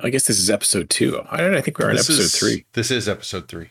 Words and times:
I 0.00 0.10
guess 0.10 0.26
this 0.26 0.38
is 0.38 0.48
episode 0.48 0.90
two. 0.90 1.20
I 1.28 1.38
don't. 1.38 1.54
I 1.56 1.60
think 1.60 1.78
we're 1.78 1.88
on 1.90 1.96
This 1.96 2.08
episode 2.08 2.22
is- 2.22 2.38
three. 2.38 2.64
This 2.74 2.90
is 2.90 3.08
episode 3.08 3.48
three. 3.48 3.70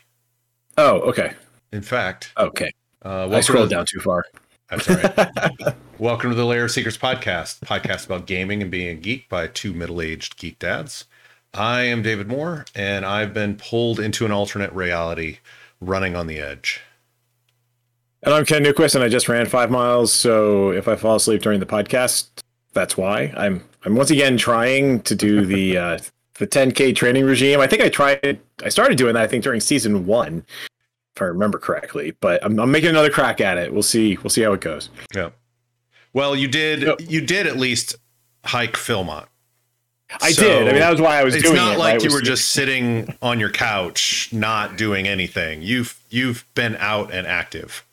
Oh, 0.78 1.00
okay. 1.02 1.34
In 1.72 1.82
fact, 1.82 2.32
Okay. 2.38 2.72
uh, 3.04 3.30
I 3.32 3.42
scrolled 3.42 3.70
to, 3.70 3.76
down 3.76 3.86
too 3.90 4.00
far. 4.00 4.26
That's 4.70 4.90
all 4.90 4.96
right. 4.98 5.76
welcome 5.98 6.30
to 6.30 6.36
the 6.36 6.46
Layer 6.46 6.66
of 6.66 6.72
Secrets 6.72 6.98
podcast, 6.98 7.60
podcast 7.62 8.06
about 8.06 8.26
gaming 8.28 8.62
and 8.62 8.70
being 8.70 8.90
a 8.90 8.94
geek 9.00 9.30
by 9.30 9.48
two 9.48 9.74
middle-aged 9.74 10.38
geek 10.38 10.60
dads. 10.60 11.06
I 11.54 11.84
am 11.84 12.02
David 12.02 12.28
Moore, 12.28 12.66
and 12.76 13.06
I've 13.06 13.34
been 13.34 13.56
pulled 13.56 14.00
into 14.00 14.26
an 14.26 14.32
alternate 14.32 14.72
reality, 14.74 15.38
running 15.80 16.16
on 16.16 16.28
the 16.28 16.40
edge. 16.40 16.82
And 18.22 18.34
I'm 18.34 18.46
Ken 18.46 18.64
Newquist, 18.64 18.96
and 18.96 19.04
I 19.04 19.08
just 19.10 19.30
ran 19.30 19.46
five 19.46 19.72
miles. 19.72 20.12
So 20.12 20.72
if 20.72 20.88
I 20.90 20.96
fall 20.98 21.16
asleep 21.16 21.42
during 21.42 21.62
the 21.62 21.66
podcast, 21.66 22.28
that's 22.74 22.98
why. 22.98 23.34
I'm 23.38 23.64
I'm 23.86 23.96
once 23.96 24.12
again 24.12 24.38
trying 24.38 25.02
to 25.04 25.16
do 25.16 25.46
the 25.46 25.78
uh, 25.78 25.98
the 26.40 26.48
10k 26.48 26.96
training 26.96 27.26
regime. 27.26 27.60
I 27.60 27.68
think 27.68 27.82
I 27.82 27.90
tried. 27.90 28.40
I 28.64 28.70
started 28.70 28.98
doing 28.98 29.14
that. 29.16 29.24
I 29.24 29.28
think 29.28 29.44
during 29.44 29.60
season 29.60 30.06
one, 30.06 30.44
if 31.16 31.22
I 31.22 31.26
remember 31.26 31.58
correctly. 31.60 32.12
But 32.20 32.44
I'm, 32.46 32.60
I'm 32.60 32.72
making 32.72 32.90
another 32.90 33.10
crack 33.10 33.42
at 33.42 33.58
it. 33.58 33.74
We'll 33.74 33.84
see. 33.84 34.18
We'll 34.18 34.30
see 34.30 34.42
how 34.42 34.54
it 34.54 34.62
goes. 34.62 34.90
Yeah. 35.16 35.30
Well, 36.14 36.36
you 36.36 36.48
did. 36.48 36.82
Yep. 36.84 37.02
You 37.02 37.22
did 37.22 37.48
at 37.48 37.58
least 37.58 37.96
hike 38.46 38.74
Philmont. 38.74 39.26
I 40.22 40.32
So, 40.32 40.42
did. 40.44 40.62
I 40.70 40.72
mean, 40.72 40.80
that 40.80 40.92
was 40.92 41.02
why 41.02 41.20
I 41.20 41.24
was 41.24 41.36
It's 41.36 41.44
doing 41.44 41.58
not 41.58 41.76
it. 41.76 41.80
like 41.80 41.94
right? 41.96 42.04
you 42.04 42.12
were 42.12 42.22
just 42.22 42.52
sitting 42.52 43.14
on 43.22 43.40
your 43.42 43.50
couch, 43.52 44.30
not 44.32 44.78
doing 44.78 45.06
anything. 45.08 45.62
You've 45.62 46.00
you've 46.10 46.46
been 46.56 46.78
out 46.78 47.12
and 47.14 47.28
active. 47.28 47.84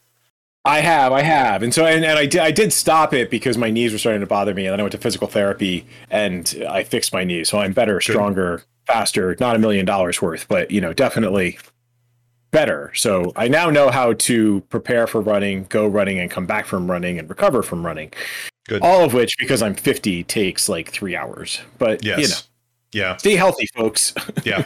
I 0.66 0.80
have, 0.80 1.12
I 1.12 1.20
have, 1.22 1.62
and 1.62 1.74
so 1.74 1.84
and, 1.84 2.04
and 2.04 2.18
I 2.18 2.24
did 2.24 2.40
I 2.40 2.50
did 2.50 2.72
stop 2.72 3.12
it 3.12 3.30
because 3.30 3.58
my 3.58 3.70
knees 3.70 3.92
were 3.92 3.98
starting 3.98 4.20
to 4.22 4.26
bother 4.26 4.54
me, 4.54 4.64
and 4.66 4.72
then 4.72 4.80
I 4.80 4.82
went 4.82 4.92
to 4.92 4.98
physical 4.98 5.28
therapy 5.28 5.86
and 6.10 6.64
I 6.68 6.84
fixed 6.84 7.12
my 7.12 7.22
knees, 7.22 7.50
so 7.50 7.58
I'm 7.58 7.72
better, 7.74 8.00
stronger, 8.00 8.62
faster. 8.86 9.36
Not 9.40 9.56
a 9.56 9.58
million 9.58 9.84
dollars 9.84 10.22
worth, 10.22 10.48
but 10.48 10.70
you 10.70 10.80
know, 10.80 10.94
definitely 10.94 11.58
better. 12.50 12.92
So 12.94 13.32
I 13.36 13.48
now 13.48 13.68
know 13.68 13.90
how 13.90 14.14
to 14.14 14.60
prepare 14.70 15.06
for 15.06 15.20
running, 15.20 15.64
go 15.68 15.86
running, 15.86 16.18
and 16.18 16.30
come 16.30 16.46
back 16.46 16.64
from 16.64 16.90
running 16.90 17.18
and 17.18 17.28
recover 17.28 17.62
from 17.62 17.84
running. 17.84 18.12
Good. 18.66 18.80
All 18.80 19.04
of 19.04 19.12
which, 19.12 19.36
because 19.38 19.60
I'm 19.60 19.74
50, 19.74 20.24
takes 20.24 20.68
like 20.68 20.90
three 20.90 21.14
hours. 21.14 21.60
But 21.78 22.02
Yes. 22.04 22.18
you 22.20 22.28
know, 22.28 22.34
Yeah. 23.08 23.16
stay 23.18 23.34
healthy, 23.36 23.66
folks. 23.76 24.14
Yeah. 24.44 24.64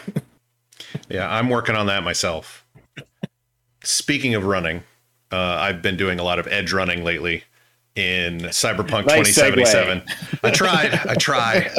yeah. 1.08 1.28
I'm 1.28 1.48
working 1.48 1.74
on 1.74 1.86
that 1.86 2.04
myself. 2.04 2.64
Speaking 3.82 4.34
of 4.36 4.44
running, 4.44 4.82
uh, 5.32 5.36
I've 5.36 5.82
been 5.82 5.96
doing 5.96 6.18
a 6.18 6.22
lot 6.22 6.38
of 6.38 6.46
edge 6.46 6.72
running 6.72 7.04
lately 7.04 7.44
in 7.94 8.38
Cyberpunk 8.38 9.06
Nice 9.06 9.34
2077. 9.34 10.02
I 10.42 10.50
tried. 10.50 10.94
I 10.94 11.14
try. 11.14 11.70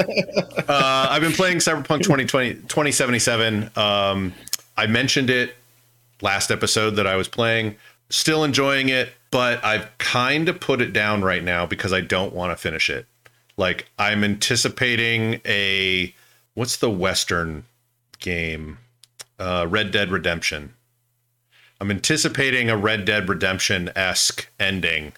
Uh, 0.67 1.07
I've 1.09 1.21
been 1.21 1.31
playing 1.31 1.57
Cyberpunk 1.57 2.03
2020, 2.03 2.53
2077. 2.55 3.71
Um, 3.75 4.33
I 4.77 4.85
mentioned 4.85 5.29
it 5.29 5.55
last 6.21 6.51
episode 6.51 6.91
that 6.91 7.07
I 7.07 7.15
was 7.15 7.27
playing. 7.27 7.75
Still 8.09 8.43
enjoying 8.43 8.89
it, 8.89 9.09
but 9.31 9.63
I've 9.63 9.97
kind 9.97 10.49
of 10.49 10.59
put 10.59 10.81
it 10.81 10.93
down 10.93 11.21
right 11.21 11.43
now 11.43 11.65
because 11.65 11.93
I 11.93 12.01
don't 12.01 12.33
want 12.33 12.51
to 12.51 12.55
finish 12.55 12.89
it. 12.89 13.05
Like 13.57 13.87
I'm 13.97 14.23
anticipating 14.23 15.41
a 15.45 16.13
what's 16.53 16.77
the 16.77 16.89
Western 16.89 17.65
game? 18.19 18.77
Uh, 19.37 19.67
Red 19.69 19.91
Dead 19.91 20.11
Redemption. 20.11 20.73
I'm 21.81 21.91
anticipating 21.91 22.69
a 22.69 22.77
Red 22.77 23.05
Dead 23.05 23.29
Redemption 23.29 23.89
esque 23.95 24.49
ending, 24.59 25.13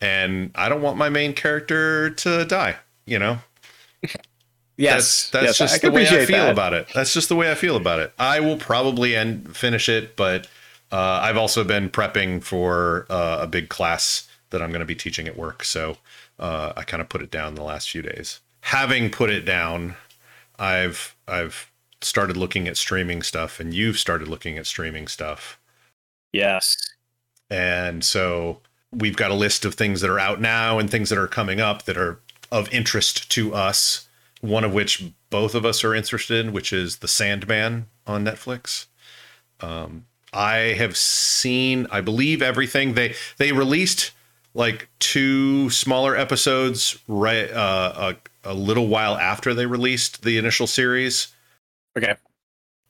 and 0.00 0.50
I 0.54 0.68
don't 0.68 0.82
want 0.82 0.96
my 0.96 1.08
main 1.08 1.34
character 1.34 2.10
to 2.10 2.44
die. 2.44 2.76
You 3.06 3.18
know, 3.18 3.38
yes, 4.76 5.28
that's 5.28 5.30
that's 5.30 5.44
yes, 5.46 5.58
just 5.58 5.80
can 5.80 5.90
the 5.90 5.96
way 5.96 6.08
I 6.08 6.26
feel 6.26 6.44
that. 6.44 6.52
about 6.52 6.72
it. 6.72 6.88
That's 6.94 7.12
just 7.12 7.28
the 7.28 7.36
way 7.36 7.50
I 7.50 7.54
feel 7.54 7.76
about 7.76 8.00
it. 8.00 8.12
I 8.18 8.40
will 8.40 8.56
probably 8.56 9.14
end 9.14 9.56
finish 9.56 9.88
it, 9.88 10.16
but 10.16 10.48
uh, 10.90 11.20
I've 11.22 11.36
also 11.36 11.64
been 11.64 11.90
prepping 11.90 12.42
for 12.42 13.06
uh, 13.10 13.38
a 13.40 13.46
big 13.46 13.68
class 13.68 14.28
that 14.50 14.62
I'm 14.62 14.70
going 14.70 14.80
to 14.80 14.86
be 14.86 14.94
teaching 14.94 15.28
at 15.28 15.36
work, 15.36 15.64
so 15.64 15.98
uh, 16.38 16.72
I 16.76 16.82
kind 16.82 17.00
of 17.00 17.08
put 17.08 17.22
it 17.22 17.30
down 17.30 17.54
the 17.54 17.62
last 17.62 17.90
few 17.90 18.02
days. 18.02 18.40
Having 18.62 19.10
put 19.10 19.30
it 19.30 19.44
down, 19.44 19.96
I've 20.58 21.14
I've 21.28 21.70
started 22.00 22.36
looking 22.36 22.68
at 22.68 22.76
streaming 22.76 23.22
stuff, 23.22 23.60
and 23.60 23.72
you've 23.72 23.98
started 23.98 24.28
looking 24.28 24.58
at 24.58 24.66
streaming 24.66 25.08
stuff, 25.08 25.58
Yes. 26.34 26.76
and 27.50 28.04
so 28.04 28.60
we've 28.92 29.16
got 29.16 29.30
a 29.30 29.34
list 29.34 29.64
of 29.64 29.74
things 29.74 30.00
that 30.00 30.10
are 30.10 30.18
out 30.20 30.40
now 30.40 30.78
and 30.78 30.90
things 30.90 31.10
that 31.10 31.18
are 31.18 31.26
coming 31.28 31.60
up 31.60 31.84
that 31.84 31.96
are 31.96 32.20
of 32.50 32.72
interest 32.72 33.30
to 33.32 33.54
us. 33.54 34.08
One 34.40 34.64
of 34.64 34.74
which 34.74 35.12
both 35.30 35.54
of 35.54 35.64
us 35.64 35.84
are 35.84 35.94
interested 35.94 36.44
in, 36.44 36.52
which 36.52 36.72
is 36.72 36.98
The 36.98 37.08
Sandman 37.08 37.86
on 38.06 38.24
Netflix. 38.24 38.86
Um, 39.60 40.06
I 40.32 40.56
have 40.78 40.96
seen, 40.96 41.86
I 41.90 42.00
believe, 42.00 42.42
everything 42.42 42.94
they 42.94 43.14
they 43.38 43.52
released 43.52 44.12
like 44.54 44.88
two 45.00 45.70
smaller 45.70 46.16
episodes 46.16 46.98
right 47.08 47.50
uh, 47.50 48.14
a, 48.44 48.50
a 48.50 48.54
little 48.54 48.88
while 48.88 49.16
after 49.16 49.54
they 49.54 49.66
released 49.66 50.22
the 50.22 50.38
initial 50.38 50.66
series 50.66 51.28
Okay. 51.96 52.16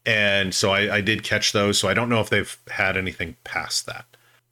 And 0.07 0.55
so 0.55 0.73
I, 0.73 0.97
I 0.97 1.01
did 1.01 1.23
catch 1.23 1.53
those. 1.53 1.79
So 1.79 1.89
I 1.89 1.95
don't 1.95 2.09
know 2.09 2.21
if 2.21 2.31
they've 2.31 2.57
had 2.71 2.97
anything 2.97 3.37
past 3.45 3.87
that. 3.87 4.05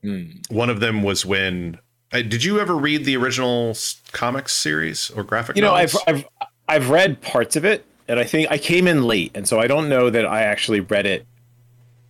Hmm. 0.03 0.25
One 0.49 0.71
of 0.71 0.81
them 0.81 1.03
was 1.03 1.25
when. 1.27 1.79
Uh, 2.13 2.23
did 2.23 2.45
you 2.45 2.61
ever 2.61 2.77
read 2.77 3.05
the 3.05 3.17
original 3.17 3.75
comics 4.13 4.53
series 4.53 5.11
or 5.11 5.23
graphic? 5.25 5.57
you 5.57 5.63
know 5.63 5.73
I've. 5.75 5.97
I've 6.07 6.25
i've 6.69 6.91
read 6.91 7.21
parts 7.21 7.57
of 7.57 7.65
it 7.65 7.85
and 8.07 8.21
i 8.21 8.25
think 8.25 8.49
i 8.51 8.57
came 8.57 8.87
in 8.87 9.03
late 9.03 9.33
and 9.35 9.49
so 9.49 9.59
i 9.59 9.67
don't 9.67 9.89
know 9.89 10.09
that 10.11 10.25
i 10.25 10.43
actually 10.43 10.79
read 10.79 11.07
it 11.07 11.27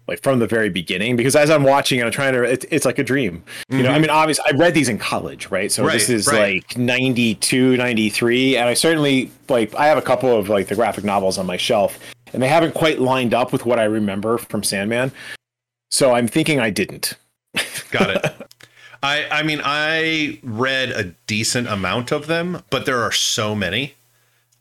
like 0.06 0.22
from 0.22 0.41
the 0.41 0.47
very 0.47 0.69
beginning 0.69 1.16
because 1.16 1.34
as 1.34 1.48
i'm 1.50 1.62
watching 1.64 1.98
and 2.00 2.06
i'm 2.06 2.12
trying 2.12 2.34
to 2.34 2.42
it, 2.42 2.64
it's 2.70 2.84
like 2.84 2.98
a 2.98 3.02
dream 3.02 3.42
you 3.70 3.82
know 3.82 3.91
i 3.91 3.98
mean 3.98 4.10
obviously 4.10 4.44
i 4.47 4.54
read 4.56 4.75
these 4.75 4.91
in 4.91 4.98
college 4.98 5.50
right 5.50 5.72
so 5.72 5.86
this 5.88 6.04
Mm-hmm. 6.04 6.12
Is 6.12 6.26
right. 6.28 6.54
like 6.69 6.76
92 6.76 7.76
93 7.78 8.56
and 8.58 8.69
i 8.69 8.75
certainly 8.75 9.31
like 9.48 9.75
i 9.75 9.86
have 9.86 9.97
a 9.97 10.02
couple 10.02 10.36
of 10.38 10.48
like 10.50 10.69
the 10.69 10.75
graphic 10.75 11.02
novels 11.02 11.38
on 11.38 11.47
my 11.47 11.56
shelf 11.56 11.98
and 12.32 12.43
they 12.43 12.48
haven't 12.48 12.75
quite 12.75 13.00
lined 13.00 13.34
up 13.34 13.53
with 13.53 13.65
what 13.66 13.78
i 13.78 13.84
remember 13.84 14.38
from 14.38 14.62
sandman 14.62 15.12
so 15.91 16.12
i'm 16.12 16.26
thinking 16.28 16.59
i 16.60 16.70
didn't 16.70 17.15
Got 17.91 18.10
it. 18.10 18.25
I 19.03 19.26
I 19.31 19.43
mean 19.43 19.60
I 19.62 20.41
read 20.43 20.91
a 20.91 21.04
decent 21.26 21.69
amount 21.69 22.10
of 22.12 22.26
them, 22.26 22.62
but 22.70 22.87
there 22.87 23.03
are 23.03 23.12
so 23.12 23.54
many. 23.54 23.94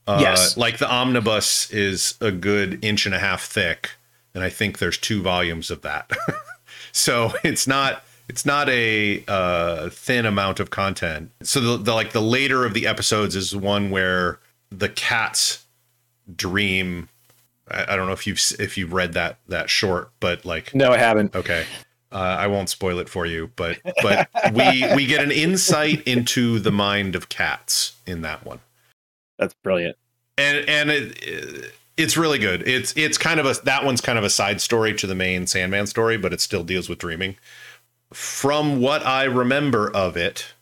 Uh, 0.06 0.18
Yes. 0.20 0.58
Like 0.58 0.78
the 0.80 0.92
omnibus 0.92 1.72
is 1.72 2.16
a 2.20 2.32
good 2.32 2.84
inch 2.84 3.06
and 3.06 3.16
a 3.16 3.20
half 3.20 3.44
thick, 3.44 3.92
and 4.36 4.44
I 4.44 4.50
think 4.50 4.80
there's 4.80 4.98
two 4.98 5.22
volumes 5.22 5.72
of 5.72 5.82
that. 5.84 6.12
so 6.92 7.32
it's 7.44 7.66
not 7.68 8.04
it's 8.28 8.46
not 8.46 8.68
a 8.68 9.24
uh, 9.28 9.90
thin 9.90 10.26
amount 10.26 10.60
of 10.60 10.70
content. 10.70 11.32
So 11.44 11.60
the, 11.62 11.78
the 11.78 11.94
like 11.94 12.12
the 12.12 12.22
later 12.22 12.66
of 12.66 12.74
the 12.74 12.88
episodes 12.88 13.36
is 13.38 13.56
one 13.56 13.90
where 13.90 14.40
the 14.70 14.90
cats 14.90 15.66
dream. 16.36 17.08
I, 17.72 17.94
I 17.94 17.96
don't 17.96 18.08
know 18.08 18.14
if 18.14 18.28
you've 18.28 18.40
if 18.60 18.78
you've 18.78 18.94
read 18.94 19.14
that 19.14 19.40
that 19.48 19.70
short, 19.70 20.12
but 20.20 20.46
like 20.46 20.74
no 20.76 20.92
i 20.92 20.98
haven't 20.98 21.36
Okay. 21.36 21.66
Uh, 22.14 22.36
I 22.40 22.48
won't 22.48 22.68
spoil 22.68 23.00
it 23.00 23.08
for 23.08 23.26
you, 23.26 23.52
but 23.56 23.80
but 24.02 24.28
we 24.54 24.86
we 24.96 25.06
get 25.06 25.24
an 25.24 25.32
insight 25.32 26.06
into 26.06 26.60
the 26.60 26.72
mind 26.72 27.16
of 27.16 27.30
cats 27.30 27.94
in 28.06 28.22
that 28.24 28.46
one, 28.46 28.60
that's 29.38 29.54
brilliant 29.54 29.96
and 30.38 30.70
and 30.70 30.90
it, 30.90 31.74
it's 31.98 32.18
really 32.18 32.40
good. 32.40 32.68
It's 32.68 32.94
it's 32.96 33.18
kind 33.18 33.40
of 33.40 33.46
a 33.46 33.54
that 33.64 33.86
one's 33.86 34.02
kind 34.02 34.18
of 34.18 34.24
a 34.24 34.30
side 34.30 34.62
story 34.62 34.94
to 34.96 35.08
the 35.08 35.16
main 35.16 35.48
Sandman 35.48 35.88
story, 35.88 36.18
but 36.18 36.34
it 36.34 36.42
still 36.42 36.64
deals 36.64 36.90
with 36.90 37.00
dreaming. 37.00 37.38
From 38.14 38.82
what 38.82 39.06
I 39.06 39.24
remember 39.24 39.90
of 39.92 40.18
it, 40.18 40.54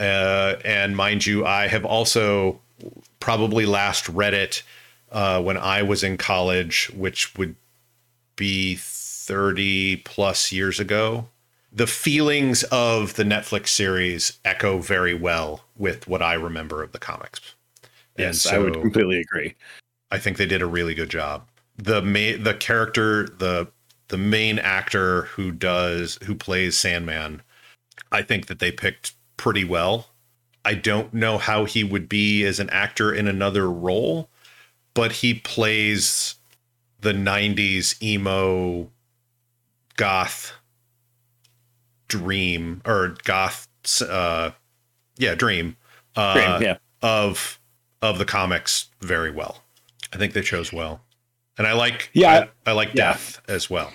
uh, 0.00 0.56
and 0.64 0.96
mind 0.96 1.26
you, 1.26 1.44
I 1.44 1.68
have 1.68 1.84
also 1.84 2.60
probably 3.20 3.66
last 3.66 4.08
read 4.08 4.34
it 4.34 4.62
uh, 5.12 5.42
when 5.42 5.56
I 5.56 5.82
was 5.82 6.02
in 6.04 6.16
college, 6.16 6.90
which 6.94 7.36
would 7.36 7.56
be 8.36 8.76
30 8.76 9.96
plus 9.98 10.52
years 10.52 10.78
ago. 10.80 11.28
The 11.72 11.86
feelings 11.86 12.62
of 12.64 13.14
the 13.14 13.24
Netflix 13.24 13.68
series 13.68 14.38
echo 14.44 14.78
very 14.78 15.14
well 15.14 15.64
with 15.76 16.08
what 16.08 16.22
I 16.22 16.34
remember 16.34 16.82
of 16.82 16.92
the 16.92 16.98
comics. 16.98 17.40
And 18.16 18.34
yes 18.34 18.46
i 18.46 18.58
would 18.58 18.74
completely 18.80 19.20
agree 19.20 19.54
I 20.10 20.18
think 20.18 20.36
they 20.36 20.46
did 20.46 20.62
a 20.62 20.66
really 20.66 20.94
good 20.94 21.10
job. 21.10 21.48
The 21.76 22.02
ma- 22.02 22.42
the 22.42 22.56
character, 22.58 23.24
the 23.24 23.68
the 24.08 24.18
main 24.18 24.58
actor 24.58 25.22
who 25.22 25.52
does 25.52 26.18
who 26.24 26.34
plays 26.34 26.78
Sandman, 26.78 27.42
I 28.10 28.22
think 28.22 28.46
that 28.46 28.58
they 28.58 28.72
picked 28.72 29.12
pretty 29.36 29.64
well. 29.64 30.08
I 30.64 30.74
don't 30.74 31.14
know 31.14 31.38
how 31.38 31.64
he 31.64 31.84
would 31.84 32.08
be 32.08 32.44
as 32.44 32.58
an 32.58 32.70
actor 32.70 33.12
in 33.12 33.28
another 33.28 33.70
role, 33.70 34.28
but 34.94 35.12
he 35.12 35.34
plays 35.34 36.34
the 37.00 37.12
90s 37.12 38.00
emo 38.02 38.90
goth 39.96 40.52
dream 42.08 42.80
or 42.84 43.16
goth 43.24 43.68
uh 44.02 44.50
yeah, 45.16 45.34
dream 45.34 45.76
uh 46.16 46.34
Dream, 46.58 46.62
yeah 46.62 46.76
of 47.02 47.58
of 48.02 48.18
the 48.18 48.24
comics 48.24 48.88
very 49.00 49.30
well. 49.30 49.62
I 50.12 50.16
think 50.16 50.32
they 50.32 50.42
chose 50.42 50.72
well, 50.72 51.00
and 51.56 51.66
I 51.66 51.72
like 51.72 52.10
Yeah. 52.12 52.46
I, 52.66 52.70
I 52.70 52.72
like 52.74 52.88
Yeah. 52.88 53.12
Death 53.12 53.40
as 53.48 53.68
well. 53.68 53.92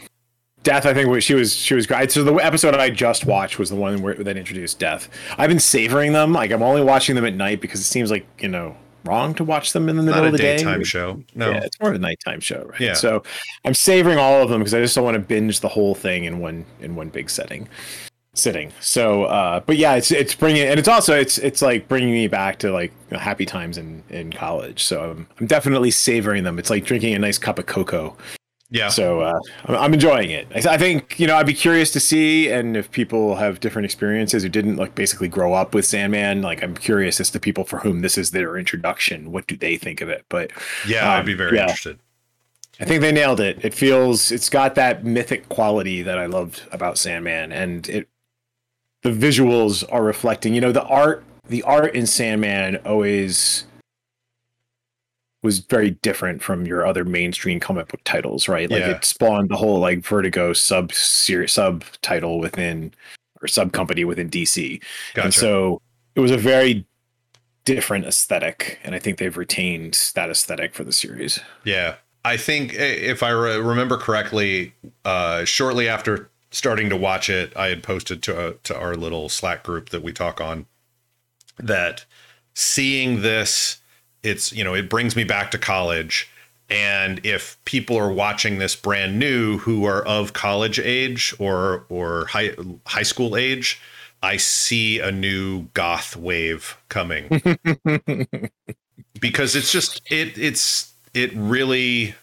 Death, 0.61 0.85
I 0.85 0.93
think 0.93 1.21
she 1.21 1.33
was 1.33 1.53
she 1.53 1.73
was 1.73 1.87
great. 1.87 2.11
So 2.11 2.23
the 2.23 2.33
episode 2.35 2.75
I 2.75 2.89
just 2.89 3.25
watched 3.25 3.59
was 3.59 3.69
the 3.69 3.75
one 3.75 4.01
where 4.01 4.15
that 4.15 4.37
introduced 4.37 4.79
Death. 4.79 5.09
I've 5.37 5.49
been 5.49 5.59
savoring 5.59 6.13
them. 6.13 6.33
Like 6.33 6.51
I'm 6.51 6.63
only 6.63 6.83
watching 6.83 7.15
them 7.15 7.25
at 7.25 7.33
night 7.35 7.61
because 7.61 7.79
it 7.81 7.85
seems 7.85 8.11
like 8.11 8.25
you 8.41 8.49
know 8.49 8.77
wrong 9.05 9.33
to 9.35 9.43
watch 9.43 9.73
them 9.73 9.89
in 9.89 9.97
the 9.97 10.03
middle 10.03 10.25
of 10.25 10.31
the 10.31 10.37
day. 10.37 10.57
daytime 10.57 10.83
show. 10.83 11.21
No, 11.35 11.51
Yeah, 11.51 11.63
it's 11.63 11.79
more 11.79 11.89
of 11.89 11.95
a 11.95 11.99
nighttime 11.99 12.39
show, 12.39 12.65
right? 12.71 12.79
Yeah. 12.81 12.93
So 12.93 13.23
I'm 13.65 13.73
savoring 13.73 14.17
all 14.17 14.41
of 14.41 14.49
them 14.49 14.59
because 14.59 14.73
I 14.73 14.81
just 14.81 14.95
don't 14.95 15.03
want 15.03 15.15
to 15.15 15.19
binge 15.19 15.59
the 15.59 15.67
whole 15.67 15.95
thing 15.95 16.25
in 16.25 16.39
one 16.39 16.65
in 16.81 16.95
one 16.95 17.09
big 17.09 17.29
setting 17.29 17.67
sitting. 18.33 18.71
So, 18.79 19.25
uh, 19.25 19.59
but 19.61 19.77
yeah, 19.77 19.95
it's 19.95 20.11
it's 20.11 20.35
bringing 20.35 20.63
and 20.63 20.79
it's 20.79 20.87
also 20.87 21.15
it's 21.15 21.37
it's 21.37 21.61
like 21.61 21.87
bringing 21.87 22.11
me 22.11 22.27
back 22.27 22.59
to 22.59 22.71
like 22.71 22.91
happy 23.11 23.45
times 23.45 23.77
in 23.77 24.03
in 24.09 24.31
college. 24.33 24.83
So 24.83 25.11
I'm, 25.11 25.27
I'm 25.39 25.47
definitely 25.47 25.91
savoring 25.91 26.43
them. 26.43 26.59
It's 26.59 26.69
like 26.69 26.83
drinking 26.85 27.13
a 27.13 27.19
nice 27.19 27.37
cup 27.37 27.59
of 27.59 27.65
cocoa. 27.65 28.15
Yeah, 28.73 28.89
So 28.89 29.21
uh, 29.21 29.39
I'm, 29.65 29.93
enjoying 29.93 30.31
it. 30.31 30.47
I, 30.65 30.79
think 30.79 31.19
you 31.19 31.27
know 31.27 31.35
I'd 31.35 31.45
be 31.45 31.53
curious 31.53 31.91
to 31.91 31.99
see, 31.99 32.49
and 32.49 32.75
if 32.75 32.89
people 32.89 33.35
have 33.35 33.59
different 33.59 33.85
experiences 33.85 34.41
who 34.41 34.49
didn't 34.49 34.77
like 34.77 34.95
basically 34.95 35.27
grow 35.27 35.53
up 35.53 35.75
with 35.75 35.85
Sandman, 35.85 36.41
like 36.41 36.63
I'm 36.63 36.75
curious 36.75 37.19
as 37.19 37.29
to 37.31 37.39
people 37.39 37.65
for 37.65 37.77
whom 37.77 38.01
this 38.01 38.17
is 38.17 38.31
their 38.31 38.57
introduction. 38.57 39.31
What 39.31 39.45
do 39.45 39.55
they 39.55 39.77
think 39.77 40.01
of 40.01 40.09
it? 40.09 40.25
But 40.27 40.51
yeah, 40.87 41.07
I'd 41.07 41.19
um, 41.19 41.25
be 41.27 41.35
very 41.35 41.55
yeah. 41.55 41.65
interested. 41.65 41.99
I 42.79 42.85
think 42.85 43.01
they 43.01 43.11
nailed 43.11 43.39
it. 43.39 43.63
It 43.63 43.75
feels 43.75 44.31
it's 44.31 44.49
got 44.49 44.73
that 44.73 45.05
mythic 45.05 45.49
quality 45.49 46.01
that 46.01 46.17
I 46.17 46.25
loved 46.25 46.63
about 46.71 46.97
Sandman, 46.97 47.51
and 47.51 47.87
it 47.87 48.09
the 49.03 49.11
visuals 49.11 49.83
are 49.91 50.03
reflecting. 50.03 50.55
You 50.55 50.61
know, 50.61 50.71
the 50.71 50.85
art 50.85 51.23
the 51.47 51.61
art 51.61 51.93
in 51.93 52.07
Sandman 52.07 52.77
always 52.77 53.65
was 55.43 55.59
very 55.59 55.91
different 55.91 56.41
from 56.41 56.65
your 56.65 56.85
other 56.85 57.03
mainstream 57.05 57.59
comic 57.59 57.89
book 57.89 58.01
titles, 58.05 58.47
right? 58.47 58.69
Like 58.71 58.79
Yeah. 58.79 58.91
it 58.91 59.05
spawned 59.05 59.49
the 59.49 59.57
whole 59.57 59.79
like 59.79 59.99
Vertigo 59.99 60.53
sub 60.53 60.91
series 60.93 61.51
subtitle 61.53 62.39
within 62.39 62.93
or 63.41 63.47
sub 63.47 63.73
company 63.73 64.05
within 64.05 64.29
DC. 64.29 64.81
Gotcha. 65.13 65.25
And 65.25 65.33
so 65.33 65.81
it 66.15 66.21
was 66.21 66.31
a 66.31 66.37
very 66.37 66.85
different 67.65 68.05
aesthetic, 68.05 68.79
and 68.83 68.95
I 68.95 68.99
think 68.99 69.17
they've 69.17 69.37
retained 69.37 70.11
that 70.15 70.29
aesthetic 70.29 70.73
for 70.73 70.83
the 70.83 70.91
series. 70.91 71.39
Yeah. 71.63 71.95
I 72.25 72.37
think 72.37 72.73
if 72.73 73.21
I 73.21 73.29
re- 73.31 73.57
remember 73.57 73.97
correctly, 73.97 74.73
uh, 75.03 75.43
shortly 75.43 75.89
after 75.89 76.29
starting 76.51 76.89
to 76.89 76.95
watch 76.95 77.29
it, 77.29 77.51
I 77.57 77.67
had 77.67 77.83
posted 77.83 78.23
to 78.23 78.57
to 78.63 78.77
our 78.77 78.95
little 78.95 79.27
Slack 79.27 79.63
group 79.63 79.89
that 79.89 80.03
we 80.03 80.13
talk 80.13 80.39
on 80.39 80.65
that 81.57 82.05
seeing 82.53 83.21
this, 83.23 83.77
it's 84.23 84.51
you 84.53 84.63
know 84.63 84.73
it 84.73 84.89
brings 84.89 85.15
me 85.15 85.23
back 85.23 85.51
to 85.51 85.57
college, 85.57 86.29
and 86.69 87.23
if 87.25 87.57
people 87.65 87.97
are 87.97 88.11
watching 88.11 88.57
this 88.59 88.75
brand 88.75 89.19
new 89.19 89.57
who 89.59 89.85
are 89.85 90.03
of 90.05 90.33
college 90.33 90.79
age 90.79 91.33
or 91.39 91.85
or 91.89 92.25
high 92.27 92.55
high 92.87 93.03
school 93.03 93.35
age, 93.35 93.79
I 94.21 94.37
see 94.37 94.99
a 94.99 95.11
new 95.11 95.63
goth 95.73 96.15
wave 96.15 96.77
coming. 96.89 97.29
Because 99.19 99.55
it's 99.55 99.71
just 99.71 100.01
it 100.11 100.37
it's 100.37 100.93
it 101.13 101.31
really 101.33 102.15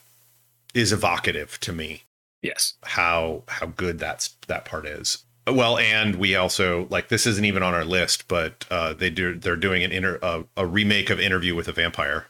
is 0.74 0.92
evocative 0.92 1.58
to 1.60 1.72
me 1.72 2.02
Yes. 2.42 2.74
how 2.82 3.42
how 3.48 3.66
good 3.66 3.98
that's 3.98 4.28
that 4.48 4.64
part 4.64 4.86
is 4.86 5.24
well 5.46 5.78
and 5.78 6.16
we 6.16 6.34
also 6.36 6.86
like 6.90 7.08
this 7.08 7.26
isn't 7.26 7.44
even 7.44 7.62
on 7.62 7.74
our 7.74 7.84
list 7.84 8.28
but 8.28 8.66
uh 8.70 8.92
they 8.94 9.10
do 9.10 9.34
they're 9.34 9.56
doing 9.56 9.82
an 9.82 9.92
inter 9.92 10.18
uh, 10.22 10.42
a 10.56 10.66
remake 10.66 11.10
of 11.10 11.18
interview 11.20 11.54
with 11.54 11.68
a 11.68 11.72
vampire 11.72 12.26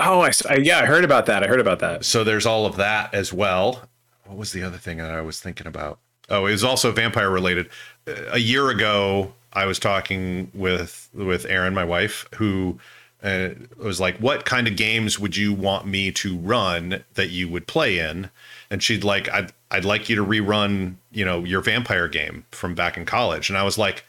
Oh, 0.00 0.20
I 0.20 0.30
yeah, 0.58 0.78
I 0.78 0.86
heard 0.86 1.04
about 1.04 1.26
that. 1.26 1.42
I 1.42 1.48
heard 1.48 1.58
about 1.60 1.80
that. 1.80 2.04
so 2.04 2.22
there's 2.22 2.46
all 2.46 2.66
of 2.66 2.76
that 2.76 3.12
as 3.14 3.32
well 3.32 3.88
what 4.24 4.36
was 4.36 4.52
the 4.52 4.62
other 4.62 4.76
thing 4.78 4.98
that 4.98 5.10
i 5.10 5.20
was 5.20 5.40
thinking 5.40 5.66
about 5.66 5.98
oh 6.28 6.46
it 6.46 6.50
was 6.52 6.64
also 6.64 6.92
vampire 6.92 7.30
related 7.30 7.68
Uh, 8.06 8.12
a 8.32 8.38
year 8.38 8.68
ago 8.70 9.32
i 9.54 9.64
was 9.66 9.78
talking 9.78 10.50
with 10.54 11.08
with 11.14 11.46
Erin, 11.46 11.74
my 11.74 11.84
wife 11.84 12.28
who 12.36 12.78
uh, 13.24 13.28
it 13.28 13.78
was 13.78 14.00
like 14.00 14.16
what 14.18 14.44
kind 14.44 14.68
of 14.68 14.76
games 14.76 15.18
would 15.18 15.36
you 15.36 15.52
want 15.52 15.86
me 15.86 16.10
to 16.12 16.36
run 16.36 17.02
that 17.14 17.30
you 17.30 17.48
would 17.48 17.66
play 17.66 17.98
in 17.98 18.30
and 18.70 18.82
she'd 18.82 19.04
like 19.04 19.28
i'd, 19.30 19.52
I'd 19.70 19.84
like 19.84 20.08
you 20.08 20.16
to 20.16 20.24
rerun 20.24 20.94
you 21.10 21.24
know 21.24 21.42
your 21.44 21.60
vampire 21.60 22.08
game 22.08 22.44
from 22.52 22.74
back 22.74 22.96
in 22.96 23.04
college 23.04 23.48
and 23.50 23.58
i 23.58 23.62
was 23.64 23.76
like 23.78 24.04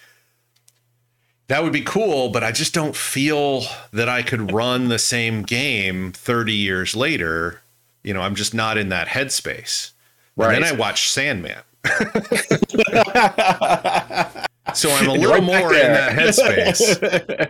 that 1.47 1.63
would 1.63 1.73
be 1.73 1.81
cool, 1.81 2.29
but 2.29 2.43
I 2.43 2.51
just 2.51 2.75
don't 2.75 2.95
feel 2.95 3.63
that 3.91 4.07
I 4.07 4.21
could 4.21 4.51
run 4.51 4.89
the 4.89 4.99
same 4.99 5.41
game 5.41 6.11
30 6.11 6.53
years 6.53 6.95
later. 6.95 7.63
You 8.03 8.13
know, 8.13 8.21
I'm 8.21 8.35
just 8.35 8.53
not 8.53 8.77
in 8.77 8.89
that 8.89 9.07
headspace. 9.07 9.89
And 10.37 10.45
Right. 10.45 10.61
then 10.61 10.63
I 10.63 10.73
watched 10.77 11.11
Sandman. 11.11 11.63
so 14.73 14.91
I'm 14.91 15.07
a 15.09 15.13
little 15.13 15.31
right 15.31 15.43
more 15.43 15.73
in 15.73 15.93
that 15.93 16.11
headspace. 16.17 17.49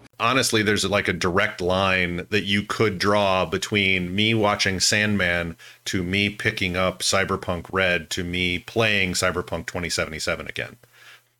Honestly, 0.20 0.62
there's 0.62 0.84
like 0.84 1.06
a 1.06 1.12
direct 1.12 1.60
line 1.60 2.26
that 2.30 2.42
you 2.42 2.62
could 2.62 2.98
draw 2.98 3.44
between 3.46 4.14
me 4.14 4.34
watching 4.34 4.80
Sandman 4.80 5.56
to 5.84 6.02
me 6.02 6.28
picking 6.28 6.76
up 6.76 7.00
Cyberpunk 7.00 7.66
Red 7.72 8.10
to 8.10 8.24
me 8.24 8.58
playing 8.58 9.12
Cyberpunk 9.12 9.66
2077 9.66 10.48
again 10.48 10.76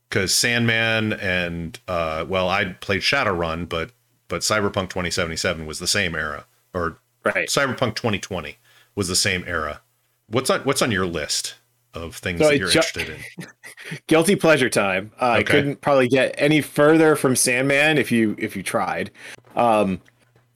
because 0.09 0.35
Sandman 0.35 1.13
and 1.13 1.79
uh, 1.89 2.25
well, 2.29 2.49
I 2.49 2.65
played 2.81 3.03
Shadowrun, 3.03 3.69
but 3.69 3.91
but 4.29 4.43
Cyberpunk 4.43 4.91
2077 4.91 5.67
was 5.67 5.79
the 5.79 5.87
same 5.87 6.15
era, 6.15 6.45
or 6.75 6.99
right. 7.25 7.49
Cyberpunk 7.49 7.95
2020 7.97 8.57
was 8.95 9.09
the 9.09 9.17
same 9.17 9.45
era. 9.47 9.81
What's 10.29 10.51
on 10.51 10.61
What's 10.61 10.83
on 10.83 10.93
your 10.93 11.07
list 11.07 11.55
of 11.95 12.15
things 12.17 12.41
So 12.41 12.49
that 12.49 12.59
you're 12.59 12.69
ju- 12.69 12.79
interested 12.79 13.09
in? 13.39 13.47
Guilty 14.07 14.37
pleasure 14.37 14.69
time. 14.69 15.11
Uh, 15.21 15.31
I 15.31 15.43
couldn't 15.43 15.81
probably 15.81 16.09
get 16.09 16.35
any 16.39 16.61
further 16.61 17.17
from 17.17 17.35
Sandman 17.37 17.99
if 17.99 18.13
you 18.13 18.35
if 18.39 18.55
you 18.57 18.63
tried. 18.63 19.11
Um, 19.57 20.01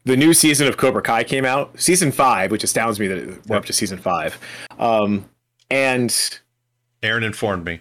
the 0.05 0.17
new 0.17 0.35
season 0.35 0.67
of 0.69 0.77
Cobra 0.77 1.01
Kai 1.03 1.25
came 1.25 1.45
out, 1.45 1.79
season 1.81 2.11
five, 2.13 2.51
which 2.51 2.65
astounds 2.65 2.99
me 3.01 3.07
that 3.09 3.19
it- 3.19 3.41
we're 3.47 3.57
up 3.57 3.65
to 3.67 3.73
season 3.73 3.99
five. 3.99 4.39
Um, 4.79 5.25
and 5.71 6.15
Erin 7.03 7.25
informed 7.25 7.65
me. 7.65 7.81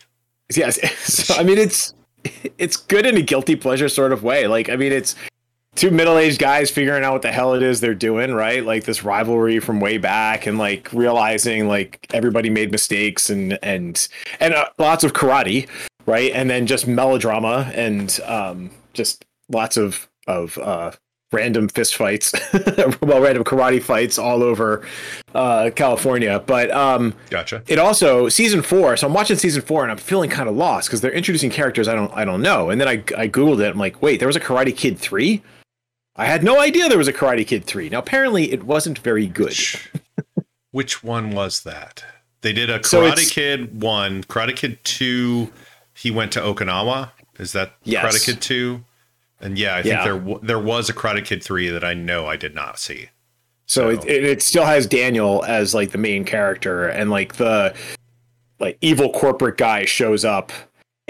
yes, 0.55 0.79
so, 1.25 1.35
I 1.35 1.43
mean 1.43 1.57
it's 1.57 1.93
it's 2.57 2.77
good 2.77 3.05
in 3.05 3.17
a 3.17 3.21
guilty 3.21 3.55
pleasure 3.55 3.89
sort 3.89 4.11
of 4.13 4.23
way. 4.23 4.47
Like 4.47 4.69
I 4.69 4.75
mean 4.75 4.91
it's 4.91 5.15
two 5.75 5.89
middle-aged 5.89 6.37
guys 6.37 6.69
figuring 6.69 7.03
out 7.03 7.13
what 7.13 7.21
the 7.21 7.31
hell 7.31 7.53
it 7.53 7.63
is 7.63 7.79
they're 7.79 7.95
doing, 7.95 8.33
right? 8.33 8.65
Like 8.65 8.83
this 8.83 9.03
rivalry 9.03 9.59
from 9.59 9.79
way 9.79 9.97
back 9.97 10.45
and 10.45 10.57
like 10.57 10.91
realizing 10.93 11.67
like 11.67 12.05
everybody 12.13 12.49
made 12.49 12.71
mistakes 12.71 13.29
and 13.29 13.57
and 13.63 14.07
and 14.39 14.53
uh, 14.53 14.69
lots 14.77 15.03
of 15.03 15.13
karate, 15.13 15.67
right? 16.05 16.31
And 16.33 16.49
then 16.49 16.67
just 16.67 16.87
melodrama 16.87 17.71
and 17.73 18.19
um 18.25 18.69
just 18.93 19.25
lots 19.49 19.77
of 19.77 20.07
of 20.27 20.57
uh 20.59 20.91
random 21.31 21.69
fist 21.69 21.95
fights, 21.95 22.33
well 23.01 23.21
random 23.21 23.45
karate 23.45 23.81
fights 23.81 24.19
all 24.19 24.43
over 24.43 24.85
uh 25.33 25.71
California, 25.73 26.43
but 26.45 26.69
um 26.71 27.13
Gotcha. 27.29 27.63
it 27.67 27.79
also 27.79 28.27
season 28.27 28.61
four 28.61 28.97
so 28.97 29.07
i'm 29.07 29.13
watching 29.13 29.37
season 29.37 29.61
four 29.61 29.81
and 29.83 29.91
i'm 29.91 29.97
feeling 29.97 30.29
kind 30.29 30.49
of 30.49 30.55
lost 30.55 30.89
because 30.89 30.99
they're 30.99 31.11
introducing 31.13 31.49
characters 31.49 31.87
i 31.87 31.95
don't 31.95 32.11
i 32.13 32.25
don't 32.25 32.41
know 32.41 32.69
and 32.69 32.81
then 32.81 32.87
i 32.89 32.95
i 33.17 33.29
googled 33.29 33.61
it 33.61 33.71
i'm 33.71 33.77
like 33.77 34.01
wait 34.01 34.19
there 34.19 34.27
was 34.27 34.35
a 34.35 34.41
karate 34.41 34.75
kid 34.75 34.99
3 34.99 35.41
i 36.21 36.25
had 36.25 36.43
no 36.43 36.59
idea 36.59 36.87
there 36.87 36.97
was 36.97 37.07
a 37.07 37.13
karate 37.13 37.45
kid 37.45 37.65
3 37.65 37.89
now 37.89 37.99
apparently 37.99 38.51
it 38.51 38.63
wasn't 38.63 38.99
very 38.99 39.27
good 39.27 39.47
Which, 39.47 39.89
which 40.71 41.03
one 41.03 41.31
was 41.31 41.63
that? 41.63 42.03
They 42.41 42.53
did 42.53 42.69
a 42.69 42.79
Karate 42.79 43.11
it's- 43.11 43.29
Kid 43.31 43.81
one, 43.81 44.23
Karate 44.23 44.55
Kid 44.55 44.83
two. 44.83 45.51
He 45.93 46.09
went 46.09 46.31
to 46.31 46.39
Okinawa. 46.39 47.11
Is 47.37 47.51
that 47.51 47.73
Yes. 47.83 48.03
Karate 48.05 48.25
Kid 48.25 48.41
two? 48.41 48.83
And 49.39 49.59
yeah, 49.59 49.75
I 49.75 49.81
think 49.83 49.93
Yeah. 49.95 50.03
there 50.05 50.37
there 50.41 50.59
was 50.59 50.89
a 50.89 50.93
Karate 50.93 51.23
Kid 51.25 51.43
three 51.43 51.69
that 51.69 51.83
I 51.83 51.93
know 51.93 52.25
I 52.27 52.37
did 52.37 52.55
not 52.55 52.79
see. 52.79 53.09
so 53.67 53.89
it, 53.89 54.01
So- 54.01 54.07
it, 54.07 54.23
it 54.23 54.41
still 54.41 54.65
has 54.65 54.87
daniel 54.87 55.43
as 55.45 55.73
like 55.75 55.91
the 55.91 55.97
main 55.97 56.23
character 56.25 56.87
and 56.87 57.09
like 57.11 57.35
the 57.35 57.73
like 58.59 58.77
evil 58.81 59.11
corporate 59.11 59.57
guy 59.57 59.85
shows 59.85 60.23
up 60.25 60.51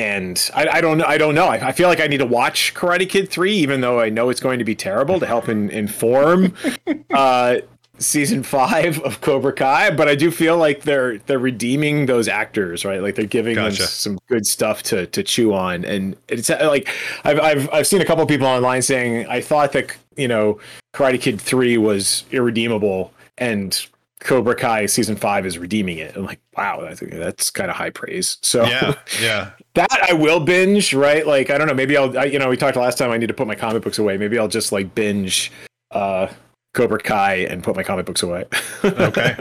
and 0.01 0.49
I, 0.55 0.67
I 0.67 0.81
don't 0.81 0.97
know 0.97 1.05
I 1.05 1.17
don't 1.17 1.35
know. 1.35 1.45
I, 1.45 1.67
I 1.67 1.71
feel 1.71 1.87
like 1.87 1.99
I 1.99 2.07
need 2.07 2.17
to 2.17 2.25
watch 2.25 2.73
Karate 2.73 3.07
Kid 3.07 3.29
3 3.29 3.53
even 3.53 3.81
though 3.81 3.99
I 3.99 4.09
know 4.09 4.29
it's 4.29 4.39
going 4.39 4.57
to 4.59 4.65
be 4.65 4.75
terrible 4.75 5.19
to 5.19 5.27
help 5.27 5.47
in, 5.47 5.69
inform 5.69 6.55
uh 7.13 7.57
season 7.99 8.41
5 8.41 8.99
of 9.01 9.21
Cobra 9.21 9.53
Kai 9.53 9.91
but 9.91 10.07
I 10.09 10.15
do 10.15 10.31
feel 10.31 10.57
like 10.57 10.81
they're 10.81 11.19
they're 11.19 11.37
redeeming 11.37 12.07
those 12.07 12.27
actors 12.27 12.83
right? 12.83 13.01
Like 13.01 13.13
they're 13.13 13.25
giving 13.25 13.55
Gotcha. 13.55 13.77
them 13.77 13.87
some 13.87 14.19
good 14.27 14.45
stuff 14.47 14.81
to 14.83 15.05
to 15.07 15.21
chew 15.21 15.53
on. 15.53 15.85
And 15.85 16.15
it's 16.27 16.49
uh, 16.49 16.67
like 16.67 16.89
I've 17.23 17.39
I've 17.39 17.69
I've 17.71 17.87
seen 17.87 18.01
a 18.01 18.05
couple 18.05 18.25
people 18.25 18.47
online 18.47 18.81
saying 18.81 19.27
I 19.27 19.39
thought 19.39 19.73
that 19.73 19.95
you 20.15 20.27
know 20.27 20.59
Karate 20.93 21.21
Kid 21.21 21.39
3 21.39 21.77
was 21.77 22.23
irredeemable 22.31 23.13
and 23.37 23.85
Cobra 24.21 24.55
Kai 24.55 24.85
season 24.85 25.15
5 25.15 25.45
is 25.45 25.57
redeeming 25.57 25.97
it 25.97 26.15
I'm 26.15 26.25
like 26.25 26.39
wow 26.55 26.81
that's 26.81 26.99
that's 26.99 27.49
kind 27.49 27.69
of 27.69 27.75
high 27.75 27.89
praise 27.89 28.37
so 28.41 28.63
Yeah, 28.63 28.93
yeah. 29.21 29.51
that 29.73 30.07
I 30.09 30.13
will 30.13 30.39
binge, 30.39 30.93
right? 30.93 31.25
Like 31.25 31.49
I 31.49 31.57
don't 31.57 31.67
know, 31.67 31.73
maybe 31.73 31.97
I'll 31.97 32.17
I, 32.17 32.25
you 32.25 32.39
know, 32.39 32.49
we 32.49 32.57
talked 32.57 32.77
last 32.77 32.97
time 32.97 33.11
I 33.11 33.17
need 33.17 33.27
to 33.27 33.33
put 33.33 33.47
my 33.47 33.55
comic 33.55 33.83
books 33.83 33.99
away. 33.99 34.17
Maybe 34.17 34.37
I'll 34.37 34.47
just 34.47 34.71
like 34.71 34.95
binge 34.95 35.51
uh 35.91 36.27
Cobra 36.73 36.99
Kai 36.99 37.35
and 37.35 37.63
put 37.63 37.75
my 37.75 37.83
comic 37.83 38.05
books 38.05 38.23
away. 38.23 38.45
okay. 38.83 39.37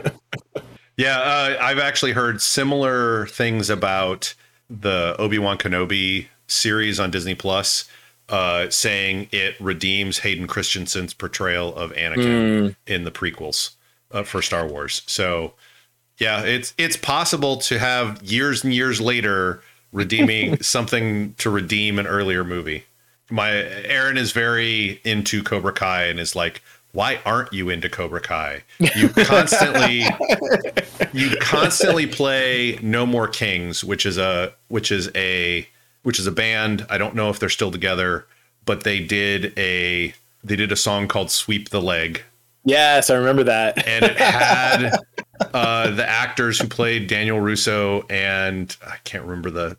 Yeah, 0.97 1.19
uh, 1.19 1.57
I've 1.61 1.79
actually 1.79 2.13
heard 2.13 2.43
similar 2.43 3.27
things 3.29 3.71
about 3.71 4.35
the 4.69 5.17
Obi 5.19 5.39
Wan 5.39 5.57
Kenobi 5.57 6.27
series 6.47 7.01
on 7.01 7.11
Disney 7.11 7.35
Plus, 7.35 7.89
uh, 8.29 8.69
saying 8.69 9.29
it 9.33 9.55
redeems 9.61 10.19
Hayden 10.19 10.47
Christensen's 10.47 11.15
portrayal 11.15 11.75
of 11.75 11.93
Anakin 11.93 12.17
mm. 12.17 12.77
in 12.87 13.05
the 13.05 13.11
prequels 13.11 13.77
uh, 14.11 14.23
for 14.23 14.43
Star 14.43 14.67
Wars. 14.67 15.03
So, 15.07 15.55
yeah, 16.19 16.43
it's 16.43 16.75
it's 16.79 16.97
possible 16.97 17.57
to 17.59 17.79
have 17.79 18.23
years 18.23 18.65
and 18.65 18.75
years 18.75 19.01
later 19.01 19.63
redeeming 19.93 20.63
something 20.63 21.35
to 21.35 21.51
redeem 21.51 21.99
an 21.99 22.07
earlier 22.07 22.45
movie. 22.45 22.85
My 23.31 23.51
Erin 23.51 24.19
is 24.19 24.33
very 24.33 25.01
into 25.05 25.43
Cobra 25.43 25.73
Kai 25.73 26.05
and 26.05 26.19
is 26.19 26.35
like, 26.35 26.63
why 26.93 27.21
aren't 27.25 27.53
you 27.53 27.71
into 27.71 27.89
Cobra 27.89 28.21
Kai? 28.21 28.65
You 28.97 29.09
constantly 29.25 30.05
you 31.13 31.37
constantly 31.41 32.07
play 32.07 32.79
No 32.83 33.07
More 33.07 33.29
Kings, 33.29 33.85
which 33.85 34.05
is 34.05 34.19
a 34.19 34.53
which 34.69 34.91
is 34.91 35.11
a 35.15 35.69
which 36.03 36.19
is 36.19 36.27
a 36.27 36.33
band. 36.33 36.87
I 36.91 36.99
don't 36.99 37.15
know 37.15 37.31
if 37.31 37.39
they're 37.39 37.49
still 37.49 37.71
together, 37.71 38.27
but 38.65 38.85
they 38.85 39.01
did 39.01 39.57
a 39.59 40.15
they 40.43 40.57
did 40.57 40.73
a 40.73 40.77
song 40.77 41.07
called 41.07 41.31
Sweep 41.31 41.69
the 41.69 41.83
Leg. 41.83 42.23
Yes, 42.65 43.11
I 43.11 43.17
remember 43.17 43.45
that. 43.45 43.87
and 43.87 44.05
it 44.05 44.17
had 44.17 44.93
uh, 45.55 45.91
the 45.91 46.09
actors 46.09 46.59
who 46.59 46.69
played 46.69 47.07
Daniel 47.07 47.41
Russo 47.41 48.03
and 48.11 48.75
I 48.87 48.97
can't 49.05 49.25
remember 49.25 49.51
the 49.51 49.77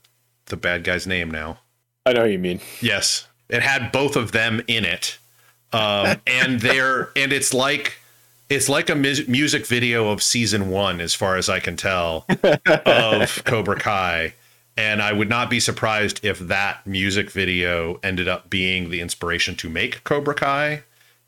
the 0.47 0.57
bad 0.57 0.83
guy's 0.83 1.07
name 1.07 1.31
now. 1.31 1.59
I 2.05 2.13
know 2.13 2.21
what 2.21 2.31
you 2.31 2.39
mean. 2.39 2.59
Yes. 2.81 3.27
It 3.49 3.61
had 3.61 3.91
both 3.91 4.15
of 4.15 4.31
them 4.31 4.61
in 4.67 4.83
it 4.85 5.17
um, 5.73 6.19
and 6.27 6.59
they're 6.59 7.09
and 7.15 7.31
it's 7.31 7.53
like 7.53 7.97
it's 8.49 8.67
like 8.67 8.89
a 8.89 8.95
mu- 8.95 9.23
music 9.27 9.65
video 9.65 10.09
of 10.09 10.21
season 10.21 10.69
one, 10.69 10.99
as 10.99 11.13
far 11.13 11.37
as 11.37 11.47
I 11.47 11.61
can 11.61 11.77
tell, 11.77 12.25
of 12.85 13.43
Cobra 13.45 13.79
Kai. 13.79 14.33
And 14.75 15.01
I 15.01 15.13
would 15.13 15.29
not 15.29 15.49
be 15.49 15.59
surprised 15.61 16.23
if 16.25 16.37
that 16.39 16.85
music 16.85 17.31
video 17.31 17.99
ended 18.03 18.27
up 18.27 18.49
being 18.49 18.89
the 18.89 18.99
inspiration 18.99 19.55
to 19.57 19.69
make 19.69 20.03
Cobra 20.03 20.33
Kai 20.35 20.83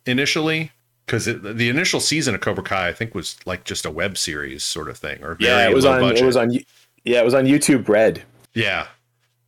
initially. 0.05 0.72
Because 1.05 1.25
the 1.25 1.69
initial 1.69 2.00
season 2.00 2.33
of 2.33 2.41
Cobra 2.41 2.63
Kai, 2.63 2.88
I 2.88 2.93
think, 2.93 3.13
was 3.13 3.38
like 3.45 3.65
just 3.65 3.86
a 3.86 3.91
web 3.91 4.17
series 4.17 4.63
sort 4.63 4.88
of 4.88 4.98
thing, 4.98 5.22
or 5.22 5.36
yeah, 5.39 5.67
it 5.67 5.74
was 5.74 5.86
on. 5.86 6.00
Budget. 6.00 6.22
It 6.22 6.25
was 6.25 6.38
on. 6.38 6.51
Yeah, 7.03 7.19
it 7.19 7.25
was 7.25 7.33
on 7.33 7.45
YouTube 7.45 7.89
Red. 7.89 8.24
Yeah, 8.53 8.88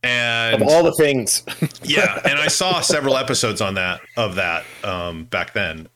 and 0.06 0.62
of 0.62 0.68
all 0.68 0.82
the 0.82 0.92
things 0.92 1.42
yeah 1.82 2.20
and 2.24 2.38
i 2.38 2.48
saw 2.48 2.80
several 2.80 3.16
episodes 3.16 3.60
on 3.60 3.74
that 3.74 4.00
of 4.16 4.34
that 4.34 4.64
um, 4.84 5.24
back 5.24 5.52
then 5.52 5.88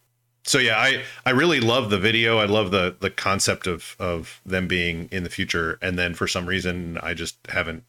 so 0.45 0.59
yeah 0.59 0.79
i 0.79 1.03
i 1.27 1.31
really 1.31 1.61
love 1.61 1.91
the 1.91 1.99
video 1.99 2.39
i 2.39 2.45
love 2.45 2.71
the 2.71 2.97
the 3.01 3.11
concept 3.11 3.67
of 3.67 3.97
of 3.99 4.41
them 4.45 4.67
being 4.67 5.09
in 5.13 5.23
the 5.23 5.31
future 5.31 5.79
and 5.83 5.99
then 5.99 6.15
for 6.15 6.27
some 6.27 6.47
reason 6.47 6.99
i 7.03 7.15
just 7.15 7.37
haven't 7.49 7.85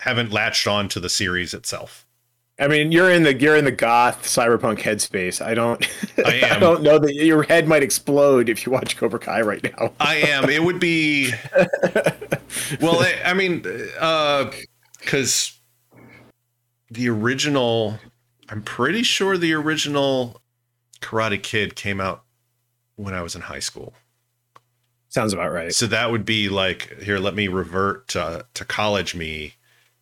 haven't 0.00 0.32
latched 0.32 0.66
on 0.66 0.88
to 0.88 1.00
the 1.00 1.08
series 1.08 1.52
itself 1.52 2.06
I 2.60 2.66
mean, 2.66 2.90
you're 2.90 3.10
in 3.10 3.22
the 3.22 3.38
you're 3.38 3.56
in 3.56 3.64
the 3.64 3.72
goth 3.72 4.24
cyberpunk 4.24 4.80
headspace. 4.80 5.44
I 5.44 5.54
don't 5.54 5.86
I. 6.24 6.56
I 6.56 6.58
don't 6.58 6.82
know 6.82 6.98
that 6.98 7.14
your 7.14 7.44
head 7.44 7.68
might 7.68 7.82
explode 7.82 8.48
if 8.48 8.66
you 8.66 8.72
watch 8.72 8.96
Cobra 8.96 9.20
Kai 9.20 9.42
right 9.42 9.62
now. 9.62 9.92
I 10.00 10.16
am. 10.16 10.48
It 10.50 10.62
would 10.62 10.80
be 10.80 11.32
Well, 12.80 13.00
I, 13.00 13.14
I 13.24 13.34
mean, 13.34 13.64
uh 14.00 14.50
because 14.98 15.58
the 16.90 17.08
original, 17.08 17.98
I'm 18.48 18.62
pretty 18.62 19.02
sure 19.02 19.38
the 19.38 19.54
original 19.54 20.40
Karate 21.00 21.42
Kid 21.42 21.76
came 21.76 22.00
out 22.00 22.24
when 22.96 23.14
I 23.14 23.22
was 23.22 23.34
in 23.34 23.42
high 23.42 23.60
school. 23.60 23.94
Sounds 25.08 25.32
about 25.32 25.52
right. 25.52 25.74
So 25.74 25.86
that 25.86 26.10
would 26.10 26.24
be 26.24 26.48
like, 26.48 27.00
here, 27.00 27.18
let 27.18 27.34
me 27.34 27.48
revert 27.48 28.08
to, 28.08 28.44
to 28.54 28.64
college 28.64 29.14
me. 29.14 29.54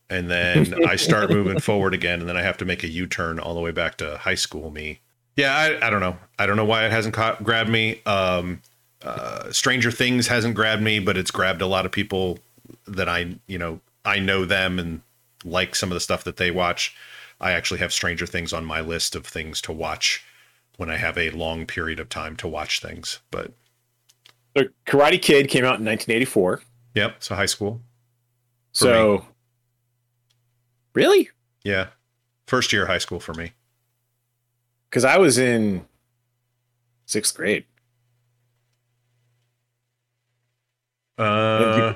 And 0.09 0.31
then 0.31 0.87
I 0.87 0.97
start 0.97 1.31
moving 1.31 1.61
forward 1.61 1.95
again. 1.95 2.21
And 2.21 2.29
then 2.29 2.37
I 2.37 2.43
have 2.43 2.57
to 2.59 2.65
make 2.65 2.83
a 2.85 2.89
U 2.89 3.07
turn 3.07 3.39
all 3.39 3.55
the 3.55 3.61
way 3.61 3.73
back 3.73 3.97
to 3.99 4.19
high 4.19 4.35
school 4.35 4.71
me. 4.71 5.01
Yeah, 5.37 5.55
I, 5.55 5.87
I 5.87 5.91
don't 5.91 6.01
know. 6.01 6.17
I 6.39 6.47
don't 6.47 6.57
know 6.57 6.65
why 6.65 6.87
it 6.87 6.93
hasn't 6.93 7.15
caught, 7.15 7.45
grabbed 7.45 7.69
me. 7.69 8.01
Um, 8.07 8.63
uh, 9.03 9.53
Stranger 9.53 9.91
Things 9.91 10.29
hasn't 10.29 10.55
grabbed 10.55 10.83
me, 10.83 10.99
but 10.99 11.17
it's 11.17 11.31
grabbed 11.31 11.61
a 11.61 11.67
lot 11.67 11.85
of 11.85 11.93
people 11.93 12.39
that 12.87 13.09
I, 13.09 13.37
you 13.47 13.59
know, 13.59 13.81
I 14.05 14.19
know 14.19 14.45
them 14.45 14.79
and 14.79 15.03
like 15.45 15.75
some 15.75 15.91
of 15.91 15.95
the 15.95 16.01
stuff 16.01 16.25
that 16.25 16.39
they 16.39 16.51
watch. 16.51 16.97
I 17.39 17.53
actually 17.53 17.81
have 17.81 17.93
Stranger 17.93 18.27
Things 18.27 18.53
on 18.53 18.65
my 18.65 18.81
list 18.81 19.15
of 19.15 19.27
things 19.27 19.61
to 19.63 19.73
watch 19.73 20.25
when 20.79 20.91
I 20.91 20.97
have 20.97 21.19
a 21.19 21.31
long 21.31 21.67
period 21.67 22.01
of 22.01 22.09
time 22.09 22.37
to 22.37 22.49
watch 22.49 22.81
things. 22.81 23.21
But 23.31 23.53
the 24.55 24.71
Karate 24.87 25.21
Kid 25.21 25.49
came 25.49 25.65
out 25.65 25.79
in 25.79 25.85
1984. 25.85 26.63
Yep, 26.95 27.17
so 27.23 27.35
high 27.35 27.47
school. 27.47 27.81
So, 28.73 29.19
me. 29.19 29.25
Really? 30.97 31.31
Yeah, 31.63 31.89
first 32.47 32.73
year 32.73 32.87
high 32.87 32.99
school 32.99 33.21
for 33.21 33.35
me. 33.35 33.53
Because 34.91 35.05
I 35.05 35.19
was 35.19 35.39
in 35.39 35.85
sixth 37.05 37.37
grade. 37.37 37.65
Uh, 41.19 41.95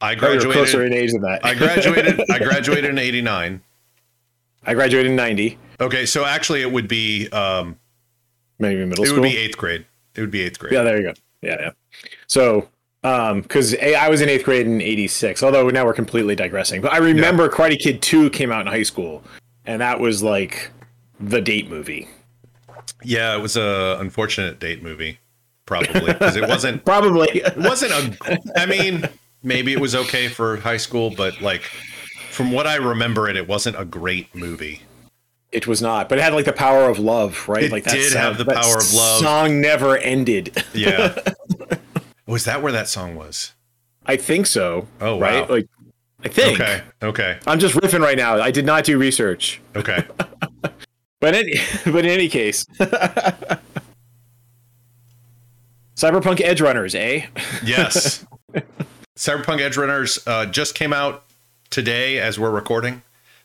I 0.00 0.14
graduated 0.14 0.52
closer 0.52 0.84
in 0.84 0.92
age 0.92 1.12
than 1.12 1.22
that. 1.22 1.44
I 1.44 1.54
graduated. 1.54 2.20
I 2.30 2.38
graduated 2.38 2.90
in 2.90 2.98
'89. 2.98 3.62
I 4.64 4.74
graduated 4.74 5.10
in 5.10 5.16
'90. 5.16 5.58
Okay, 5.80 6.06
so 6.06 6.24
actually, 6.24 6.62
it 6.62 6.72
would 6.72 6.88
be 6.88 7.28
um, 7.28 7.78
maybe 8.58 8.84
middle 8.84 9.04
it 9.04 9.08
school. 9.08 9.18
It 9.18 9.20
would 9.20 9.32
be 9.32 9.36
eighth 9.36 9.58
grade. 9.58 9.84
It 10.14 10.20
would 10.20 10.30
be 10.30 10.42
eighth 10.42 10.58
grade. 10.58 10.72
Yeah, 10.72 10.82
there 10.82 10.96
you 10.98 11.08
go. 11.08 11.14
Yeah, 11.42 11.56
yeah. 11.60 11.70
So, 12.26 12.68
um, 13.06 13.40
because 13.42 13.74
I 13.76 14.08
was 14.08 14.20
in 14.20 14.28
eighth 14.28 14.44
grade 14.44 14.66
in 14.66 14.80
'86. 14.80 15.42
Although 15.42 15.68
now 15.70 15.84
we're 15.84 15.94
completely 15.94 16.34
digressing, 16.34 16.80
but 16.80 16.92
I 16.92 16.98
remember 16.98 17.44
yeah. 17.44 17.50
Karate 17.50 17.78
Kid 17.78 18.02
Two 18.02 18.30
came 18.30 18.50
out 18.50 18.62
in 18.62 18.66
high 18.66 18.82
school, 18.82 19.22
and 19.64 19.80
that 19.80 20.00
was 20.00 20.22
like 20.22 20.70
the 21.20 21.40
date 21.40 21.70
movie. 21.70 22.08
Yeah, 23.04 23.36
it 23.36 23.40
was 23.40 23.56
a 23.56 23.96
unfortunate 24.00 24.58
date 24.58 24.82
movie, 24.82 25.18
probably 25.66 26.12
because 26.12 26.36
it 26.36 26.48
wasn't 26.48 26.84
probably 26.84 27.28
it 27.28 27.56
wasn't 27.56 27.92
a. 27.92 28.40
I 28.56 28.66
mean 28.66 29.08
maybe 29.42 29.72
it 29.72 29.80
was 29.80 29.94
okay 29.94 30.26
for 30.26 30.56
high 30.56 30.76
school, 30.76 31.10
but 31.16 31.40
like 31.40 31.62
from 32.30 32.50
what 32.50 32.66
I 32.66 32.74
remember 32.76 33.28
it, 33.28 33.36
it 33.36 33.46
wasn't 33.46 33.78
a 33.78 33.84
great 33.84 34.34
movie. 34.34 34.82
It 35.52 35.68
was 35.68 35.80
not, 35.80 36.08
but 36.08 36.18
it 36.18 36.22
had 36.22 36.34
like 36.34 36.44
the 36.44 36.52
power 36.52 36.90
of 36.90 36.98
love, 36.98 37.48
right? 37.48 37.64
It 37.64 37.72
like 37.72 37.84
that 37.84 37.94
did 37.94 38.12
sound, 38.12 38.36
have 38.36 38.38
the 38.44 38.52
power 38.52 38.76
of 38.76 38.92
love. 38.92 39.22
Song 39.22 39.60
never 39.60 39.96
ended. 39.96 40.62
Yeah. 40.74 41.16
was 42.26 42.44
that 42.44 42.62
where 42.62 42.72
that 42.72 42.88
song 42.88 43.14
was? 43.14 43.52
I 44.04 44.16
think 44.16 44.46
so. 44.46 44.86
Oh, 45.00 45.18
right. 45.18 45.48
Wow. 45.48 45.56
Like, 45.56 45.68
I 46.24 46.28
think. 46.28 46.60
Okay. 46.60 46.82
Okay. 47.02 47.38
I'm 47.46 47.58
just 47.58 47.74
riffing 47.74 48.00
right 48.00 48.16
now. 48.16 48.40
I 48.40 48.50
did 48.50 48.64
not 48.64 48.84
do 48.84 48.98
research. 48.98 49.60
Okay. 49.74 50.04
but 51.20 51.34
in, 51.34 51.50
but 51.92 52.04
in 52.04 52.10
any 52.10 52.28
case, 52.28 52.64
Cyberpunk 55.96 56.38
Edgerunners, 56.38 56.94
eh? 56.94 57.26
Yes. 57.64 58.26
Cyberpunk 59.16 59.60
Edgerunners 59.60 60.22
uh, 60.26 60.46
just 60.46 60.74
came 60.74 60.92
out 60.92 61.24
today 61.70 62.18
as 62.18 62.38
we're 62.38 62.50
recording, 62.50 63.02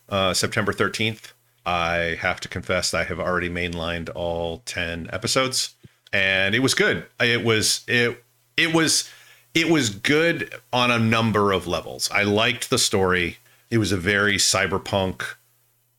uh, 0.09 0.33
September 0.33 0.73
13th. 0.73 1.31
I 1.65 2.17
have 2.19 2.39
to 2.41 2.49
confess 2.49 2.93
I 2.93 3.03
have 3.03 3.19
already 3.19 3.49
mainlined 3.49 4.09
all 4.15 4.63
10 4.65 5.09
episodes 5.13 5.75
and 6.11 6.55
it 6.55 6.59
was 6.59 6.73
good. 6.73 7.05
It 7.19 7.43
was 7.43 7.83
it 7.87 8.23
it 8.57 8.73
was 8.73 9.09
it 9.53 9.69
was 9.69 9.89
good 9.89 10.53
on 10.71 10.91
a 10.91 10.99
number 10.99 11.51
of 11.51 11.67
levels. 11.67 12.09
I 12.11 12.23
liked 12.23 12.69
the 12.69 12.77
story. 12.77 13.37
It 13.69 13.77
was 13.77 13.91
a 13.91 13.97
very 13.97 14.37
cyberpunk 14.37 15.23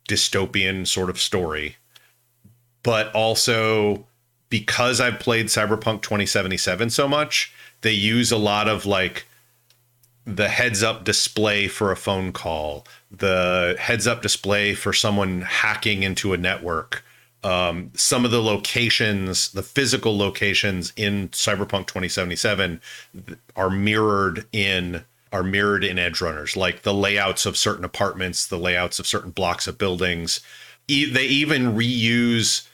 dystopian 0.08 0.86
sort 0.86 1.10
of 1.10 1.20
story. 1.20 1.76
But 2.82 3.12
also 3.14 4.06
because 4.48 5.00
I've 5.00 5.18
played 5.18 5.46
Cyberpunk 5.46 6.02
2077 6.02 6.90
so 6.90 7.08
much, 7.08 7.54
they 7.80 7.92
use 7.92 8.30
a 8.30 8.36
lot 8.36 8.68
of 8.68 8.84
like 8.84 9.26
the 10.26 10.48
heads 10.48 10.82
up 10.82 11.04
display 11.04 11.68
for 11.68 11.90
a 11.90 11.96
phone 11.96 12.32
call, 12.32 12.86
the 13.10 13.76
heads 13.78 14.06
up 14.06 14.22
display 14.22 14.74
for 14.74 14.92
someone 14.92 15.42
hacking 15.42 16.02
into 16.02 16.32
a 16.32 16.36
network, 16.36 17.04
um, 17.44 17.90
some 17.94 18.24
of 18.24 18.30
the 18.30 18.42
locations, 18.42 19.50
the 19.52 19.62
physical 19.62 20.16
locations 20.16 20.92
in 20.96 21.28
Cyberpunk 21.30 21.86
2077 21.86 22.80
are 23.56 23.70
mirrored 23.70 24.46
in 24.52 25.04
are 25.32 25.42
mirrored 25.42 25.82
in 25.82 25.96
Edgerunners, 25.96 26.56
like 26.56 26.82
the 26.82 26.92
layouts 26.92 27.46
of 27.46 27.56
certain 27.56 27.86
apartments, 27.86 28.46
the 28.46 28.58
layouts 28.58 28.98
of 28.98 29.06
certain 29.06 29.30
blocks 29.30 29.66
of 29.66 29.78
buildings. 29.78 30.42
E- 30.88 31.10
they 31.10 31.24
even 31.24 31.72
reuse 31.74 32.68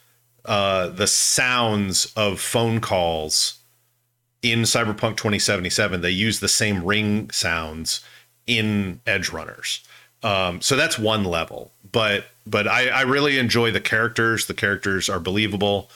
uh, 0.44 0.88
the 0.88 1.06
sounds 1.06 2.12
of 2.16 2.40
phone 2.40 2.80
calls 2.80 3.58
in 4.42 4.60
Cyberpunk 4.60 5.16
2077, 5.16 6.00
they 6.00 6.10
use 6.10 6.40
the 6.40 6.48
same 6.48 6.84
ring 6.84 7.30
sounds 7.30 8.04
in 8.46 9.00
Edgerunners. 9.06 9.80
Um, 10.22 10.60
so 10.60 10.76
that's 10.76 10.98
one 10.98 11.24
level. 11.24 11.72
But 11.90 12.26
but 12.48 12.66
I, 12.66 12.88
I 12.88 13.02
really 13.02 13.38
enjoy 13.38 13.70
the 13.70 13.80
characters. 13.80 14.46
The 14.46 14.54
characters 14.54 15.08
are 15.08 15.20
believable. 15.20 15.90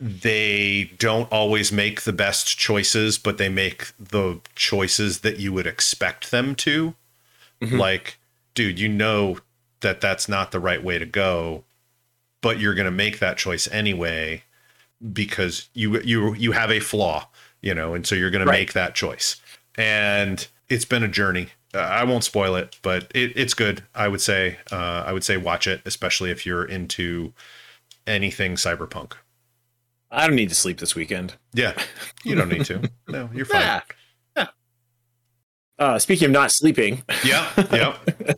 they 0.00 0.90
don't 0.98 1.30
always 1.32 1.72
make 1.72 2.02
the 2.02 2.12
best 2.12 2.58
choices, 2.58 3.18
but 3.18 3.38
they 3.38 3.48
make 3.48 3.92
the 3.98 4.40
choices 4.54 5.20
that 5.20 5.38
you 5.38 5.52
would 5.52 5.66
expect 5.66 6.30
them 6.30 6.54
to. 6.56 6.94
Mm-hmm. 7.60 7.76
Like, 7.76 8.18
dude, 8.54 8.78
you 8.78 8.88
know 8.88 9.38
that 9.80 10.00
that's 10.00 10.28
not 10.28 10.52
the 10.52 10.60
right 10.60 10.82
way 10.82 10.98
to 10.98 11.06
go, 11.06 11.64
but 12.40 12.58
you're 12.60 12.74
going 12.74 12.86
to 12.86 12.90
make 12.90 13.18
that 13.18 13.38
choice 13.38 13.68
anyway 13.72 14.42
because 15.12 15.68
you 15.74 16.00
you 16.02 16.34
you 16.34 16.52
have 16.52 16.70
a 16.70 16.80
flaw, 16.80 17.28
you 17.60 17.74
know, 17.74 17.94
and 17.94 18.06
so 18.06 18.14
you're 18.14 18.30
going 18.30 18.46
right. 18.46 18.54
to 18.54 18.60
make 18.60 18.72
that 18.74 18.94
choice. 18.94 19.36
And 19.76 20.46
it's 20.68 20.84
been 20.84 21.02
a 21.02 21.08
journey. 21.08 21.48
Uh, 21.76 21.80
I 21.80 22.04
won't 22.04 22.24
spoil 22.24 22.54
it, 22.56 22.78
but 22.82 23.10
it, 23.14 23.32
it's 23.36 23.54
good. 23.54 23.82
I 23.94 24.08
would 24.08 24.20
say 24.20 24.58
uh, 24.72 25.04
I 25.06 25.12
would 25.12 25.24
say 25.24 25.36
watch 25.36 25.66
it, 25.66 25.82
especially 25.84 26.30
if 26.30 26.46
you're 26.46 26.64
into 26.64 27.32
anything 28.06 28.54
cyberpunk. 28.54 29.12
I 30.10 30.26
don't 30.26 30.36
need 30.36 30.48
to 30.48 30.54
sleep 30.54 30.78
this 30.78 30.94
weekend. 30.94 31.34
Yeah, 31.52 31.74
you 32.24 32.34
don't 32.34 32.48
need 32.48 32.64
to. 32.66 32.90
No, 33.08 33.30
you're 33.32 33.44
fine. 33.44 33.60
Yeah. 33.60 33.80
yeah. 34.36 34.46
Uh, 35.78 35.98
speaking 35.98 36.26
of 36.26 36.32
not 36.32 36.50
sleeping. 36.50 37.04
Yeah. 37.24 37.48
Yeah. 37.72 37.96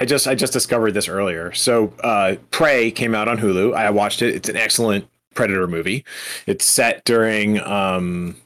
I 0.00 0.04
just 0.04 0.26
I 0.26 0.34
just 0.34 0.52
discovered 0.52 0.92
this 0.92 1.08
earlier. 1.08 1.52
So 1.52 1.92
uh, 2.02 2.36
Prey 2.50 2.90
came 2.90 3.14
out 3.14 3.28
on 3.28 3.38
Hulu. 3.38 3.74
I 3.74 3.90
watched 3.90 4.22
it. 4.22 4.34
It's 4.34 4.48
an 4.48 4.56
excellent 4.56 5.08
Predator 5.34 5.66
movie. 5.66 6.04
It's 6.46 6.64
set 6.64 7.04
during 7.04 7.60
um, 7.60 8.36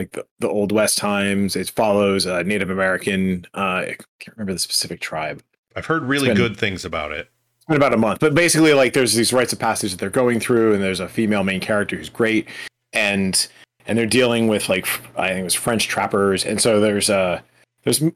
like 0.00 0.12
the, 0.12 0.26
the 0.38 0.48
old 0.48 0.72
West 0.72 0.98
times. 0.98 1.56
It 1.56 1.70
follows 1.70 2.26
a 2.26 2.42
Native 2.42 2.70
American. 2.70 3.46
Uh, 3.54 3.58
I 3.58 3.96
can't 4.18 4.36
remember 4.36 4.54
the 4.54 4.58
specific 4.58 5.00
tribe. 5.00 5.42
I've 5.76 5.86
heard 5.86 6.02
really 6.04 6.28
been, 6.28 6.36
good 6.36 6.56
things 6.56 6.84
about 6.84 7.12
it. 7.12 7.28
It's 7.56 7.66
been 7.66 7.76
about 7.76 7.92
a 7.92 7.98
month, 7.98 8.20
but 8.20 8.34
basically, 8.34 8.72
like 8.72 8.94
there's 8.94 9.14
these 9.14 9.32
rites 9.32 9.52
of 9.52 9.58
passage 9.58 9.90
that 9.92 10.00
they're 10.00 10.10
going 10.10 10.40
through, 10.40 10.74
and 10.74 10.82
there's 10.82 11.00
a 11.00 11.08
female 11.08 11.44
main 11.44 11.60
character 11.60 11.96
who's 11.96 12.08
great, 12.08 12.48
and 12.92 13.46
and 13.86 13.96
they're 13.96 14.06
dealing 14.06 14.48
with 14.48 14.68
like 14.68 14.86
I 15.16 15.28
think 15.28 15.40
it 15.40 15.44
was 15.44 15.54
French 15.54 15.86
trappers, 15.86 16.44
and 16.44 16.60
so 16.60 16.80
there's 16.80 17.10
a 17.10 17.42
there's 17.84 18.02
m- 18.02 18.14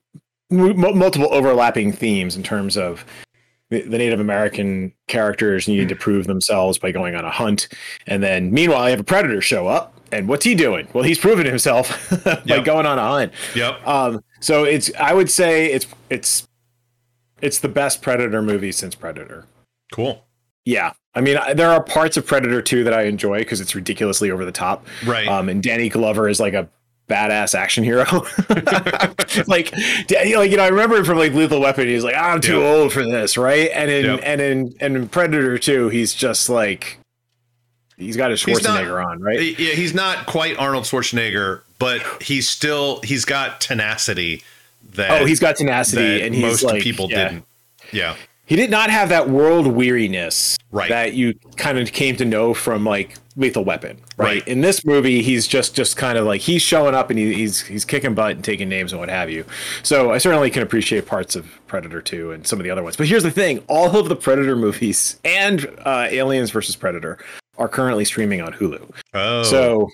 multiple 0.51 1.33
overlapping 1.33 1.93
themes 1.93 2.37
in 2.37 2.43
terms 2.43 2.77
of 2.77 3.05
the, 3.71 3.83
the 3.83 3.99
Native 3.99 4.21
American 4.21 4.93
characters 5.07 5.69
needing 5.69 5.89
to 5.89 5.97
prove 5.97 6.27
themselves 6.27 6.79
by 6.79 6.91
going 6.91 7.15
on 7.15 7.25
a 7.25 7.31
hunt, 7.31 7.69
and 8.07 8.23
then 8.23 8.51
meanwhile, 8.53 8.85
you 8.85 8.91
have 8.91 9.01
a 9.01 9.05
predator 9.05 9.41
show 9.41 9.69
up, 9.69 9.94
and 10.13 10.29
what's 10.29 10.45
he 10.45 10.55
doing? 10.55 10.89
Well, 10.93 11.05
he's 11.05 11.19
proven 11.19 11.47
himself 11.47 12.11
by 12.25 12.43
yep. 12.45 12.65
going 12.65 12.87
on 12.87 12.99
a 12.99 13.07
hunt. 13.07 13.33
Yep. 13.55 13.87
Um, 13.87 14.25
so 14.41 14.65
it's 14.65 14.91
I 14.99 15.15
would 15.15 15.31
say 15.31 15.73
it's 15.73 15.87
it's 16.11 16.47
it's 17.41 17.59
the 17.59 17.69
best 17.69 18.03
Predator 18.03 18.43
movie 18.43 18.73
since 18.73 18.95
Predator. 18.95 19.47
Cool. 19.93 20.25
Yeah. 20.65 20.93
I 21.15 21.21
mean, 21.21 21.39
there 21.55 21.71
are 21.71 21.83
parts 21.83 22.17
of 22.17 22.27
Predator 22.27 22.61
2 22.61 22.85
that 22.85 22.95
I 22.95 23.03
enjoy 23.03 23.39
because 23.39 23.61
it's 23.61 23.75
ridiculously 23.75 24.31
over 24.31 24.45
the 24.45 24.53
top. 24.53 24.87
Right. 25.05 25.29
Um, 25.29 25.49
and 25.49 25.63
Danny 25.63 25.89
Glover 25.89 26.29
is 26.29 26.41
like 26.41 26.55
a 26.55 26.69
badass 27.09 27.55
action 27.55 27.85
hero. 27.85 28.05
like, 29.47 29.73
like 29.73 30.51
you 30.51 30.57
know, 30.57 30.65
I 30.65 30.69
remember 30.69 31.05
from 31.05 31.19
like 31.19 31.33
Lethal 31.33 31.61
Weapon. 31.61 31.87
He's 31.87 32.03
like, 32.03 32.17
I'm 32.17 32.41
too 32.41 32.65
old 32.65 32.93
for 32.93 33.05
this, 33.05 33.37
right? 33.37 33.71
And 33.73 33.91
in 33.91 34.05
yep. 34.07 34.21
and 34.23 34.41
in 34.41 34.75
and 34.81 34.97
in 34.97 35.09
Predator 35.09 35.59
2, 35.59 35.91
he's 35.91 36.15
just 36.15 36.49
like, 36.49 36.99
he's 37.97 38.17
got 38.17 38.31
his 38.31 38.43
Schwarzenegger 38.43 39.03
not, 39.03 39.13
on, 39.13 39.23
right? 39.23 39.59
Yeah, 39.59 39.73
he's 39.73 39.95
not 39.95 40.27
quite 40.27 40.57
Arnold 40.59 40.85
Schwarzenegger, 40.85 41.63
but 41.79 42.03
he's 42.23 42.49
still 42.49 43.01
he's 43.03 43.25
got 43.25 43.61
tenacity. 43.61 44.43
That 44.95 45.23
oh, 45.23 45.25
he's 45.25 45.41
got 45.41 45.57
tenacity, 45.57 46.23
and 46.23 46.41
most 46.41 46.63
like, 46.63 46.83
people 46.83 47.11
yeah. 47.11 47.29
didn't. 47.29 47.45
Yeah, 47.93 48.17
he 48.47 48.57
did 48.57 48.71
not 48.71 48.91
have 48.91 49.09
that 49.09 49.31
world 49.31 49.67
weariness 49.67 50.59
right. 50.71 50.89
that 50.91 51.15
you 51.15 51.35
kind 51.57 51.79
of 51.79 51.93
came 51.93 52.17
to 52.17 52.27
know 52.27 52.53
from 52.53 52.85
like 52.85 53.17
Lethal 53.37 53.65
Weapon, 53.65 53.99
right? 54.17 54.27
right? 54.27 54.49
In 54.49 54.61
this 54.61 54.85
movie, 54.85 55.23
he's 55.23 55.47
just 55.47 55.75
just 55.75 55.97
kind 55.97 56.19
of 56.19 56.27
like 56.27 56.43
he's 56.43 56.61
showing 56.61 56.95
up 56.95 57.09
and 57.09 57.19
he, 57.19 57.33
he's 57.33 57.63
he's 57.63 57.85
kicking 57.85 58.15
butt 58.15 58.33
and 58.33 58.45
taking 58.45 58.69
names 58.69 58.93
and 58.93 59.01
what 59.01 59.09
have 59.09 59.31
you. 59.31 59.47
So 59.83 60.13
I 60.13 60.19
certainly 60.19 60.51
can 60.51 60.63
appreciate 60.63 61.07
parts 61.07 61.35
of 61.35 61.47
Predator 61.67 62.03
2 62.03 62.33
and 62.33 62.47
some 62.47 62.61
of 62.61 62.65
the 62.65 62.71
other 62.71 62.83
ones. 62.83 62.97
But 62.97 63.09
here's 63.09 63.23
the 63.23 63.31
thing: 63.31 63.65
all 63.67 63.97
of 63.97 64.09
the 64.09 64.17
Predator 64.17 64.57
movies 64.57 65.19
and 65.25 65.67
uh, 65.85 66.09
Aliens 66.11 66.51
versus 66.51 66.77
Predator 66.77 67.19
are 67.59 67.69
currently 67.69 68.05
streaming 68.05 68.41
on 68.41 68.53
Hulu. 68.53 68.91
Oh, 69.15 69.43
so 69.43 69.91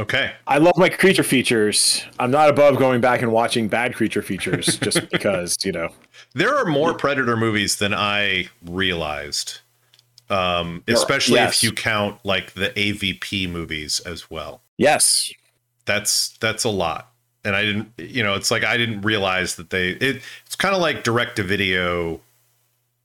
Okay. 0.00 0.32
I 0.46 0.56
love 0.56 0.78
my 0.78 0.88
creature 0.88 1.22
features. 1.22 2.02
I'm 2.18 2.30
not 2.30 2.48
above 2.48 2.78
going 2.78 3.02
back 3.02 3.20
and 3.20 3.32
watching 3.32 3.68
bad 3.68 3.94
creature 3.94 4.22
features 4.22 4.78
just 4.80 5.10
because, 5.10 5.58
you 5.62 5.72
know. 5.72 5.90
There 6.32 6.56
are 6.56 6.64
more 6.64 6.94
Predator 6.94 7.36
movies 7.36 7.76
than 7.76 7.92
I 7.92 8.48
realized. 8.64 9.58
Um, 10.30 10.84
especially 10.88 11.34
yes. 11.34 11.56
if 11.56 11.62
you 11.64 11.72
count 11.72 12.18
like 12.24 12.54
the 12.54 12.70
AVP 12.70 13.50
movies 13.50 14.00
as 14.00 14.30
well. 14.30 14.62
Yes. 14.78 15.32
That's 15.84 16.38
that's 16.38 16.64
a 16.64 16.70
lot. 16.70 17.12
And 17.44 17.54
I 17.54 17.64
didn't 17.64 17.92
you 17.98 18.22
know, 18.22 18.34
it's 18.34 18.50
like 18.50 18.64
I 18.64 18.78
didn't 18.78 19.02
realize 19.02 19.56
that 19.56 19.70
they 19.70 19.90
it, 19.90 20.22
it's 20.46 20.56
kind 20.56 20.74
of 20.74 20.80
like 20.80 21.02
direct 21.02 21.36
to 21.36 21.42
video 21.42 22.20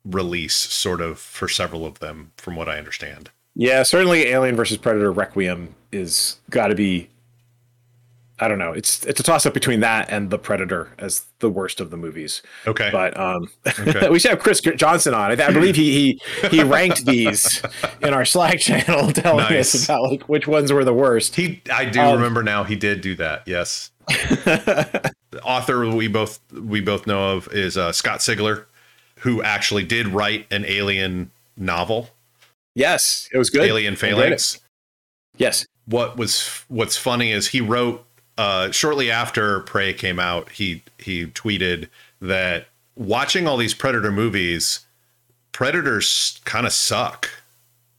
release 0.06 0.56
sort 0.56 1.02
of 1.02 1.18
for 1.20 1.50
several 1.50 1.86
of 1.86 2.00
them 2.00 2.32
from 2.38 2.56
what 2.56 2.70
I 2.70 2.78
understand. 2.78 3.32
Yeah, 3.56 3.84
certainly 3.84 4.28
Alien 4.28 4.56
versus 4.56 4.78
Predator 4.78 5.12
Requiem 5.12 5.76
is 5.92 6.38
got 6.50 6.68
to 6.68 6.76
be. 6.76 7.10
I 8.38 8.50
don't 8.50 8.60
know. 8.60 8.74
It's 8.74 9.06
it's 9.06 9.22
a 9.22 9.24
toss 9.24 9.46
up 9.46 9.54
between 9.54 9.80
that 9.80 10.10
and 10.10 10.30
the 10.30 10.38
Predator 10.38 10.92
as 10.98 11.26
the 11.40 11.50
worst 11.50 11.80
of 11.80 11.90
the 11.90 11.96
movies. 11.96 12.42
Okay, 12.68 12.90
but 12.92 13.18
um, 13.18 13.48
okay. 13.66 14.10
we 14.12 14.20
should 14.20 14.32
have 14.32 14.42
Chris 14.42 14.60
Johnson 14.60 15.14
on. 15.14 15.32
I, 15.32 15.42
I 15.42 15.52
believe 15.54 15.78
he 15.78 16.20
he 16.42 16.50
he 16.50 16.62
ranked 16.62 17.06
these 17.06 17.62
in 18.02 18.14
our 18.14 18.26
Slack 18.26 18.60
channel, 18.60 19.10
telling 19.14 19.46
nice. 19.46 19.74
us 19.74 19.86
about 19.86 20.12
like 20.12 20.24
which 20.28 20.48
ones 20.48 20.74
were 20.74 20.84
the 20.84 20.94
worst. 20.94 21.38
He, 21.38 21.62
I 21.72 21.86
do 21.86 22.02
um, 22.02 22.16
remember 22.16 22.44
now. 22.44 22.66
He 22.66 22.76
did 22.76 23.00
do 23.00 23.16
that. 23.16 23.44
Yes. 23.48 23.92
the 24.08 25.14
author 25.44 25.90
we 25.90 26.10
both 26.10 26.42
we 26.52 26.82
both 26.82 27.08
know 27.08 27.38
of 27.38 27.48
is 27.54 27.78
uh, 27.78 27.94
Scott 27.94 28.20
Sigler, 28.20 28.66
who 29.20 29.42
actually 29.44 29.86
did 29.86 30.10
write 30.10 30.46
an 30.52 30.66
Alien 30.66 31.32
novel. 31.56 32.10
Yes, 32.76 33.30
it 33.34 33.38
was 33.38 33.50
good. 33.50 33.64
Alien 33.64 33.96
Phalanx. 33.96 34.60
Yes. 35.38 35.66
What 35.86 36.18
was 36.18 36.64
what's 36.68 36.98
funny 36.98 37.32
is 37.32 37.48
he 37.48 37.62
wrote 37.62 38.06
uh, 38.38 38.72
shortly 38.72 39.10
after 39.10 39.62
Prey 39.62 39.94
came 39.94 40.20
out. 40.20 40.52
He 40.52 40.84
he 41.00 41.28
tweeted 41.28 41.88
that 42.22 42.68
watching 42.96 43.48
all 43.48 43.58
these 43.58 43.74
Predator 43.74 44.12
movies, 44.12 44.82
Predators 45.54 46.42
kind 46.44 46.66
of 46.66 46.74
suck. 46.74 47.30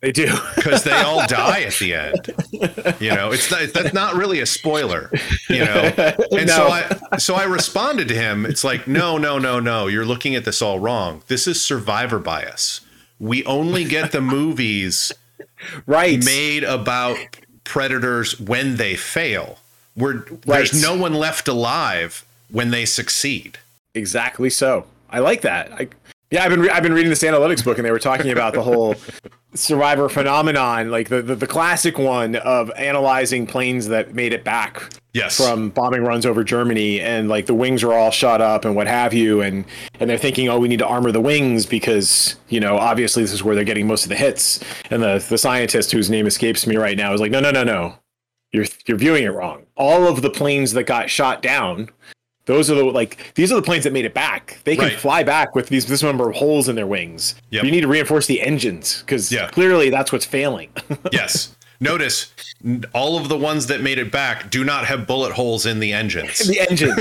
They 0.03 0.13
do 0.13 0.37
because 0.55 0.85
they 0.85 0.93
all 0.93 1.27
die 1.29 1.63
at 1.63 1.75
the 1.75 1.95
end. 1.95 3.01
You 3.01 3.15
know, 3.15 3.33
it's 3.33 3.51
not, 3.51 3.73
that's 3.73 3.95
not 3.95 4.15
really 4.15 4.41
a 4.41 4.47
spoiler. 4.47 5.11
You 5.49 5.65
know, 5.65 5.93
and 6.33 6.47
no. 6.47 6.55
so 6.55 6.69
I 6.69 7.17
so 7.17 7.35
I 7.35 7.45
responded 7.45 8.09
to 8.09 8.15
him. 8.15 8.45
It's 8.45 8.63
like, 8.63 8.87
no, 8.87 9.17
no, 9.17 9.39
no, 9.39 9.59
no. 9.59 9.87
You're 9.87 10.05
looking 10.05 10.35
at 10.35 10.45
this 10.45 10.61
all 10.61 10.79
wrong. 10.79 11.23
This 11.29 11.47
is 11.47 11.63
survivor 11.63 12.19
bias 12.19 12.83
we 13.19 13.45
only 13.45 13.85
get 13.85 14.13
the 14.13 14.21
movies 14.39 15.13
right 15.87 16.23
made 16.25 16.65
about 16.65 17.17
predators 17.65 18.39
when 18.39 18.77
they 18.77 18.97
fail. 18.97 19.59
We're, 19.97 20.15
right. 20.15 20.43
There's 20.45 20.83
no 20.83 20.97
one 20.97 21.15
left 21.15 21.49
alive 21.49 22.25
when 22.51 22.71
they 22.71 22.85
succeed. 22.85 23.59
Exactly 23.95 24.51
so. 24.51 24.87
I 25.09 25.21
like 25.21 25.41
that. 25.43 25.73
I, 25.73 25.89
yeah, 26.31 26.45
I've 26.45 26.51
been 26.51 26.61
re- 26.61 26.71
I've 26.71 26.83
been 26.83 26.93
reading 26.93 27.11
this 27.11 27.23
analytics 27.23 27.65
book, 27.65 27.79
and 27.79 27.87
they 27.87 27.93
were 27.93 27.99
talking 27.99 28.31
about 28.31 28.53
the 28.53 28.63
whole 28.63 28.97
survivor 29.57 30.09
phenomenon, 30.09 30.91
like 30.91 31.09
the, 31.09 31.23
the, 31.23 31.35
the 31.35 31.47
classic 31.47 31.99
one 31.99 32.37
of 32.37 32.71
analyzing 32.77 33.47
planes 33.47 33.89
that 33.89 34.15
made 34.15 34.33
it 34.33 34.45
back 34.45 34.93
yes. 35.13 35.37
from 35.37 35.71
bombing 35.71 36.05
runs 36.05 36.27
over 36.27 36.45
Germany, 36.45 37.01
and 37.01 37.29
like 37.29 37.47
the 37.47 37.55
wings 37.55 37.83
are 37.83 37.93
all 37.93 38.11
shot 38.11 38.41
up 38.41 38.65
and 38.65 38.77
what 38.77 38.87
have 38.87 39.13
you, 39.15 39.41
and 39.41 39.65
and 39.99 40.09
they're 40.09 40.19
thinking, 40.19 40.49
oh, 40.49 40.59
we 40.59 40.69
need 40.69 40.79
to 40.79 40.87
armor 40.87 41.11
the 41.11 41.21
wings 41.21 41.67
because 41.67 42.37
you 42.49 42.61
know 42.61 42.77
obviously 42.77 43.23
this 43.23 43.33
is 43.33 43.43
where 43.43 43.55
they're 43.55 43.65
getting 43.65 43.87
most 43.87 44.05
of 44.05 44.09
the 44.11 44.17
hits, 44.17 44.61
and 44.91 45.03
the 45.03 45.25
the 45.29 45.39
scientist 45.39 45.93
whose 45.93 46.11
name 46.11 46.27
escapes 46.27 46.67
me 46.67 46.77
right 46.77 46.97
now 46.97 47.13
is 47.13 47.21
like, 47.21 47.31
no, 47.31 47.41
no, 47.41 47.51
no, 47.51 47.65
no, 47.65 47.97
you're 48.53 48.67
you're 48.87 48.99
viewing 48.99 49.25
it 49.25 49.29
wrong. 49.31 49.67
All 49.77 50.07
of 50.07 50.23
the 50.23 50.31
planes 50.31 50.73
that 50.73 50.85
got 50.85 51.11
shot 51.11 51.43
down 51.43 51.91
those 52.47 52.71
are 52.71 52.77
the 52.77 52.85
like 52.85 53.33
these 53.35 53.53
are 53.53 53.57
the 53.57 53.63
planes 53.63 53.85
that 53.85 53.93
made 53.93 54.05
it 54.05 54.15
back. 54.15 54.61
They 54.65 54.77
can 54.77 54.87
right. 54.87 54.99
fly 54.99 55.23
back 55.23 55.55
with 55.55 55.69
these 55.69 55.87
this 55.87 56.03
number 56.03 56.31
of 56.31 56.37
holes 56.37 56.69
in 56.69 56.77
their 56.77 56.87
wings. 56.87 57.35
Yep. 57.51 57.65
You 57.65 57.71
need 57.71 57.83
to 57.83 57.89
reinforce 57.89 58.27
the 58.27 58.41
engines 58.41 59.03
because 59.03 59.31
yeah. 59.31 59.49
clearly 59.49 59.91
that's 59.91 60.13
what's 60.13 60.25
failing. 60.25 60.71
yes. 61.13 61.55
Notice 61.79 62.33
all 62.95 63.19
of 63.19 63.29
the 63.29 63.37
ones 63.37 63.67
that 63.67 63.83
made 63.83 63.99
it 63.99 64.11
back 64.11 64.49
do 64.49 64.65
not 64.65 64.87
have 64.87 65.07
bullet 65.07 65.33
holes 65.33 65.67
in 65.67 65.79
the 65.79 65.93
engines. 65.93 66.41
In 66.41 66.49
the 66.49 66.61
engine. 66.71 66.97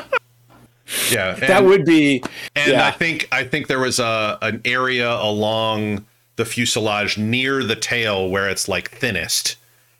yeah, 1.12 1.34
and, 1.34 1.42
that 1.42 1.64
would 1.64 1.84
be. 1.84 2.22
And 2.56 2.72
yeah. 2.72 2.86
I 2.86 2.92
think 2.92 3.28
I 3.32 3.44
think 3.44 3.66
there 3.66 3.80
was 3.80 3.98
a 3.98 4.38
an 4.40 4.62
area 4.64 5.10
along 5.10 6.06
the 6.36 6.44
fuselage 6.44 7.18
near 7.18 7.64
the 7.64 7.76
tail 7.76 8.30
where 8.30 8.48
it's 8.48 8.68
like 8.68 8.92
thinnest 8.92 9.56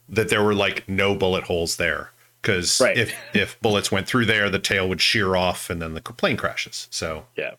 that 0.09 0.29
there 0.29 0.45
were 0.45 0.55
like 0.55 0.89
no 0.89 1.17
bullet 1.17 1.43
holes 1.43 1.77
there 1.77 2.13
because 2.43 2.81
right. 2.81 2.97
if 2.97 3.13
if 3.35 3.61
bullets 3.61 3.91
went 3.93 4.07
through 4.07 4.27
there, 4.27 4.49
the 4.51 4.59
tail 4.59 4.89
would 4.89 5.01
shear 5.01 5.37
off, 5.37 5.71
and 5.71 5.81
then 5.83 5.95
the 5.95 6.01
plane 6.01 6.37
crashes. 6.37 6.87
So 6.91 7.27
yeah, 7.37 7.53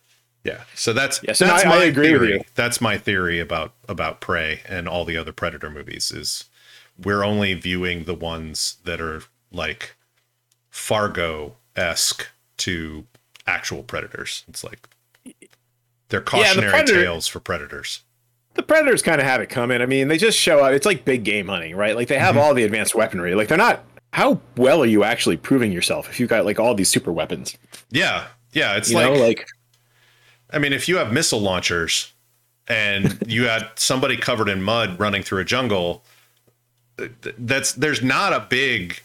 Yeah. 0.44 0.62
So 0.74 0.92
that's 0.92 1.20
Yes, 1.22 1.40
and 1.40 1.50
that's 1.50 1.64
I- 1.64 1.68
my 1.68 1.76
I 1.76 1.84
agree 1.84 2.08
theory. 2.08 2.18
with 2.20 2.30
you. 2.30 2.40
That's 2.54 2.80
my 2.80 2.96
theory 2.98 3.40
about 3.40 3.72
about 3.88 4.20
Prey 4.20 4.60
and 4.68 4.88
all 4.88 5.04
the 5.04 5.16
other 5.16 5.32
Predator 5.32 5.70
movies 5.70 6.10
is 6.10 6.44
we're 7.02 7.22
only 7.24 7.54
viewing 7.54 8.04
the 8.04 8.14
ones 8.14 8.76
that 8.84 9.00
are 9.00 9.22
like 9.52 9.96
Fargo 10.70 11.56
esque 11.76 12.28
to 12.58 13.06
actual 13.46 13.82
predators. 13.82 14.44
It's 14.48 14.62
like 14.64 14.88
they're 16.08 16.20
the 16.20 16.26
cautionary 16.26 16.70
Predator- 16.70 17.02
tales 17.02 17.26
for 17.26 17.40
predators. 17.40 18.02
The 18.54 18.62
Predators 18.64 19.00
kind 19.00 19.20
of 19.20 19.26
have 19.26 19.40
it 19.40 19.48
coming. 19.48 19.80
I 19.80 19.86
mean, 19.86 20.08
they 20.08 20.18
just 20.18 20.36
show 20.36 20.58
up. 20.64 20.72
It's 20.72 20.84
like 20.84 21.04
big 21.04 21.22
game 21.24 21.46
hunting, 21.48 21.76
right? 21.76 21.94
Like 21.94 22.08
they 22.08 22.18
have 22.18 22.34
Mm-hmm. 22.34 22.44
all 22.44 22.52
the 22.54 22.64
advanced 22.64 22.94
weaponry. 22.96 23.34
Like 23.34 23.46
they're 23.48 23.56
not. 23.56 23.84
How 24.12 24.40
well 24.56 24.82
are 24.82 24.86
you 24.86 25.04
actually 25.04 25.36
proving 25.36 25.72
yourself 25.72 26.08
if 26.08 26.18
you've 26.18 26.28
got 26.28 26.44
like 26.44 26.58
all 26.58 26.74
these 26.74 26.88
super 26.88 27.12
weapons? 27.12 27.56
Yeah. 27.90 28.26
Yeah. 28.52 28.76
It's 28.76 28.90
You 28.90 28.96
like, 28.96 29.12
know, 29.12 29.20
like 29.20 29.46
I 30.52 30.58
mean, 30.58 30.72
if 30.72 30.88
you 30.88 30.96
have 30.96 31.12
missile 31.12 31.40
launchers 31.40 32.12
and 32.66 33.18
you 33.26 33.46
had 33.46 33.68
somebody 33.76 34.16
covered 34.16 34.48
in 34.48 34.62
mud 34.62 34.98
running 34.98 35.22
through 35.22 35.40
a 35.40 35.44
jungle, 35.44 36.04
that's 37.38 37.72
there's 37.72 38.02
not 38.02 38.32
a 38.32 38.46
big 38.48 39.00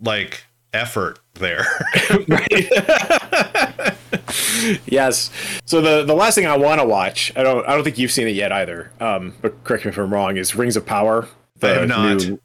like 0.00 0.44
effort 0.72 1.18
there. 1.34 1.64
yes. 4.86 5.30
So 5.64 5.80
the 5.80 6.04
the 6.04 6.14
last 6.14 6.34
thing 6.34 6.46
I 6.46 6.56
want 6.56 6.80
to 6.80 6.86
watch, 6.86 7.32
I 7.36 7.42
don't 7.42 7.66
I 7.66 7.74
don't 7.74 7.84
think 7.84 7.98
you've 7.98 8.12
seen 8.12 8.28
it 8.28 8.34
yet 8.34 8.52
either. 8.52 8.90
Um, 9.00 9.34
but 9.40 9.62
correct 9.64 9.84
me 9.84 9.90
if 9.90 9.98
I'm 9.98 10.12
wrong. 10.12 10.36
Is 10.36 10.54
Rings 10.54 10.76
of 10.76 10.84
Power? 10.84 11.28
I 11.62 11.66
have 11.68 11.88
not. 11.88 12.18
new 12.18 12.40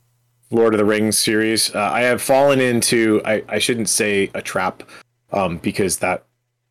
Lord 0.54 0.74
of 0.74 0.78
the 0.78 0.86
Rings 0.86 1.18
series. 1.18 1.74
Uh, 1.74 1.80
I 1.92 2.02
have 2.02 2.22
fallen 2.22 2.62
into. 2.62 3.22
I 3.26 3.44
I 3.50 3.60
shouldn't 3.60 3.90
say 3.90 4.30
a 4.34 4.42
trap, 4.42 4.84
um, 5.32 5.58
because 5.58 5.98
that 5.98 6.24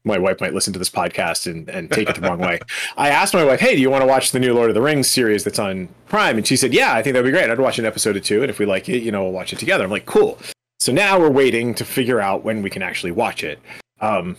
my 0.05 0.19
wife 0.19 0.41
might 0.41 0.53
listen 0.55 0.73
to 0.73 0.79
this 0.79 0.91
podcast 0.91 1.51
and, 1.51 1.69
and 1.69 1.91
take 1.91 2.09
it 2.09 2.17
the 2.17 2.23
wrong 2.23 2.39
way. 2.39 2.59
I 2.97 3.09
asked 3.11 3.35
my 3.35 3.45
wife, 3.45 3.61
"Hey, 3.61 3.75
do 3.77 3.83
you 3.83 3.91
want 3.91 4.03
to 4.03 4.07
watch 4.07 4.33
the 4.33 4.41
new 4.41 4.55
Lord 4.55 4.71
of 4.71 4.75
the 4.75 4.83
Rings 4.83 5.09
series 5.09 5.45
that's 5.45 5.59
on 5.59 5.89
Prime?" 6.07 6.37
And 6.39 6.47
she 6.47 6.57
said, 6.57 6.73
"Yeah, 6.73 6.95
I 6.95 7.03
think 7.03 7.15
that'd 7.15 7.25
be 7.25 7.31
great. 7.31 7.51
I'd 7.51 7.59
watch 7.59 7.79
an 7.79 7.85
episode 7.85 8.17
or 8.17 8.21
two, 8.21 8.43
and 8.43 8.51
if 8.51 8.59
we 8.59 8.67
like 8.67 8.89
it, 8.89 9.03
you 9.03 9.13
know, 9.13 9.23
we'll 9.25 9.33
watch 9.33 9.53
it 9.53 9.59
together." 9.59 9.85
I'm 9.85 9.91
like, 9.91 10.07
"Cool." 10.07 10.39
So 10.81 10.93
now 10.93 11.19
we're 11.21 11.31
waiting 11.31 11.75
to 11.75 11.85
figure 11.85 12.21
out 12.21 12.43
when 12.45 12.63
we 12.63 12.71
can 12.71 12.83
actually 12.83 13.13
watch 13.13 13.45
it. 13.45 13.61
Um, 14.01 14.37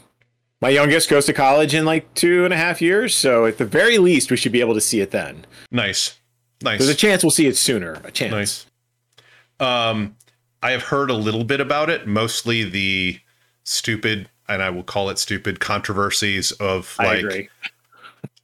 my 0.62 0.70
youngest 0.70 1.10
goes 1.10 1.26
to 1.28 1.34
college 1.34 1.74
in 1.74 1.86
like 1.86 2.14
two 2.14 2.44
and 2.46 2.54
a 2.54 2.58
half 2.58 2.82
years, 2.82 3.16
so 3.16 3.46
at 3.46 3.58
the 3.58 3.66
very 3.66 3.98
least, 3.98 4.32
we 4.32 4.38
should 4.38 4.52
be 4.52 4.60
able 4.62 4.74
to 4.74 4.82
see 4.82 5.00
it 5.02 5.12
then. 5.12 5.46
nice. 5.72 6.20
Nice. 6.62 6.80
There's 6.80 6.90
a 6.90 6.96
chance 6.96 7.24
we'll 7.24 7.32
see 7.32 7.48
it 7.48 7.58
sooner. 7.58 8.02
A 8.06 8.12
chance. 8.12 8.32
Nice. 8.32 8.66
Um, 9.64 10.16
I 10.62 10.72
have 10.72 10.84
heard 10.84 11.10
a 11.10 11.16
little 11.16 11.44
bit 11.44 11.60
about 11.60 11.90
it, 11.90 12.08
mostly 12.08 12.64
the 12.64 13.20
stupid, 13.64 14.30
and 14.48 14.62
I 14.62 14.70
will 14.70 14.84
call 14.84 15.10
it 15.10 15.18
stupid 15.18 15.60
controversies 15.60 16.52
of 16.54 16.96
like 17.00 17.50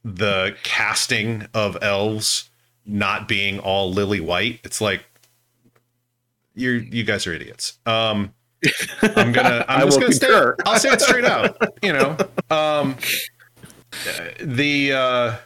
the 0.04 0.56
casting 0.62 1.46
of 1.54 1.78
elves 1.82 2.50
not 2.84 3.28
being 3.28 3.58
all 3.58 3.92
lily 3.92 4.20
white. 4.20 4.60
It's 4.64 4.80
like 4.80 5.04
you're 6.54 6.76
you 6.76 7.04
guys 7.04 7.26
are 7.26 7.32
idiots. 7.32 7.78
Um, 7.86 8.34
I'm 9.02 9.32
gonna. 9.32 9.64
I'm 9.68 9.82
I 9.82 9.84
just 9.84 9.98
will 9.98 10.08
gonna 10.08 10.18
concur. 10.18 10.56
I'll 10.66 10.78
say 10.78 10.90
it 10.90 11.00
straight 11.00 11.24
out. 11.24 11.56
You 11.82 11.94
know, 11.94 12.16
um, 12.50 12.96
the 14.38 14.92
uh, 14.92 15.36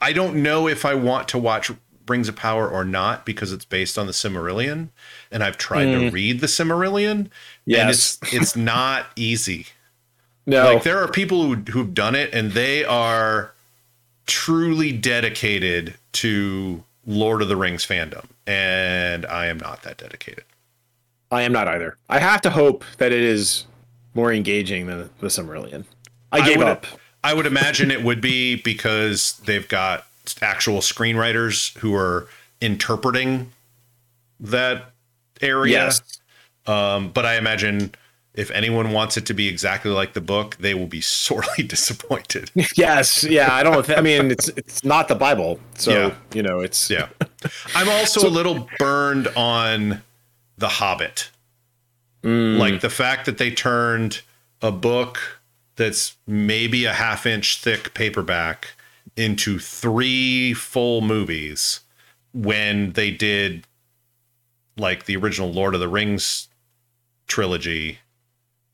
I 0.00 0.12
don't 0.12 0.42
know 0.42 0.68
if 0.68 0.84
I 0.84 0.94
want 0.94 1.28
to 1.28 1.38
watch 1.38 1.70
Rings 2.10 2.28
of 2.28 2.36
Power 2.36 2.68
or 2.68 2.84
not 2.84 3.24
because 3.24 3.52
it's 3.52 3.64
based 3.64 3.96
on 3.96 4.06
the 4.06 4.12
Silmarillion, 4.12 4.88
and 5.30 5.42
I've 5.42 5.56
tried 5.56 5.86
to 5.86 5.98
mm. 5.98 6.12
read 6.12 6.40
the 6.40 6.46
Silmarillion, 6.46 7.10
and. 7.10 7.30
Yes. 7.64 8.18
it's 8.22 8.34
it's 8.34 8.56
not 8.56 9.06
easy. 9.16 9.66
No. 10.46 10.64
Like 10.64 10.82
there 10.82 10.98
are 10.98 11.06
people 11.06 11.44
who 11.44 11.54
who've 11.70 11.94
done 11.94 12.16
it, 12.16 12.34
and 12.34 12.52
they 12.52 12.82
are 12.84 13.52
truly 14.26 14.90
dedicated 14.90 15.94
to 16.12 16.82
Lord 17.06 17.42
of 17.42 17.48
the 17.48 17.56
Rings 17.56 17.86
fandom, 17.86 18.24
and 18.46 19.26
I 19.26 19.46
am 19.46 19.58
not 19.58 19.82
that 19.82 19.98
dedicated. 19.98 20.44
I 21.30 21.42
am 21.42 21.52
not 21.52 21.68
either. 21.68 21.98
I 22.08 22.18
have 22.18 22.40
to 22.40 22.50
hope 22.50 22.84
that 22.96 23.12
it 23.12 23.22
is 23.22 23.66
more 24.14 24.32
engaging 24.32 24.86
than 24.86 25.10
the 25.20 25.28
Silmarillion. 25.28 25.84
I 26.32 26.44
gave 26.44 26.56
would, 26.56 26.66
up. 26.66 26.86
I 27.22 27.34
would 27.34 27.46
imagine 27.46 27.90
it 27.90 28.02
would 28.02 28.20
be 28.20 28.56
because 28.56 29.40
they've 29.44 29.68
got 29.68 30.06
actual 30.42 30.78
screenwriters 30.78 31.76
who 31.78 31.94
are 31.94 32.28
interpreting 32.60 33.52
that 34.40 34.90
area. 35.40 35.72
Yes. 35.72 36.02
Um, 36.66 37.10
but 37.10 37.24
I 37.26 37.36
imagine 37.36 37.94
if 38.34 38.50
anyone 38.52 38.92
wants 38.92 39.16
it 39.16 39.26
to 39.26 39.34
be 39.34 39.48
exactly 39.48 39.90
like 39.90 40.12
the 40.12 40.20
book, 40.20 40.56
they 40.60 40.74
will 40.74 40.86
be 40.86 41.00
sorely 41.22 41.62
disappointed. 41.66 42.50
Yes. 42.76 43.24
Yeah. 43.24 43.52
I 43.52 43.62
don't. 43.62 43.84
Th- 43.84 43.98
I 43.98 44.02
mean, 44.02 44.30
it's 44.30 44.48
it's 44.48 44.84
not 44.84 45.08
the 45.08 45.14
Bible, 45.14 45.58
so 45.74 45.90
Yeah. 45.90 46.14
you 46.34 46.42
know, 46.42 46.60
it's 46.60 46.88
Yeah. 46.90 47.08
I'm 47.74 47.88
also 47.88 48.26
a 48.28 48.30
little 48.30 48.68
burned 48.78 49.28
on 49.36 50.02
The 50.58 50.68
Hobbit. 50.68 51.30
Like 52.22 52.82
the 52.82 52.90
fact 52.90 53.24
that 53.24 53.38
they 53.38 53.50
turned 53.50 54.20
a 54.60 54.70
book 54.70 55.40
that's 55.76 56.16
maybe 56.26 56.84
a 56.84 56.92
half 56.92 57.24
inch 57.24 57.56
thick 57.56 57.94
paperback 57.94 58.74
into 59.16 59.58
three 59.58 60.54
full 60.54 61.00
movies 61.00 61.80
when 62.32 62.92
they 62.92 63.10
did 63.10 63.66
like 64.76 65.04
the 65.04 65.16
original 65.16 65.52
Lord 65.52 65.74
of 65.74 65.80
the 65.80 65.88
Rings 65.88 66.48
trilogy 67.26 67.98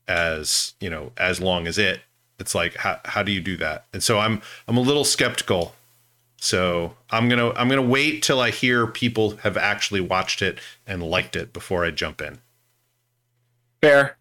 as, 0.07 0.73
you 0.79 0.89
know, 0.89 1.11
as 1.17 1.41
long 1.41 1.67
as 1.67 1.77
it. 1.77 2.01
It's 2.39 2.53
like 2.53 2.75
how 2.75 2.99
how 3.03 3.23
do 3.23 3.31
you 3.31 3.41
do 3.41 3.57
that? 3.57 3.85
And 3.93 4.03
so 4.03 4.19
I'm 4.19 4.41
I'm 4.67 4.77
a 4.77 4.81
little 4.81 5.03
skeptical 5.03 5.73
so 6.39 6.95
I'm 7.09 7.29
gonna 7.29 7.51
I'm 7.51 7.67
gonna 7.67 7.81
wait 7.81 8.21
till 8.21 8.39
I 8.39 8.51
hear 8.51 8.87
people 8.87 9.37
have 9.37 9.57
actually 9.57 10.01
watched 10.01 10.41
it 10.41 10.59
and 10.85 11.03
liked 11.03 11.35
it 11.35 11.51
before 11.51 11.83
I 11.83 11.91
jump 11.91 12.21
in. 12.21 12.39
fair. 13.81 14.17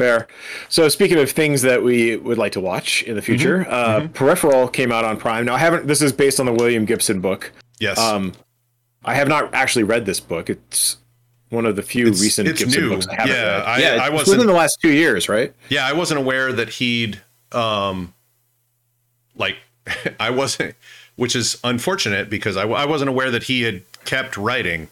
Fair. 0.00 0.26
So 0.70 0.88
speaking 0.88 1.18
of 1.18 1.30
things 1.30 1.60
that 1.62 1.82
we 1.82 2.16
would 2.16 2.38
like 2.38 2.52
to 2.52 2.60
watch 2.60 3.02
in 3.02 3.16
the 3.16 3.22
future, 3.22 3.66
uh, 3.68 4.08
Peripheral 4.14 4.66
came 4.68 4.90
out 4.92 5.04
on 5.04 5.18
Prime. 5.18 5.44
Now 5.44 5.54
I 5.54 5.58
haven't. 5.58 5.86
This 5.86 6.00
is 6.00 6.10
based 6.12 6.40
on 6.40 6.46
the 6.46 6.52
William 6.52 6.86
Gibson 6.86 7.20
book. 7.20 7.52
Yes, 7.78 7.98
Um, 7.98 8.32
I 9.04 9.14
have 9.14 9.28
not 9.28 9.52
actually 9.54 9.82
read 9.82 10.06
this 10.06 10.18
book. 10.20 10.48
It's 10.48 10.96
one 11.50 11.66
of 11.66 11.76
the 11.76 11.82
few 11.82 12.06
It's- 12.06 12.22
recent 12.22 12.48
it's 12.48 12.60
Gibson 12.60 12.82
new. 12.82 12.88
books 12.90 13.06
I 13.08 13.14
haven't 13.14 13.34
Yeah, 13.34 13.42
read. 13.44 13.62
I- 13.64 13.78
yeah, 13.78 14.02
I 14.02 14.08
wasn't- 14.08 14.38
within 14.38 14.46
the 14.46 14.52
last 14.58 14.78
two 14.80 14.90
years, 14.92 15.28
right? 15.28 15.52
yeah, 15.68 15.86
I 15.86 15.92
wasn't 15.92 16.18
aware 16.20 16.50
that 16.52 16.70
he'd 16.70 17.20
um 17.52 18.14
like 19.36 19.56
I 20.20 20.30
wasn't, 20.30 20.74
which 21.16 21.34
is 21.36 21.58
unfortunate 21.64 22.30
because 22.30 22.56
I, 22.56 22.62
I 22.62 22.84
wasn't 22.86 23.10
aware 23.10 23.30
that 23.30 23.44
he 23.44 23.62
had 23.62 23.82
kept 24.06 24.36
writing. 24.36 24.88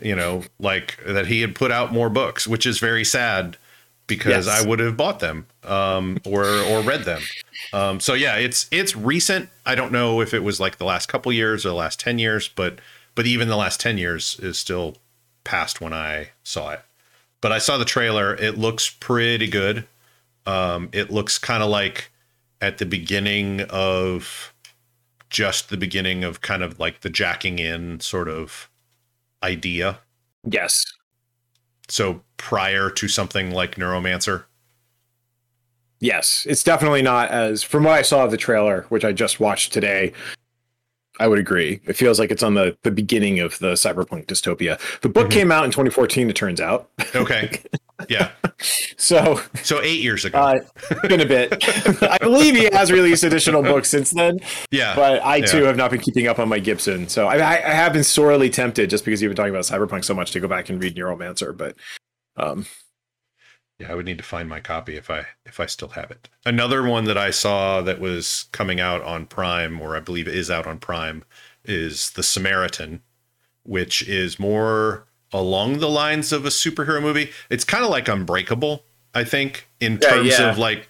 You 0.00 0.14
know, 0.16 0.42
like 0.58 0.98
that 1.06 1.26
he 1.28 1.40
had 1.40 1.54
put 1.54 1.70
out 1.72 1.92
more 1.92 2.10
books, 2.10 2.46
which 2.46 2.66
is 2.66 2.78
very 2.78 3.04
sad 3.04 3.56
because 4.06 4.46
Yes. 4.46 4.64
I 4.64 4.66
would 4.66 4.78
have 4.80 4.96
bought 4.96 5.20
them 5.20 5.46
um, 5.62 6.18
or 6.24 6.44
or 6.44 6.80
read 6.82 7.04
them. 7.04 7.22
Um, 7.72 8.00
so 8.00 8.14
yeah, 8.14 8.36
it's 8.36 8.66
it's 8.70 8.94
recent. 8.96 9.48
I 9.64 9.74
don't 9.74 9.92
know 9.92 10.20
if 10.20 10.34
it 10.34 10.42
was 10.42 10.60
like 10.60 10.78
the 10.78 10.84
last 10.84 11.08
couple 11.08 11.32
years 11.32 11.64
or 11.64 11.70
the 11.70 11.74
last 11.74 12.00
ten 12.00 12.18
years, 12.18 12.48
but 12.48 12.80
but 13.14 13.26
even 13.26 13.48
the 13.48 13.56
last 13.56 13.80
ten 13.80 13.98
years 13.98 14.38
is 14.40 14.58
still 14.58 14.96
past 15.44 15.80
when 15.80 15.92
I 15.92 16.30
saw 16.42 16.70
it. 16.70 16.80
But 17.40 17.52
I 17.52 17.58
saw 17.58 17.76
the 17.76 17.84
trailer. 17.84 18.34
It 18.34 18.56
looks 18.58 18.88
pretty 18.88 19.48
good. 19.48 19.86
Um, 20.46 20.88
it 20.92 21.10
looks 21.10 21.38
kind 21.38 21.62
of 21.62 21.70
like 21.70 22.10
at 22.60 22.78
the 22.78 22.86
beginning 22.86 23.62
of 23.70 24.52
just 25.30 25.68
the 25.68 25.76
beginning 25.76 26.24
of 26.24 26.40
kind 26.40 26.62
of 26.62 26.78
like 26.78 27.00
the 27.00 27.10
jacking 27.10 27.58
in 27.58 28.00
sort 28.00 28.28
of 28.28 28.70
idea. 29.42 29.98
Yes. 30.48 30.84
So 31.88 32.22
prior 32.36 32.90
to 32.90 33.08
something 33.08 33.50
like 33.50 33.76
Neuromancer. 33.76 34.44
Yes, 36.00 36.46
it's 36.48 36.62
definitely 36.62 37.02
not 37.02 37.30
as 37.30 37.62
from 37.62 37.84
what 37.84 37.94
I 37.94 38.02
saw 38.02 38.24
of 38.24 38.30
the 38.30 38.36
trailer, 38.36 38.82
which 38.88 39.04
I 39.04 39.12
just 39.12 39.40
watched 39.40 39.72
today. 39.72 40.12
I 41.20 41.28
would 41.28 41.38
agree. 41.38 41.80
It 41.86 41.92
feels 41.94 42.18
like 42.18 42.30
it's 42.30 42.42
on 42.42 42.54
the 42.54 42.76
the 42.82 42.90
beginning 42.90 43.38
of 43.38 43.58
the 43.60 43.72
cyberpunk 43.74 44.26
dystopia. 44.26 44.78
The 45.02 45.08
book 45.08 45.28
Mhm. 45.28 45.32
came 45.32 45.52
out 45.52 45.64
in 45.64 45.70
2014. 45.70 46.28
It 46.28 46.36
turns 46.36 46.60
out. 46.60 46.90
Okay. 47.14 47.60
yeah. 48.08 48.30
So 48.96 49.40
So 49.62 49.82
eight 49.82 50.00
years 50.00 50.24
ago. 50.24 50.38
uh, 50.38 50.54
it's 50.90 51.08
been 51.08 51.20
a 51.20 51.26
bit. 51.26 51.52
I 52.02 52.16
believe 52.18 52.54
he 52.54 52.64
has 52.72 52.90
released 52.90 53.22
additional 53.24 53.62
books 53.62 53.88
since 53.90 54.10
then, 54.12 54.38
yeah. 54.70 54.94
but 54.94 55.22
I 55.24 55.40
too 55.42 55.60
Yeah. 55.60 55.66
have 55.66 55.76
not 55.76 55.90
been 55.90 56.00
keeping 56.00 56.26
up 56.28 56.38
on 56.38 56.48
my 56.48 56.58
Gibson. 56.60 57.08
So 57.08 57.26
I, 57.26 57.36
I, 57.38 57.52
I 57.56 57.74
have 57.74 57.92
been 57.92 58.04
sorely 58.04 58.48
tempted 58.48 58.88
just 58.90 59.04
because 59.04 59.20
you've 59.20 59.30
been 59.30 59.36
talking 59.36 59.50
about 59.54 59.64
cyberpunk 59.64 60.04
so 60.04 60.14
much 60.14 60.30
to 60.32 60.40
go 60.40 60.48
back 60.48 60.70
and 60.70 60.80
read 60.82 60.96
Neuromancer. 60.96 61.54
But 61.54 61.76
um, 62.36 62.64
Yeah, 63.78 63.90
I 63.92 63.94
would 63.94 64.06
need 64.06 64.18
to 64.18 64.24
find 64.24 64.48
my 64.48 64.60
copy 64.60 64.96
if 64.96 65.10
I 65.10 65.26
if 65.44 65.60
I 65.60 65.66
still 65.66 65.88
have 65.88 66.10
it. 66.10 66.28
Another 66.46 66.82
one 66.82 67.04
that 67.04 67.18
I 67.18 67.30
saw 67.30 67.82
that 67.82 68.00
was 68.00 68.46
coming 68.52 68.80
out 68.80 69.02
on 69.02 69.26
Prime, 69.26 69.80
or 69.80 69.96
I 69.96 70.00
believe 70.00 70.28
is 70.28 70.50
out 70.50 70.66
on 70.66 70.78
Prime, 70.78 71.24
is 71.64 72.10
The 72.12 72.22
Samaritan, 72.22 73.02
which 73.64 74.00
is 74.08 74.38
more 74.38 75.06
along 75.34 75.80
the 75.80 75.88
lines 75.90 76.32
of 76.32 76.46
a 76.46 76.48
superhero 76.48 77.02
movie. 77.02 77.30
It's 77.50 77.64
kind 77.64 77.84
of 77.84 77.90
like 77.90 78.08
Unbreakable, 78.08 78.84
I 79.14 79.24
think, 79.24 79.66
in 79.80 79.98
Yeah, 80.00 80.08
terms 80.08 80.28
yeah. 80.30 80.50
of 80.50 80.56
like 80.58 80.88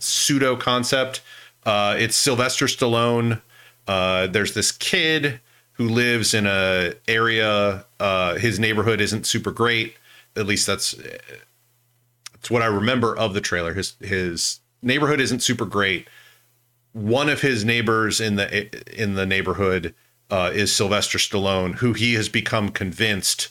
pseudo 0.00 0.56
concept. 0.56 1.20
Uh, 1.64 1.94
it's 1.98 2.16
Sylvester 2.16 2.64
Stallone. 2.66 3.40
Uh, 3.86 4.26
there's 4.26 4.54
this 4.54 4.72
kid 4.72 5.40
who 5.72 5.88
lives 5.88 6.34
in 6.34 6.46
a 6.46 6.94
area. 7.06 7.84
Uh, 8.00 8.34
his 8.36 8.58
neighborhood 8.58 9.00
isn't 9.00 9.26
super 9.26 9.52
great. 9.52 9.94
At 10.34 10.46
least 10.46 10.66
that's 10.66 10.92
that's 12.32 12.50
what 12.50 12.62
I 12.62 12.66
remember 12.66 13.16
of 13.16 13.34
the 13.34 13.40
trailer. 13.40 13.74
His 13.74 13.94
his 14.00 14.60
neighborhood 14.82 15.20
isn't 15.20 15.42
super 15.42 15.66
great. 15.66 16.08
One 16.92 17.28
of 17.28 17.42
his 17.42 17.64
neighbors 17.64 18.20
in 18.20 18.36
the 18.36 19.00
in 19.00 19.14
the 19.14 19.26
neighborhood 19.26 19.94
uh, 20.30 20.50
is 20.54 20.74
Sylvester 20.74 21.18
Stallone, 21.18 21.76
who 21.76 21.92
he 21.92 22.14
has 22.14 22.28
become 22.28 22.70
convinced 22.70 23.48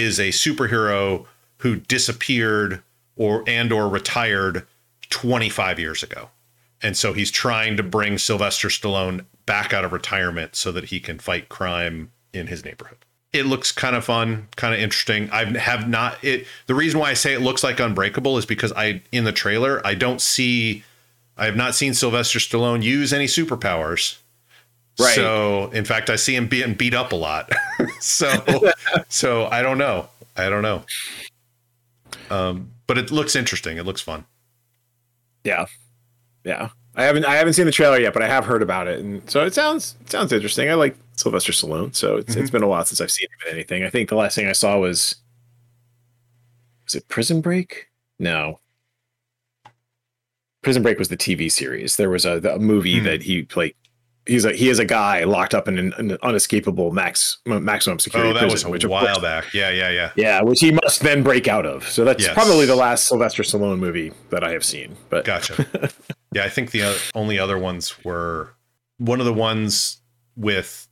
is 0.00 0.18
a 0.18 0.28
superhero 0.28 1.26
who 1.58 1.76
disappeared 1.76 2.82
or 3.16 3.44
and 3.46 3.72
or 3.72 3.88
retired 3.88 4.66
25 5.10 5.78
years 5.78 6.02
ago. 6.02 6.30
And 6.82 6.96
so 6.96 7.12
he's 7.12 7.30
trying 7.30 7.76
to 7.76 7.82
bring 7.82 8.18
Sylvester 8.18 8.68
Stallone 8.68 9.24
back 9.46 9.72
out 9.72 9.84
of 9.84 9.92
retirement 9.92 10.56
so 10.56 10.72
that 10.72 10.86
he 10.86 11.00
can 11.00 11.18
fight 11.18 11.48
crime 11.48 12.12
in 12.32 12.48
his 12.48 12.64
neighborhood. 12.64 12.98
It 13.32 13.46
looks 13.46 13.72
kind 13.72 13.96
of 13.96 14.04
fun, 14.04 14.48
kind 14.56 14.74
of 14.74 14.80
interesting. 14.80 15.28
I 15.30 15.58
have 15.58 15.88
not 15.88 16.22
it 16.22 16.46
the 16.66 16.74
reason 16.74 17.00
why 17.00 17.10
I 17.10 17.14
say 17.14 17.32
it 17.32 17.40
looks 17.40 17.64
like 17.64 17.80
Unbreakable 17.80 18.38
is 18.38 18.46
because 18.46 18.72
I 18.72 19.02
in 19.10 19.24
the 19.24 19.32
trailer 19.32 19.84
I 19.84 19.94
don't 19.94 20.20
see 20.20 20.84
I 21.36 21.46
have 21.46 21.56
not 21.56 21.74
seen 21.74 21.94
Sylvester 21.94 22.38
Stallone 22.38 22.82
use 22.82 23.12
any 23.12 23.26
superpowers. 23.26 24.18
Right. 24.98 25.14
So, 25.14 25.70
in 25.72 25.84
fact, 25.84 26.08
I 26.08 26.16
see 26.16 26.36
him 26.36 26.46
being 26.46 26.74
beat 26.74 26.94
up 26.94 27.12
a 27.12 27.16
lot. 27.16 27.50
so, 28.00 28.32
so 29.08 29.46
I 29.46 29.60
don't 29.60 29.78
know. 29.78 30.08
I 30.36 30.48
don't 30.48 30.62
know. 30.62 30.84
Um, 32.30 32.70
but 32.86 32.98
it 32.98 33.10
looks 33.10 33.34
interesting. 33.34 33.76
It 33.76 33.84
looks 33.84 34.00
fun. 34.00 34.24
Yeah, 35.42 35.66
yeah. 36.44 36.70
I 36.96 37.04
haven't 37.04 37.24
I 37.24 37.34
haven't 37.34 37.54
seen 37.54 37.66
the 37.66 37.72
trailer 37.72 37.98
yet, 37.98 38.12
but 38.12 38.22
I 38.22 38.28
have 38.28 38.44
heard 38.44 38.62
about 38.62 38.86
it, 38.86 39.00
and 39.00 39.28
so 39.28 39.44
it 39.44 39.52
sounds 39.52 39.96
it 40.00 40.10
sounds 40.10 40.32
interesting. 40.32 40.70
I 40.70 40.74
like 40.74 40.96
Sylvester 41.16 41.52
Stallone, 41.52 41.94
so 41.94 42.16
it's 42.16 42.32
mm-hmm. 42.32 42.42
it's 42.42 42.50
been 42.50 42.62
a 42.62 42.68
while 42.68 42.84
since 42.84 43.00
I've 43.00 43.10
seen 43.10 43.26
him 43.26 43.48
in 43.48 43.54
anything. 43.54 43.82
I 43.82 43.90
think 43.90 44.08
the 44.08 44.14
last 44.14 44.36
thing 44.36 44.46
I 44.46 44.52
saw 44.52 44.78
was 44.78 45.16
was 46.84 46.94
it 46.94 47.08
Prison 47.08 47.40
Break? 47.40 47.88
No, 48.20 48.60
Prison 50.62 50.82
Break 50.82 50.98
was 50.98 51.08
the 51.08 51.16
TV 51.16 51.50
series. 51.50 51.96
There 51.96 52.10
was 52.10 52.24
a, 52.24 52.38
a 52.48 52.58
movie 52.60 53.00
mm. 53.00 53.04
that 53.04 53.22
he 53.22 53.46
like 53.56 53.76
he's 54.26 54.44
a 54.44 54.52
he 54.52 54.68
is 54.68 54.78
a 54.78 54.84
guy 54.84 55.24
locked 55.24 55.54
up 55.54 55.68
in 55.68 55.78
an, 55.78 55.92
an 55.94 56.18
unescapable 56.22 56.92
max 56.92 57.38
maximum 57.46 57.98
security. 57.98 58.30
Oh, 58.30 58.34
that 58.34 58.48
prison, 58.48 58.70
was 58.70 58.84
a 58.84 58.88
while 58.88 59.06
course, 59.06 59.18
back. 59.18 59.54
Yeah, 59.54 59.70
yeah, 59.70 59.90
yeah. 59.90 60.12
Yeah, 60.16 60.42
which 60.42 60.60
he 60.60 60.72
must 60.72 61.00
then 61.00 61.22
break 61.22 61.48
out 61.48 61.66
of. 61.66 61.88
So 61.88 62.04
that's 62.04 62.24
yes. 62.24 62.34
probably 62.34 62.66
the 62.66 62.76
last 62.76 63.08
Sylvester 63.08 63.42
Stallone 63.42 63.78
movie 63.78 64.12
that 64.30 64.44
I 64.44 64.52
have 64.52 64.64
seen. 64.64 64.96
But 65.10 65.24
gotcha. 65.24 65.66
yeah, 66.32 66.44
I 66.44 66.48
think 66.48 66.70
the 66.70 66.82
uh, 66.82 66.94
only 67.14 67.38
other 67.38 67.58
ones 67.58 68.02
were 68.04 68.54
one 68.98 69.20
of 69.20 69.26
the 69.26 69.34
ones 69.34 69.98
with 70.36 70.88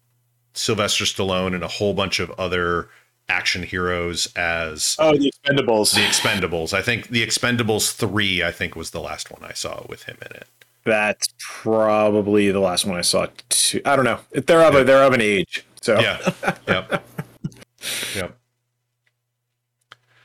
Sylvester 0.55 1.05
Stallone 1.05 1.55
and 1.55 1.63
a 1.63 1.69
whole 1.69 1.95
bunch 1.95 2.21
of 2.21 2.31
other 2.33 2.89
action 3.29 3.63
heroes 3.63 4.31
as 4.37 4.97
oh 4.99 5.17
the 5.17 5.33
Expendables. 5.33 5.95
The 5.95 6.03
Expendables. 6.03 6.75
I 6.75 6.83
think 6.83 7.09
the 7.09 7.27
Expendables 7.27 7.95
three. 7.95 8.43
I 8.43 8.53
think 8.53 8.77
was 8.77 8.91
the 8.91 9.01
last 9.01 9.31
one 9.31 9.43
I 9.49 9.53
saw 9.53 9.85
with 9.89 10.05
him 10.05 10.19
in 10.21 10.37
it. 10.37 10.47
That's 10.85 11.29
probably 11.39 12.51
the 12.51 12.61
last 12.61 12.85
one 12.85 12.97
I 12.97 13.03
saw. 13.03 13.27
Too. 13.49 13.81
I 13.85 13.97
don't 13.97 14.05
know. 14.05 14.19
They're 14.33 14.63
of 14.63 14.75
a, 14.75 14.85
they're 14.85 15.05
of 15.05 15.13
an 15.13 15.21
age. 15.21 15.65
So 15.81 16.01
yeah, 16.01 16.33
yep, 16.67 17.05
yep. 18.15 18.39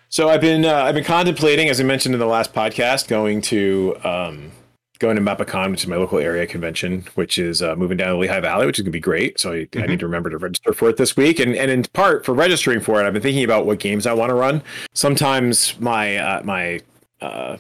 So 0.10 0.30
I've 0.30 0.42
been 0.42 0.66
uh, 0.66 0.74
I've 0.74 0.96
been 0.96 1.04
contemplating, 1.04 1.70
as 1.70 1.80
I 1.80 1.84
mentioned 1.84 2.16
in 2.16 2.20
the 2.20 2.26
last 2.28 2.54
podcast, 2.54 3.08
going 3.08 3.42
to 3.42 3.96
um, 4.04 4.52
going 5.00 5.16
to 5.16 5.22
MEPACon, 5.22 5.72
which 5.72 5.84
is 5.84 5.88
my 5.88 5.96
local 5.96 6.20
area 6.20 6.48
convention, 6.48 7.06
which 7.16 7.38
is 7.38 7.62
uh, 7.62 7.76
moving 7.76 7.98
down 7.98 8.10
the 8.10 8.20
Lehigh 8.20 8.40
Valley, 8.40 8.66
which 8.66 8.80
is 8.80 8.84
gonna 8.84 8.92
be 8.92 9.00
great. 9.00 9.40
So 9.40 9.52
I, 9.52 9.56
mm-hmm. 9.56 9.82
I, 9.82 9.86
need 9.86 10.00
to 10.00 10.06
remember 10.06 10.30
to 10.30 10.38
register 10.38 10.74
for 10.74 10.90
it 10.90 10.98
this 10.98 11.18
week, 11.18 11.40
and 11.40 11.56
and 11.56 11.70
in 11.70 11.84
part 11.84 12.26
for 12.26 12.34
registering 12.34 12.80
for 12.80 13.02
it, 13.02 13.06
I've 13.06 13.14
been 13.14 13.22
thinking 13.22 13.44
about 13.44 13.66
what 13.66 13.80
games 13.80 14.08
I 14.08 14.14
want 14.14 14.30
to 14.30 14.36
run. 14.36 14.62
Sometimes 14.94 15.80
my 15.80 16.18
uh, 16.18 16.42
my 16.44 16.82
uh, 17.22 17.58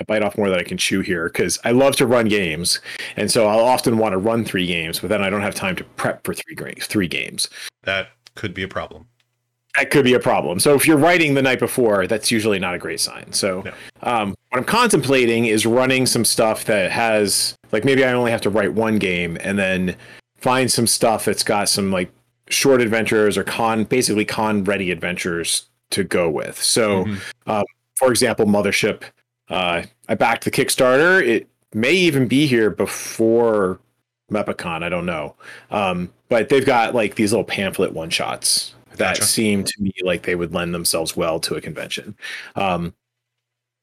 I 0.00 0.04
bite 0.04 0.22
off 0.22 0.36
more 0.36 0.50
than 0.50 0.58
I 0.58 0.64
can 0.64 0.76
chew 0.76 1.00
here 1.00 1.28
because 1.28 1.58
I 1.64 1.70
love 1.70 1.94
to 1.96 2.06
run 2.06 2.28
games, 2.28 2.80
and 3.16 3.30
so 3.30 3.46
I'll 3.46 3.64
often 3.64 3.98
want 3.98 4.12
to 4.12 4.18
run 4.18 4.44
three 4.44 4.66
games, 4.66 4.98
but 4.98 5.08
then 5.08 5.22
I 5.22 5.30
don't 5.30 5.42
have 5.42 5.54
time 5.54 5.76
to 5.76 5.84
prep 5.84 6.24
for 6.24 6.34
three 6.34 6.74
three 6.80 7.08
games. 7.08 7.48
That 7.82 8.08
could 8.34 8.54
be 8.54 8.62
a 8.62 8.68
problem. 8.68 9.06
That 9.76 9.90
could 9.90 10.04
be 10.04 10.14
a 10.14 10.20
problem. 10.20 10.60
So 10.60 10.74
if 10.74 10.86
you're 10.86 10.96
writing 10.96 11.34
the 11.34 11.42
night 11.42 11.58
before, 11.58 12.06
that's 12.06 12.30
usually 12.30 12.60
not 12.60 12.74
a 12.74 12.78
great 12.78 13.00
sign. 13.00 13.32
So 13.32 13.64
um, 14.02 14.34
what 14.50 14.58
I'm 14.58 14.64
contemplating 14.64 15.46
is 15.46 15.66
running 15.66 16.06
some 16.06 16.24
stuff 16.24 16.64
that 16.66 16.92
has 16.92 17.56
like 17.72 17.84
maybe 17.84 18.04
I 18.04 18.12
only 18.12 18.30
have 18.30 18.40
to 18.42 18.50
write 18.50 18.72
one 18.72 18.98
game, 18.98 19.38
and 19.40 19.58
then 19.58 19.96
find 20.36 20.70
some 20.70 20.86
stuff 20.86 21.24
that's 21.24 21.42
got 21.42 21.68
some 21.68 21.90
like 21.90 22.12
short 22.48 22.80
adventures 22.80 23.38
or 23.38 23.44
con 23.44 23.84
basically 23.84 24.24
con 24.24 24.64
ready 24.64 24.90
adventures 24.90 25.66
to 25.90 26.04
go 26.04 26.28
with. 26.28 26.60
So, 26.60 27.04
mm-hmm. 27.04 27.50
um, 27.50 27.64
for 27.94 28.10
example, 28.10 28.46
Mothership 28.46 29.04
uh, 29.48 29.82
I 30.08 30.14
backed 30.14 30.44
the 30.44 30.50
Kickstarter. 30.50 31.26
It 31.26 31.48
may 31.72 31.92
even 31.92 32.28
be 32.28 32.46
here 32.46 32.70
before 32.70 33.80
MEPACon. 34.30 34.82
I 34.82 34.88
don't 34.88 35.06
know. 35.06 35.34
Um, 35.70 36.12
but 36.28 36.48
they've 36.48 36.64
got 36.64 36.94
like 36.94 37.14
these 37.14 37.32
little 37.32 37.44
pamphlet 37.44 37.92
one 37.92 38.10
shots 38.10 38.74
that 38.96 39.16
gotcha. 39.16 39.24
seem 39.24 39.64
to 39.64 39.82
me 39.82 39.92
like 40.02 40.22
they 40.22 40.34
would 40.34 40.52
lend 40.52 40.74
themselves 40.74 41.16
well 41.16 41.40
to 41.40 41.56
a 41.56 41.60
convention. 41.60 42.16
Um, 42.56 42.94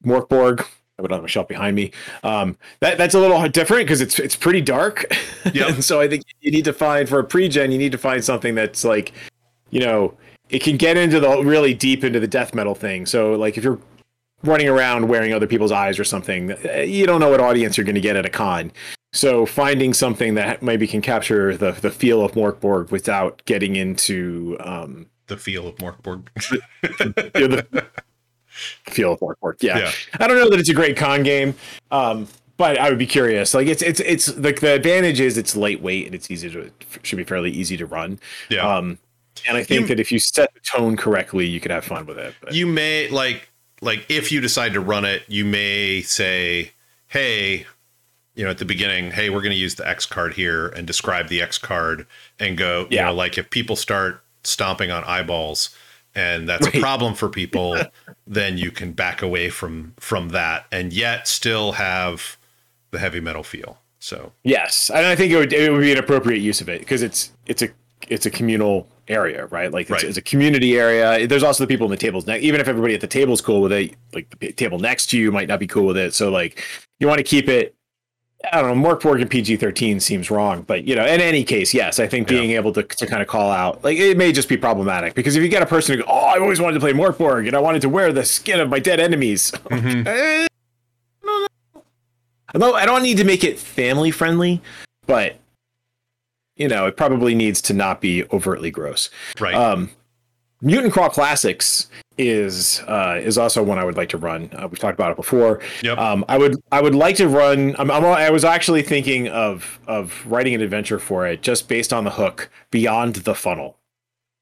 Morkborg, 0.04 0.66
I 0.98 1.02
would 1.02 1.12
on 1.12 1.24
a 1.24 1.28
shelf 1.28 1.48
behind 1.48 1.76
me. 1.76 1.92
Um, 2.22 2.58
that 2.80 2.98
that's 2.98 3.14
a 3.14 3.20
little 3.20 3.46
different 3.48 3.84
because 3.86 4.00
it's 4.00 4.18
it's 4.18 4.36
pretty 4.36 4.60
dark. 4.60 5.06
Yeah. 5.52 5.66
and 5.66 5.84
so 5.84 6.00
I 6.00 6.06
think 6.06 6.22
you 6.40 6.52
need 6.52 6.64
to 6.66 6.72
find 6.72 7.08
for 7.08 7.18
a 7.18 7.24
pre-gen, 7.24 7.72
you 7.72 7.78
need 7.78 7.90
to 7.90 7.98
find 7.98 8.24
something 8.24 8.54
that's 8.54 8.84
like, 8.84 9.12
you 9.70 9.80
know, 9.80 10.16
it 10.50 10.62
can 10.62 10.76
get 10.76 10.96
into 10.96 11.18
the 11.18 11.42
really 11.42 11.74
deep 11.74 12.04
into 12.04 12.20
the 12.20 12.28
death 12.28 12.54
metal 12.54 12.76
thing. 12.76 13.06
So 13.06 13.32
like 13.32 13.58
if 13.58 13.64
you're 13.64 13.80
running 14.44 14.68
around 14.68 15.08
wearing 15.08 15.32
other 15.32 15.46
people's 15.46 15.72
eyes 15.72 15.98
or 15.98 16.04
something. 16.04 16.56
You 16.86 17.06
don't 17.06 17.20
know 17.20 17.30
what 17.30 17.40
audience 17.40 17.76
you're 17.76 17.84
going 17.84 17.94
to 17.94 18.00
get 18.00 18.16
at 18.16 18.26
a 18.26 18.30
con. 18.30 18.72
So 19.12 19.44
finding 19.44 19.92
something 19.92 20.34
that 20.34 20.62
maybe 20.62 20.86
can 20.86 21.02
capture 21.02 21.56
the 21.56 21.72
the 21.72 21.90
feel 21.90 22.24
of 22.24 22.32
Morkborg 22.32 22.90
without 22.90 23.42
getting 23.44 23.76
into 23.76 24.56
um, 24.60 25.06
the 25.26 25.36
feel 25.36 25.66
of 25.66 25.76
Morkborg. 25.76 26.28
the, 26.82 27.66
the 27.70 27.86
feel 28.90 29.12
of 29.12 29.20
Morkborg. 29.20 29.62
Yeah. 29.62 29.78
yeah. 29.78 29.90
I 30.18 30.26
don't 30.26 30.38
know 30.38 30.48
that 30.50 30.58
it's 30.58 30.70
a 30.70 30.74
great 30.74 30.96
con 30.96 31.22
game. 31.22 31.54
Um, 31.90 32.26
but 32.56 32.78
I 32.78 32.88
would 32.88 32.98
be 32.98 33.06
curious. 33.06 33.54
Like 33.54 33.66
it's 33.66 33.82
it's 33.82 34.00
it's 34.00 34.26
the 34.26 34.52
the 34.52 34.74
advantage 34.74 35.20
is 35.20 35.36
it's 35.36 35.56
lightweight 35.56 36.06
and 36.06 36.14
it's 36.14 36.30
easy 36.30 36.50
to 36.50 36.70
should 37.02 37.16
be 37.16 37.24
fairly 37.24 37.50
easy 37.50 37.76
to 37.76 37.86
run. 37.86 38.18
Yeah. 38.50 38.66
Um, 38.66 38.98
and 39.48 39.56
I 39.56 39.64
think 39.64 39.82
you, 39.82 39.86
that 39.88 40.00
if 40.00 40.12
you 40.12 40.18
set 40.18 40.52
the 40.54 40.60
tone 40.60 40.96
correctly, 40.96 41.46
you 41.46 41.60
could 41.60 41.70
have 41.70 41.84
fun 41.84 42.06
with 42.06 42.18
it. 42.18 42.34
But. 42.40 42.54
You 42.54 42.66
may 42.66 43.08
like 43.08 43.48
like 43.82 44.06
if 44.08 44.32
you 44.32 44.40
decide 44.40 44.72
to 44.72 44.80
run 44.80 45.04
it, 45.04 45.24
you 45.28 45.44
may 45.44 46.00
say, 46.00 46.70
"Hey, 47.08 47.66
you 48.34 48.44
know, 48.44 48.50
at 48.50 48.58
the 48.58 48.64
beginning, 48.64 49.10
hey, 49.10 49.28
we're 49.28 49.42
going 49.42 49.52
to 49.52 49.58
use 49.58 49.74
the 49.74 49.86
X 49.86 50.06
card 50.06 50.34
here 50.34 50.68
and 50.68 50.86
describe 50.86 51.28
the 51.28 51.42
X 51.42 51.58
card 51.58 52.06
and 52.38 52.56
go, 52.56 52.86
yeah. 52.90 53.00
you 53.00 53.06
know, 53.06 53.14
like 53.14 53.36
if 53.36 53.50
people 53.50 53.76
start 53.76 54.24
stomping 54.42 54.90
on 54.90 55.04
eyeballs 55.04 55.76
and 56.14 56.48
that's 56.48 56.66
right. 56.66 56.76
a 56.76 56.80
problem 56.80 57.14
for 57.14 57.28
people, 57.40 57.76
then 58.26 58.56
you 58.56 58.70
can 58.70 58.92
back 58.92 59.22
away 59.22 59.50
from 59.50 59.94
from 59.98 60.30
that 60.30 60.66
and 60.72 60.92
yet 60.92 61.28
still 61.28 61.72
have 61.72 62.36
the 62.90 62.98
heavy 62.98 63.20
metal 63.20 63.42
feel. 63.42 63.78
So 63.98 64.32
yes, 64.42 64.90
and 64.92 65.06
I 65.06 65.14
think 65.14 65.32
it 65.32 65.36
would 65.36 65.52
it 65.52 65.70
would 65.70 65.80
be 65.80 65.92
an 65.92 65.98
appropriate 65.98 66.40
use 66.40 66.60
of 66.60 66.68
it 66.68 66.80
because 66.80 67.02
it's 67.02 67.32
it's 67.46 67.62
a 67.62 67.68
it's 68.08 68.26
a 68.26 68.30
communal 68.30 68.88
area, 69.08 69.46
right? 69.46 69.72
Like 69.72 69.82
it's, 69.82 69.90
right. 69.90 70.04
it's, 70.04 70.18
a 70.18 70.22
community 70.22 70.78
area. 70.78 71.26
There's 71.26 71.42
also 71.42 71.64
the 71.64 71.68
people 71.68 71.86
in 71.86 71.90
the 71.90 71.96
tables 71.96 72.26
next. 72.26 72.42
Even 72.42 72.60
if 72.60 72.68
everybody 72.68 72.94
at 72.94 73.00
the 73.00 73.06
table 73.06 73.34
is 73.34 73.40
cool 73.40 73.60
with 73.60 73.72
it, 73.72 73.94
like 74.12 74.38
the 74.38 74.52
table 74.52 74.78
next 74.78 75.06
to 75.06 75.18
you 75.18 75.32
might 75.32 75.48
not 75.48 75.60
be 75.60 75.66
cool 75.66 75.86
with 75.86 75.96
it. 75.96 76.14
So 76.14 76.30
like 76.30 76.62
you 77.00 77.06
want 77.06 77.18
to 77.18 77.24
keep 77.24 77.48
it. 77.48 77.74
I 78.52 78.60
don't 78.60 78.82
know. 78.82 78.88
Morkborg 78.88 79.20
and 79.20 79.30
PG 79.30 79.58
thirteen 79.58 80.00
seems 80.00 80.28
wrong, 80.28 80.62
but 80.62 80.84
you 80.84 80.96
know, 80.96 81.06
in 81.06 81.20
any 81.20 81.44
case, 81.44 81.72
yes, 81.72 82.00
I 82.00 82.08
think 82.08 82.26
being 82.26 82.50
yeah. 82.50 82.56
able 82.56 82.72
to, 82.72 82.82
to 82.82 83.06
kind 83.06 83.22
of 83.22 83.28
call 83.28 83.52
out 83.52 83.84
like 83.84 83.98
it 83.98 84.16
may 84.16 84.32
just 84.32 84.48
be 84.48 84.56
problematic 84.56 85.14
because 85.14 85.36
if 85.36 85.44
you 85.44 85.48
get 85.48 85.62
a 85.62 85.66
person 85.66 85.96
who 85.96 86.02
go, 86.02 86.10
oh, 86.10 86.26
I 86.26 86.38
always 86.40 86.60
wanted 86.60 86.74
to 86.74 86.80
play 86.80 86.92
Morkborg 86.92 87.46
and 87.46 87.56
I 87.56 87.60
wanted 87.60 87.82
to 87.82 87.88
wear 87.88 88.12
the 88.12 88.24
skin 88.24 88.58
of 88.58 88.68
my 88.68 88.78
dead 88.78 89.00
enemies. 89.00 89.52
Mm-hmm. 89.72 90.46
I 92.54 92.84
don't 92.84 93.02
need 93.02 93.16
to 93.16 93.24
make 93.24 93.44
it 93.44 93.58
family 93.58 94.10
friendly, 94.10 94.60
but 95.06 95.36
you 96.56 96.68
know, 96.68 96.86
it 96.86 96.96
probably 96.96 97.34
needs 97.34 97.60
to 97.62 97.74
not 97.74 98.00
be 98.00 98.24
overtly 98.32 98.70
gross. 98.70 99.10
Right. 99.40 99.54
Um, 99.54 99.90
Mutant 100.60 100.92
Crawl 100.92 101.10
Classics 101.10 101.88
is 102.18 102.80
uh, 102.86 103.18
is 103.20 103.36
also 103.36 103.62
one 103.62 103.78
I 103.78 103.84
would 103.84 103.96
like 103.96 104.10
to 104.10 104.18
run. 104.18 104.48
Uh, 104.52 104.68
we've 104.68 104.78
talked 104.78 104.94
about 104.94 105.10
it 105.10 105.16
before. 105.16 105.60
Yep. 105.82 105.98
Um, 105.98 106.24
I 106.28 106.38
would 106.38 106.56
I 106.70 106.80
would 106.80 106.94
like 106.94 107.16
to 107.16 107.26
run. 107.26 107.74
I'm, 107.78 107.90
I'm, 107.90 108.04
i 108.04 108.30
was 108.30 108.44
actually 108.44 108.82
thinking 108.82 109.26
of 109.28 109.80
of 109.88 110.24
writing 110.26 110.54
an 110.54 110.60
adventure 110.60 111.00
for 111.00 111.26
it, 111.26 111.42
just 111.42 111.68
based 111.68 111.92
on 111.92 112.04
the 112.04 112.10
hook 112.12 112.48
Beyond 112.70 113.16
the 113.16 113.34
Funnel, 113.34 113.76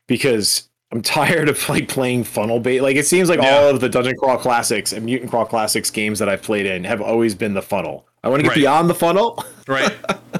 because 0.09 0.68
I'm 0.92 1.01
tired 1.18 1.49
of 1.49 1.66
like 1.70 1.88
playing 1.88 2.25
funnel 2.25 2.61
bait. 2.61 2.83
Like 2.83 2.96
it 2.96 3.07
seems 3.07 3.31
like 3.31 3.40
Yeah. 3.40 3.57
all 3.57 3.70
of 3.70 3.81
the 3.81 3.88
Dungeon 3.88 4.16
Crawl 4.18 4.37
Classics 4.37 4.92
and 4.92 5.07
Mutant 5.07 5.31
Crawl 5.31 5.46
Classics 5.46 5.90
games 5.90 6.18
that 6.18 6.29
I've 6.29 6.42
played 6.42 6.66
in 6.66 6.85
have 6.85 7.01
always 7.01 7.35
been 7.35 7.55
the 7.55 7.62
funnel. 7.62 8.07
I 8.23 8.29
want 8.29 8.40
to 8.40 8.42
get 8.42 8.49
Right. 8.51 8.57
beyond 8.57 8.90
the 8.90 8.94
funnel 8.94 9.42
Right. 9.66 9.90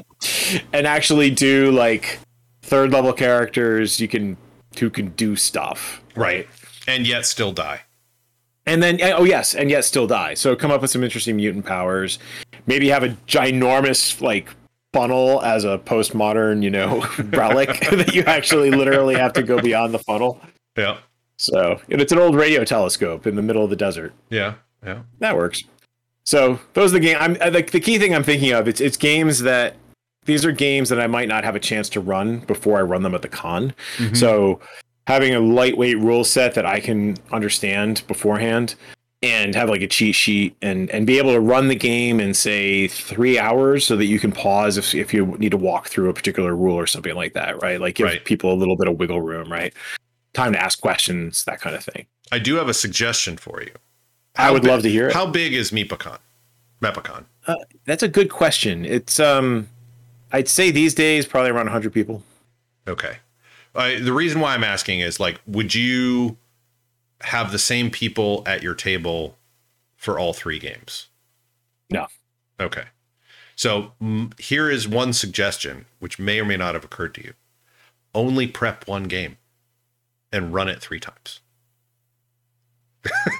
and 0.73 0.87
actually 0.87 1.29
do 1.29 1.71
like 1.71 2.19
third 2.61 2.91
level 2.91 3.13
characters 3.13 3.99
you 3.99 4.07
can 4.07 4.37
who 4.79 4.89
can 4.89 5.09
do 5.09 5.35
stuff. 5.35 6.01
right. 6.15 6.47
And 6.87 7.05
yet 7.05 7.25
still 7.25 7.51
die. 7.51 7.81
And 8.65 8.81
then 8.81 8.99
oh 9.01 9.23
yes, 9.23 9.53
and 9.53 9.69
yet 9.69 9.85
still 9.85 10.07
die. 10.07 10.33
So 10.33 10.55
come 10.55 10.71
up 10.71 10.81
with 10.81 10.91
some 10.91 11.03
interesting 11.03 11.35
mutant 11.35 11.65
powers. 11.65 12.19
Maybe 12.67 12.89
have 12.89 13.03
a 13.03 13.09
ginormous 13.27 14.21
like 14.21 14.49
funnel 14.93 15.41
as 15.41 15.63
a 15.63 15.77
postmodern, 15.79 16.63
you 16.63 16.69
know, 16.69 17.05
relic 17.31 17.79
that 17.91 18.13
you 18.13 18.23
actually 18.23 18.71
literally 18.71 19.15
have 19.15 19.33
to 19.33 19.43
go 19.43 19.61
beyond 19.61 19.93
the 19.93 19.99
funnel. 19.99 20.39
Yeah. 20.77 20.97
So 21.37 21.79
and 21.89 22.01
it's 22.01 22.11
an 22.11 22.19
old 22.19 22.35
radio 22.35 22.63
telescope 22.63 23.25
in 23.25 23.35
the 23.35 23.41
middle 23.41 23.63
of 23.63 23.69
the 23.69 23.75
desert. 23.75 24.13
Yeah. 24.29 24.55
Yeah. 24.85 25.01
That 25.19 25.35
works. 25.35 25.63
So 26.23 26.59
those 26.73 26.91
are 26.91 26.99
the 26.99 27.05
game. 27.05 27.17
I'm 27.19 27.37
uh, 27.41 27.49
the, 27.49 27.63
the 27.63 27.79
key 27.79 27.97
thing 27.97 28.13
I'm 28.13 28.23
thinking 28.23 28.51
of. 28.53 28.67
It's 28.67 28.79
it's 28.79 28.97
games 28.97 29.39
that 29.39 29.75
these 30.25 30.45
are 30.45 30.51
games 30.51 30.89
that 30.89 30.99
I 30.99 31.07
might 31.07 31.27
not 31.27 31.43
have 31.43 31.55
a 31.55 31.59
chance 31.59 31.89
to 31.89 31.99
run 31.99 32.39
before 32.41 32.77
I 32.77 32.81
run 32.81 33.03
them 33.03 33.15
at 33.15 33.21
the 33.21 33.27
con. 33.27 33.73
Mhm. 33.97 34.15
So 34.15 34.59
having 35.07 35.33
a 35.33 35.39
lightweight 35.39 35.97
rule 35.99 36.23
set 36.23 36.53
that 36.55 36.65
I 36.65 36.79
can 36.79 37.17
understand 37.31 38.03
beforehand 38.07 38.75
and 39.23 39.53
have 39.55 39.69
like 39.69 39.81
a 39.81 39.87
cheat 39.87 40.15
sheet 40.15 40.55
and 40.61 40.89
and 40.91 41.05
be 41.07 41.17
able 41.17 41.33
to 41.33 41.39
run 41.39 41.67
the 41.67 41.75
game 41.75 42.19
in 42.19 42.33
say 42.33 42.87
three 42.87 43.37
hours 43.39 43.85
so 43.85 43.95
that 43.95 44.05
you 44.05 44.19
can 44.19 44.31
pause 44.31 44.77
if 44.77 44.93
if 44.95 45.13
you 45.13 45.25
need 45.37 45.51
to 45.51 45.57
walk 45.57 45.87
through 45.87 46.09
a 46.09 46.13
particular 46.13 46.55
rule 46.55 46.75
or 46.75 46.87
something 46.87 47.15
like 47.15 47.33
that, 47.33 47.61
right? 47.61 47.79
Like 47.81 47.95
give 47.95 48.05
Right. 48.05 48.23
people 48.23 48.53
a 48.53 48.55
little 48.55 48.75
bit 48.77 48.87
of 48.87 48.97
wiggle 48.99 49.21
room, 49.21 49.51
right? 49.51 49.73
Time 50.33 50.53
to 50.53 50.61
ask 50.61 50.79
questions, 50.81 51.43
that 51.45 51.59
kind 51.59 51.75
of 51.75 51.83
thing. 51.83 52.05
I 52.31 52.39
do 52.39 52.55
have 52.55 52.69
a 52.69 52.73
suggestion 52.73 53.37
for 53.37 53.61
you. 53.61 53.71
I 54.37 54.49
would 54.49 54.61
bi- 54.63 54.69
love 54.69 54.81
to 54.83 54.89
hear 54.89 55.09
it. 55.09 55.13
How 55.13 55.25
big 55.25 55.53
is 55.53 55.71
Meepacon? 55.71 56.17
MEPACon. 56.81 57.25
Uh, 57.47 57.55
that's 57.85 58.01
a 58.01 58.07
good 58.07 58.29
question. 58.29 58.85
It's 58.85 59.19
um, 59.19 59.67
I'd 60.31 60.47
say 60.47 60.71
these 60.71 60.93
days 60.93 61.25
probably 61.25 61.51
around 61.51 61.65
100 61.65 61.93
people. 61.93 62.23
Okay. 62.87 63.17
Uh, 63.73 63.99
the 64.01 64.13
reason 64.13 64.41
why 64.41 64.53
I'm 64.53 64.63
asking 64.63 64.99
is 64.99 65.19
like, 65.19 65.39
would 65.45 65.73
you 65.75 66.37
have 67.21 67.51
the 67.51 67.59
same 67.59 67.89
people 67.89 68.43
at 68.45 68.63
your 68.63 68.75
table 68.75 69.37
for 69.95 70.19
all 70.19 70.33
three 70.33 70.59
games? 70.59 71.07
No. 71.89 72.07
Okay. 72.59 72.85
So 73.55 73.93
mm, 74.01 74.37
here 74.39 74.69
is 74.69 74.87
one 74.87 75.13
suggestion, 75.13 75.85
which 75.99 76.19
may 76.19 76.39
or 76.39 76.45
may 76.45 76.57
not 76.57 76.73
have 76.73 76.83
occurred 76.83 77.13
to 77.15 77.23
you. 77.23 77.33
Only 78.13 78.47
prep 78.47 78.87
one 78.87 79.03
game 79.03 79.37
and 80.31 80.53
run 80.53 80.67
it 80.67 80.81
three 80.81 80.99
times. 80.99 81.39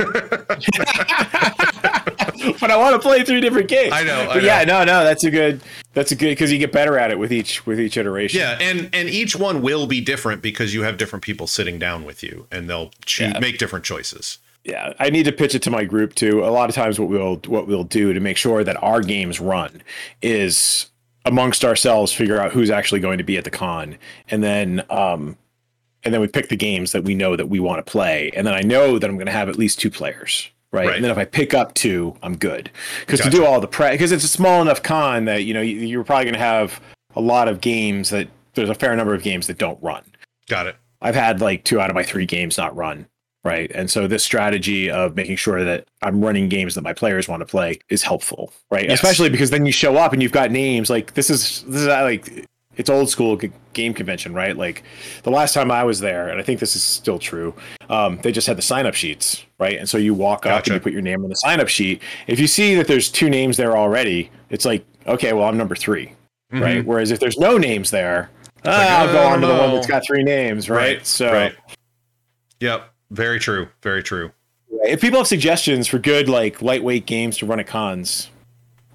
but 2.60 2.72
I 2.72 2.78
want 2.78 2.94
to 2.96 3.00
play 3.00 3.24
three 3.24 3.42
different 3.42 3.68
games. 3.68 3.94
I 3.94 4.04
know, 4.04 4.30
I 4.30 4.34
But 4.34 4.44
yeah, 4.44 4.64
no, 4.64 4.84
no, 4.84 5.04
that's 5.04 5.24
a 5.24 5.32
good. 5.32 5.62
That's 5.94 6.12
a 6.12 6.16
good 6.16 6.30
because 6.30 6.52
you 6.52 6.58
get 6.58 6.72
better 6.72 6.98
at 6.98 7.12
it 7.12 7.20
with 7.20 7.34
each 7.34 7.66
with 7.66 7.80
each 7.80 7.98
iteration. 7.98 8.40
Yeah, 8.40 8.58
and 8.62 8.90
and 8.94 9.10
each 9.10 9.36
one 9.36 9.62
will 9.62 9.88
be 9.88 10.00
different 10.02 10.42
because 10.42 10.74
you 10.74 10.84
have 10.84 10.98
different 10.98 11.24
people 11.24 11.48
sitting 11.48 11.78
down 11.80 12.06
with 12.06 12.24
you, 12.24 12.48
and 12.52 12.70
they'll 12.70 12.92
choose, 13.06 13.34
Yeah. 13.34 13.40
make 13.40 13.58
different 13.58 13.84
choices. 13.84 14.38
yeah. 14.64 14.94
I 15.00 15.10
need 15.10 15.24
to 15.26 15.32
pitch 15.32 15.54
it 15.56 15.62
to 15.64 15.70
my 15.70 15.84
group 15.84 16.16
too. 16.16 16.46
A 16.46 16.52
lot 16.52 16.70
of 16.70 16.76
times, 16.76 17.00
what 17.00 17.10
we'll 17.10 17.38
what 17.48 17.68
we'll 17.68 17.84
do 17.84 18.14
to 18.14 18.20
make 18.20 18.38
sure 18.38 18.64
that 18.64 18.82
our 18.82 19.02
games 19.02 19.40
run 19.42 19.82
is 20.22 20.88
amongst 21.26 21.64
ourselves 21.66 22.12
figure 22.14 22.40
out 22.40 22.52
who's 22.52 22.70
actually 22.70 23.00
going 23.00 23.18
to 23.18 23.24
be 23.24 23.38
at 23.38 23.44
the 23.44 23.52
con, 23.52 23.98
and 24.30 24.42
then 24.44 24.84
um, 24.90 25.36
and 26.04 26.14
then 26.14 26.22
we 26.22 26.28
pick 26.28 26.48
the 26.50 26.56
games 26.56 26.94
that 26.94 27.04
we 27.04 27.14
know 27.16 27.36
that 27.36 27.50
we 27.50 27.60
want 27.60 27.86
to 27.86 27.92
play, 27.92 28.32
and 28.36 28.48
then 28.48 28.54
I 28.54 28.62
know 28.62 28.98
that 28.98 29.10
I'm 29.10 29.18
going 29.18 29.26
to 29.28 29.32
have 29.34 29.50
at 29.50 29.58
least 29.58 29.80
two 29.80 29.92
players. 29.92 30.50
Right? 30.72 30.88
Right. 30.88 30.96
and 30.96 31.04
then 31.04 31.12
if 31.12 31.18
I 31.18 31.26
pick 31.26 31.54
up 31.54 31.74
two, 31.74 32.16
I'm 32.24 32.38
good. 32.38 32.72
Because 33.02 33.20
Gotcha. 33.20 33.32
to 33.32 33.38
do 33.38 33.46
all 33.46 33.60
the 33.60 33.68
pre, 33.68 33.92
because 33.92 34.12
it's 34.14 34.24
a 34.24 34.30
small 34.30 34.62
enough 34.62 34.82
con 34.82 35.26
that 35.26 35.44
you 35.44 35.54
know 35.54 35.62
you, 35.62 35.78
you're 35.80 36.04
probably 36.04 36.26
going 36.26 36.34
to 36.34 36.40
have 36.40 36.80
a 37.16 37.22
lot 37.22 37.48
of 37.48 37.60
games 37.60 38.10
that 38.10 38.30
there's 38.54 38.70
a 38.70 38.76
fair 38.76 38.96
number 38.96 39.14
of 39.14 39.22
games 39.22 39.48
that 39.48 39.58
don't 39.58 39.82
run. 39.84 40.04
Got 40.48 40.68
it. 40.68 40.76
I've 41.02 41.16
had 41.16 41.42
like 41.42 41.64
two 41.64 41.80
out 41.82 41.90
of 41.90 41.96
my 41.96 42.04
three 42.04 42.26
games 42.26 42.58
not 42.58 42.76
run. 42.76 43.08
Right. 43.44 43.72
And 43.74 43.90
so 43.90 44.08
this 44.08 44.24
strategy 44.24 44.90
of 44.92 45.16
making 45.16 45.36
sure 45.38 45.64
that 45.64 45.88
I'm 46.04 46.24
running 46.24 46.48
games 46.48 46.76
that 46.76 46.84
my 46.84 46.94
players 46.94 47.28
want 47.28 47.42
to 47.42 47.46
play 47.46 47.80
is 47.90 48.04
helpful. 48.04 48.54
Right. 48.70 48.88
Yes. 48.88 49.02
Especially 49.02 49.30
because 49.30 49.50
then 49.50 49.66
you 49.66 49.72
show 49.72 49.98
up 49.98 50.14
and 50.14 50.22
you've 50.22 50.32
got 50.32 50.52
names 50.52 50.92
like 50.92 51.16
this 51.16 51.32
is, 51.32 51.64
this 51.64 51.82
is 51.82 51.88
like, 51.88 52.46
it's 52.78 52.90
old 52.90 53.10
school 53.10 53.40
game 53.74 53.94
convention, 53.94 54.34
right? 54.34 54.56
Like 54.56 54.84
the 55.24 55.32
last 55.32 55.54
time 55.54 55.72
I 55.72 55.84
was 55.84 56.00
there, 56.00 56.30
and 56.30 56.40
I 56.40 56.44
think 56.44 56.60
this 56.60 56.76
is 56.76 56.84
still 56.84 57.20
true, 57.20 57.54
um, 57.90 58.20
they 58.24 58.32
just 58.32 58.48
had 58.48 58.58
the 58.58 58.62
sign 58.62 58.86
up 58.86 58.94
sheets, 58.94 59.46
right? 59.60 59.78
And 59.78 59.88
so 59.90 59.98
you 59.98 60.14
walk 60.14 60.46
up 60.46 60.66
and 60.66 60.76
you 60.76 60.80
put 60.80 60.94
your 60.94 61.02
name 61.02 61.24
on 61.24 61.30
the 61.30 61.36
sign 61.36 61.60
up 61.60 61.68
sheet. 61.68 62.02
If 62.28 62.40
you 62.40 62.48
see 62.48 62.76
that 62.76 62.88
there's 62.88 63.10
two 63.10 63.30
names 63.30 63.58
there 63.58 63.78
already, 63.78 64.32
it's 64.50 64.66
like, 64.66 64.86
okay, 65.08 65.34
well, 65.34 65.48
I'm 65.48 65.58
number 65.58 65.76
3 65.76 66.14
right? 66.52 66.86
Whereas 66.86 67.12
if 67.12 67.20
there's 67.20 67.38
no 67.38 67.58
names 67.58 67.92
there, 67.92 68.30
ah, 68.66 68.70
like, 68.70 68.90
I'll 68.90 69.14
go 69.14 69.24
on 69.24 69.42
to 69.42 69.48
the 69.48 69.54
one 69.54 69.72
that's 69.74 69.88
got 69.88 70.04
three 70.06 70.24
names, 70.24 70.70
right? 70.70 70.98
Right. 70.98 71.08
So 71.08 71.32
Right. 71.32 71.56
Yep. 72.60 72.90
Very 73.12 73.40
true. 73.40 73.68
Very 73.82 74.04
true. 74.04 74.32
if 74.84 75.02
people 75.02 75.20
have 75.20 75.28
suggestions 75.28 75.88
for 75.88 76.00
good 76.00 76.30
like 76.30 76.62
lightweight 76.62 77.06
games 77.06 77.38
to 77.38 77.46
run 77.46 77.60
at 77.60 77.68
cons, 77.68 78.30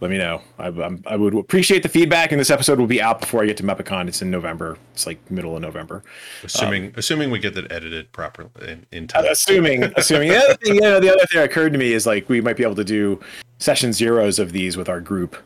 let 0.00 0.10
me 0.10 0.18
know. 0.18 0.42
I, 0.58 0.66
I'm, 0.68 1.02
I 1.06 1.16
would 1.16 1.34
appreciate 1.34 1.82
the 1.82 1.88
feedback, 1.88 2.30
and 2.30 2.40
this 2.40 2.50
episode 2.50 2.78
will 2.78 2.86
be 2.86 3.00
out 3.00 3.20
before 3.20 3.42
I 3.42 3.46
get 3.46 3.56
to 3.58 3.62
MEPACon. 3.62 4.08
It's 4.08 4.20
in 4.20 4.30
November. 4.30 4.76
It's 4.92 5.06
like 5.06 5.30
middle 5.30 5.56
of 5.56 5.62
November. 5.62 6.02
Assuming 6.44 6.92
assuming 6.96 7.30
we 7.30 7.38
get 7.38 7.54
that 7.54 7.70
edited 7.72 8.12
properly 8.12 8.50
in, 8.68 8.86
in 8.92 9.08
time. 9.08 9.24
Assuming, 9.24 9.84
assuming. 9.96 10.28
The 10.28 10.36
other 10.36 10.54
thing, 10.54 10.74
you 10.74 10.80
know, 10.80 11.00
the 11.00 11.08
other 11.08 11.24
thing 11.26 11.40
that 11.40 11.44
occurred 11.44 11.72
to 11.72 11.78
me 11.78 11.92
is 11.92 12.06
like 12.06 12.28
we 12.28 12.40
might 12.40 12.56
be 12.56 12.62
able 12.62 12.74
to 12.74 12.84
do 12.84 13.20
session 13.58 13.92
zeros 13.92 14.38
of 14.38 14.52
these 14.52 14.76
with 14.76 14.88
our 14.88 15.00
group, 15.00 15.36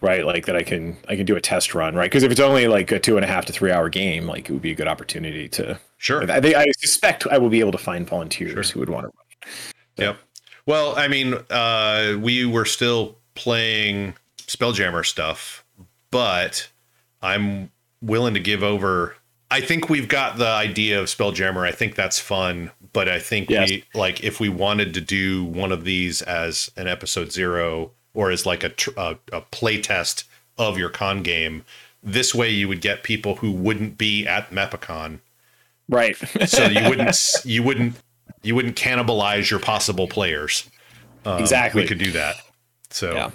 right? 0.00 0.24
Like 0.24 0.46
that 0.46 0.56
I 0.56 0.62
can 0.62 0.96
I 1.08 1.16
can 1.16 1.26
do 1.26 1.36
a 1.36 1.40
test 1.40 1.74
run, 1.74 1.94
right? 1.94 2.10
Because 2.10 2.22
if 2.22 2.32
it's 2.32 2.40
only 2.40 2.66
like 2.66 2.90
a 2.90 2.98
two 2.98 3.16
and 3.16 3.24
a 3.24 3.28
half 3.28 3.44
to 3.46 3.52
three 3.52 3.70
hour 3.70 3.90
game, 3.90 4.26
like 4.26 4.48
it 4.48 4.52
would 4.52 4.62
be 4.62 4.72
a 4.72 4.76
good 4.76 4.88
opportunity 4.88 5.48
to. 5.50 5.78
Sure. 5.98 6.22
I, 6.30 6.38
I 6.38 6.66
suspect 6.78 7.26
I 7.26 7.36
will 7.36 7.50
be 7.50 7.60
able 7.60 7.72
to 7.72 7.78
find 7.78 8.08
volunteers 8.08 8.70
who 8.70 8.80
would 8.80 8.88
want 8.88 9.04
to 9.04 9.08
run. 9.08 9.56
Yep. 9.98 10.18
Well, 10.64 10.94
I 10.96 11.08
mean, 11.08 11.34
uh, 11.50 12.16
we 12.20 12.46
were 12.46 12.64
still 12.64 13.17
playing 13.42 14.14
Spelljammer 14.38 15.04
stuff, 15.06 15.64
but 16.10 16.68
I'm 17.22 17.70
willing 18.02 18.34
to 18.34 18.40
give 18.40 18.62
over. 18.62 19.14
I 19.50 19.60
think 19.60 19.88
we've 19.88 20.08
got 20.08 20.36
the 20.38 20.46
idea 20.48 21.00
of 21.00 21.06
Spelljammer. 21.06 21.66
I 21.66 21.72
think 21.72 21.94
that's 21.94 22.18
fun, 22.18 22.70
but 22.92 23.08
I 23.08 23.18
think 23.18 23.48
Yes. 23.48 23.70
we 23.70 23.84
like 23.94 24.22
if 24.22 24.40
we 24.40 24.48
wanted 24.48 24.92
to 24.94 25.00
do 25.00 25.44
one 25.44 25.72
of 25.72 25.84
these 25.84 26.20
as 26.22 26.70
an 26.76 26.86
episode 26.88 27.32
zero 27.32 27.92
or 28.14 28.30
as 28.30 28.44
like 28.44 28.62
a 28.64 28.68
tr- 28.70 28.90
a, 28.96 29.16
a 29.32 29.40
play 29.40 29.80
test 29.80 30.24
of 30.58 30.76
your 30.76 30.90
con 30.90 31.22
game. 31.22 31.64
This 32.02 32.34
way, 32.34 32.50
you 32.50 32.68
would 32.68 32.80
get 32.80 33.02
people 33.02 33.36
who 33.36 33.50
wouldn't 33.50 33.96
be 33.98 34.26
at 34.26 34.50
MEPACon, 34.50 35.18
Right. 35.88 36.16
so 36.46 36.64
you 36.66 36.80
wouldn't 36.88 37.16
you 37.44 37.62
wouldn't 37.62 37.96
you 38.42 38.54
wouldn't 38.54 38.76
cannibalize 38.76 39.50
your 39.50 39.60
possible 39.60 40.06
players. 40.08 40.68
Um, 41.24 41.40
Exactly. 41.40 41.82
we 41.82 41.88
could 41.88 41.98
do 41.98 42.12
that. 42.12 42.36
So 42.90 43.14
Yeah. 43.14 43.30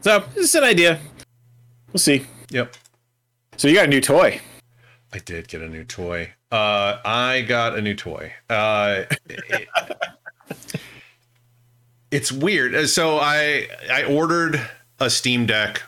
So 0.00 0.20
this 0.34 0.44
is 0.44 0.54
an 0.54 0.64
idea. 0.64 0.98
We'll 1.92 2.00
see. 2.00 2.26
yep, 2.50 2.74
So 3.56 3.68
you 3.68 3.74
got 3.74 3.84
a 3.84 3.88
new 3.88 4.00
toy. 4.00 4.40
I 5.12 5.18
did 5.18 5.46
get 5.48 5.60
a 5.62 5.68
new 5.68 5.84
toy. 5.84 6.32
Uh, 6.50 6.98
I 7.04 7.42
got 7.42 7.76
a 7.76 7.82
new 7.82 7.94
toy. 7.94 8.32
Uh, 8.48 9.04
it- 9.28 9.68
it's 12.10 12.32
weird. 12.32 12.74
Uh, 12.74 12.86
So 12.86 13.18
I 13.18 13.68
I 13.90 14.04
ordered 14.04 14.60
a 14.98 15.10
Steam 15.10 15.46
Deck 15.46 15.82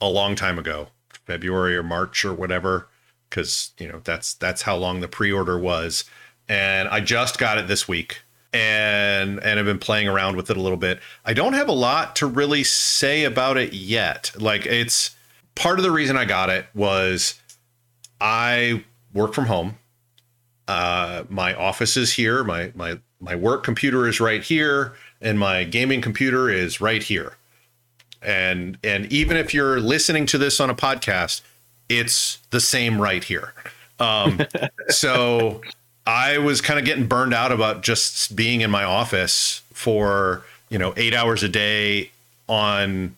a 0.00 0.08
long 0.08 0.34
time 0.34 0.58
ago, 0.58 0.88
February 1.26 1.76
or 1.76 1.82
March 1.82 2.24
or 2.24 2.32
whatever, 2.32 2.88
because 3.28 3.72
you 3.78 3.88
know 3.88 4.00
that's 4.04 4.34
that's 4.34 4.62
how 4.62 4.76
long 4.76 5.00
the 5.00 5.08
pre-order 5.08 5.58
was, 5.58 6.04
and 6.48 6.88
I 6.88 7.00
just 7.00 7.38
got 7.38 7.58
it 7.58 7.66
this 7.68 7.86
week. 7.88 8.22
And 8.52 9.42
and 9.42 9.58
I've 9.58 9.64
been 9.64 9.78
playing 9.78 10.08
around 10.08 10.36
with 10.36 10.50
it 10.50 10.56
a 10.56 10.60
little 10.60 10.76
bit. 10.76 11.00
I 11.24 11.32
don't 11.32 11.54
have 11.54 11.68
a 11.68 11.72
lot 11.72 12.16
to 12.16 12.26
really 12.26 12.64
say 12.64 13.24
about 13.24 13.56
it 13.56 13.72
yet. 13.72 14.30
Like 14.38 14.66
it's 14.66 15.16
part 15.54 15.78
of 15.78 15.84
the 15.84 15.90
reason 15.90 16.16
I 16.16 16.24
got 16.24 16.50
it 16.50 16.66
was 16.74 17.40
I 18.20 18.84
work 19.14 19.34
from 19.34 19.46
home. 19.46 19.78
Uh, 20.68 21.24
my 21.28 21.54
office 21.54 21.96
is 21.96 22.12
here. 22.12 22.44
My 22.44 22.72
my 22.74 22.98
my 23.20 23.34
work 23.34 23.64
computer 23.64 24.06
is 24.06 24.20
right 24.20 24.42
here, 24.42 24.94
and 25.20 25.38
my 25.38 25.64
gaming 25.64 26.00
computer 26.00 26.50
is 26.50 26.80
right 26.80 27.02
here. 27.02 27.36
And 28.20 28.78
and 28.84 29.10
even 29.12 29.36
if 29.36 29.52
you're 29.52 29.80
listening 29.80 30.26
to 30.26 30.38
this 30.38 30.60
on 30.60 30.70
a 30.70 30.74
podcast, 30.74 31.40
it's 31.88 32.38
the 32.50 32.60
same 32.60 33.00
right 33.00 33.24
here. 33.24 33.54
Um, 33.98 34.40
so 34.88 35.60
I 36.06 36.38
was 36.38 36.60
kind 36.60 36.78
of 36.78 36.84
getting 36.84 37.06
burned 37.06 37.34
out 37.34 37.52
about 37.52 37.82
just 37.82 38.34
being 38.34 38.60
in 38.60 38.70
my 38.70 38.84
office 38.84 39.62
for 39.72 40.44
you 40.68 40.78
know 40.78 40.92
eight 40.96 41.14
hours 41.14 41.42
a 41.42 41.48
day 41.48 42.10
on 42.48 43.16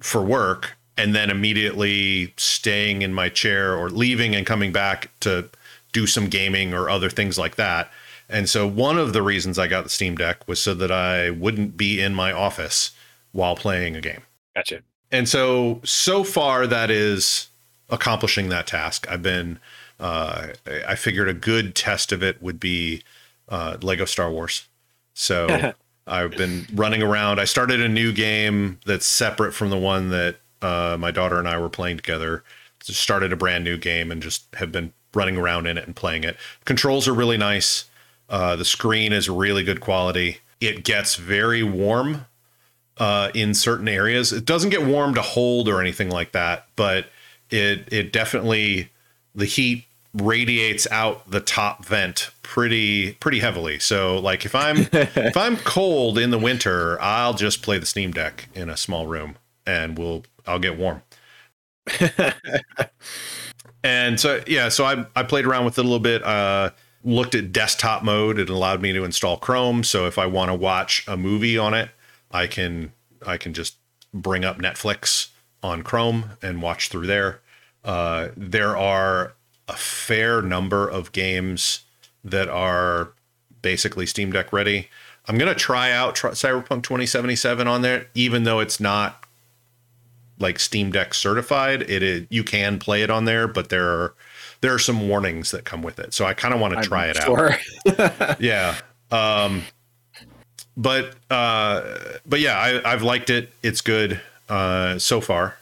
for 0.00 0.22
work 0.22 0.76
and 0.96 1.14
then 1.14 1.30
immediately 1.30 2.32
staying 2.36 3.02
in 3.02 3.14
my 3.14 3.28
chair 3.28 3.74
or 3.74 3.88
leaving 3.88 4.34
and 4.34 4.46
coming 4.46 4.72
back 4.72 5.10
to 5.20 5.48
do 5.92 6.06
some 6.06 6.28
gaming 6.28 6.74
or 6.74 6.90
other 6.90 7.08
things 7.08 7.38
like 7.38 7.56
that. 7.56 7.90
And 8.28 8.48
so 8.48 8.66
one 8.66 8.98
of 8.98 9.12
the 9.12 9.22
reasons 9.22 9.58
I 9.58 9.66
got 9.66 9.84
the 9.84 9.90
Steam 9.90 10.16
Deck 10.16 10.46
was 10.46 10.60
so 10.60 10.74
that 10.74 10.90
I 10.90 11.30
wouldn't 11.30 11.76
be 11.76 12.00
in 12.00 12.14
my 12.14 12.32
office 12.32 12.92
while 13.32 13.56
playing 13.56 13.96
a 13.96 14.00
game. 14.00 14.22
Gotcha. 14.54 14.80
And 15.10 15.28
so 15.28 15.80
so 15.84 16.24
far 16.24 16.66
that 16.66 16.90
is 16.90 17.48
accomplishing 17.90 18.48
that 18.48 18.66
task. 18.66 19.06
I've 19.10 19.22
been 19.22 19.58
uh, 20.02 20.48
I 20.86 20.96
figured 20.96 21.28
a 21.28 21.34
good 21.34 21.74
test 21.76 22.10
of 22.10 22.22
it 22.22 22.42
would 22.42 22.58
be 22.58 23.02
uh, 23.48 23.76
Lego 23.80 24.04
Star 24.04 24.30
Wars. 24.30 24.66
So 25.14 25.72
I've 26.06 26.32
been 26.32 26.66
running 26.74 27.02
around. 27.02 27.38
I 27.40 27.44
started 27.44 27.80
a 27.80 27.88
new 27.88 28.12
game 28.12 28.80
that's 28.84 29.06
separate 29.06 29.52
from 29.52 29.70
the 29.70 29.78
one 29.78 30.10
that 30.10 30.36
uh, 30.60 30.96
my 30.98 31.12
daughter 31.12 31.38
and 31.38 31.46
I 31.46 31.56
were 31.58 31.68
playing 31.68 31.98
together. 31.98 32.42
Just 32.80 33.00
started 33.00 33.32
a 33.32 33.36
brand 33.36 33.62
new 33.62 33.78
game 33.78 34.10
and 34.10 34.20
just 34.20 34.52
have 34.54 34.72
been 34.72 34.92
running 35.14 35.36
around 35.36 35.66
in 35.66 35.78
it 35.78 35.86
and 35.86 35.94
playing 35.94 36.24
it. 36.24 36.36
Controls 36.64 37.06
are 37.06 37.14
really 37.14 37.38
nice. 37.38 37.84
Uh, 38.28 38.56
the 38.56 38.64
screen 38.64 39.12
is 39.12 39.28
really 39.30 39.62
good 39.62 39.80
quality. 39.80 40.38
It 40.60 40.82
gets 40.82 41.14
very 41.14 41.62
warm 41.62 42.26
uh, 42.98 43.30
in 43.34 43.54
certain 43.54 43.86
areas. 43.86 44.32
It 44.32 44.44
doesn't 44.44 44.70
get 44.70 44.84
warm 44.84 45.14
to 45.14 45.22
hold 45.22 45.68
or 45.68 45.80
anything 45.80 46.10
like 46.10 46.32
that, 46.32 46.66
but 46.74 47.06
it 47.50 47.88
it 47.92 48.12
definitely 48.12 48.90
the 49.34 49.44
heat 49.44 49.84
radiates 50.14 50.86
out 50.90 51.30
the 51.30 51.40
top 51.40 51.84
vent 51.84 52.30
pretty 52.42 53.12
pretty 53.14 53.40
heavily. 53.40 53.78
So 53.78 54.18
like 54.18 54.44
if 54.44 54.54
I'm 54.54 54.76
if 54.92 55.36
I'm 55.36 55.56
cold 55.58 56.18
in 56.18 56.30
the 56.30 56.38
winter, 56.38 57.00
I'll 57.00 57.34
just 57.34 57.62
play 57.62 57.78
the 57.78 57.86
Steam 57.86 58.12
Deck 58.12 58.48
in 58.54 58.68
a 58.68 58.76
small 58.76 59.06
room 59.06 59.36
and 59.66 59.98
we'll 59.98 60.24
I'll 60.46 60.58
get 60.58 60.76
warm. 60.76 61.02
and 63.82 64.20
so 64.20 64.42
yeah, 64.46 64.68
so 64.68 64.84
I 64.84 65.06
I 65.16 65.22
played 65.22 65.46
around 65.46 65.64
with 65.64 65.78
it 65.78 65.80
a 65.80 65.84
little 65.84 65.98
bit. 65.98 66.22
Uh 66.22 66.70
looked 67.04 67.34
at 67.34 67.52
desktop 67.52 68.04
mode. 68.04 68.38
It 68.38 68.48
allowed 68.48 68.80
me 68.80 68.92
to 68.92 69.02
install 69.04 69.36
Chrome. 69.36 69.82
So 69.82 70.06
if 70.06 70.18
I 70.18 70.26
want 70.26 70.50
to 70.50 70.54
watch 70.54 71.04
a 71.08 71.16
movie 71.16 71.58
on 71.58 71.74
it, 71.74 71.90
I 72.30 72.46
can 72.46 72.92
I 73.26 73.36
can 73.36 73.54
just 73.54 73.76
bring 74.12 74.44
up 74.44 74.58
Netflix 74.58 75.30
on 75.62 75.82
Chrome 75.82 76.32
and 76.42 76.60
watch 76.60 76.88
through 76.88 77.06
there. 77.06 77.40
Uh, 77.84 78.28
there 78.36 78.76
are 78.76 79.34
a 79.72 79.76
fair 79.76 80.42
number 80.42 80.88
of 80.88 81.12
games 81.12 81.80
that 82.24 82.48
are 82.48 83.12
basically 83.62 84.06
Steam 84.06 84.32
Deck 84.32 84.52
ready. 84.52 84.88
I'm 85.26 85.38
gonna 85.38 85.54
try 85.54 85.90
out 85.90 86.14
try 86.14 86.32
Cyberpunk 86.32 86.82
2077 86.82 87.66
on 87.66 87.82
there, 87.82 88.06
even 88.14 88.44
though 88.44 88.60
it's 88.60 88.80
not 88.80 89.24
like 90.38 90.58
Steam 90.58 90.90
Deck 90.90 91.14
certified. 91.14 91.82
It 91.82 92.02
is 92.02 92.26
you 92.28 92.44
can 92.44 92.78
play 92.78 93.02
it 93.02 93.10
on 93.10 93.24
there, 93.24 93.48
but 93.48 93.68
there 93.68 93.88
are 93.88 94.14
there 94.60 94.74
are 94.74 94.78
some 94.78 95.08
warnings 95.08 95.50
that 95.52 95.64
come 95.64 95.82
with 95.82 95.98
it. 95.98 96.12
So 96.12 96.24
I 96.24 96.34
kind 96.34 96.52
of 96.52 96.60
want 96.60 96.74
to 96.74 96.82
try 96.82 97.06
it 97.06 97.16
sure. 97.16 97.56
out. 97.98 98.40
yeah. 98.40 98.76
Um, 99.10 99.62
but 100.76 101.14
uh, 101.30 101.98
but 102.26 102.40
yeah, 102.40 102.80
I, 102.84 102.90
have 102.90 103.02
liked 103.02 103.30
it. 103.30 103.52
It's 103.62 103.80
good 103.80 104.20
uh, 104.48 104.98
so 104.98 105.20
far. 105.20 105.56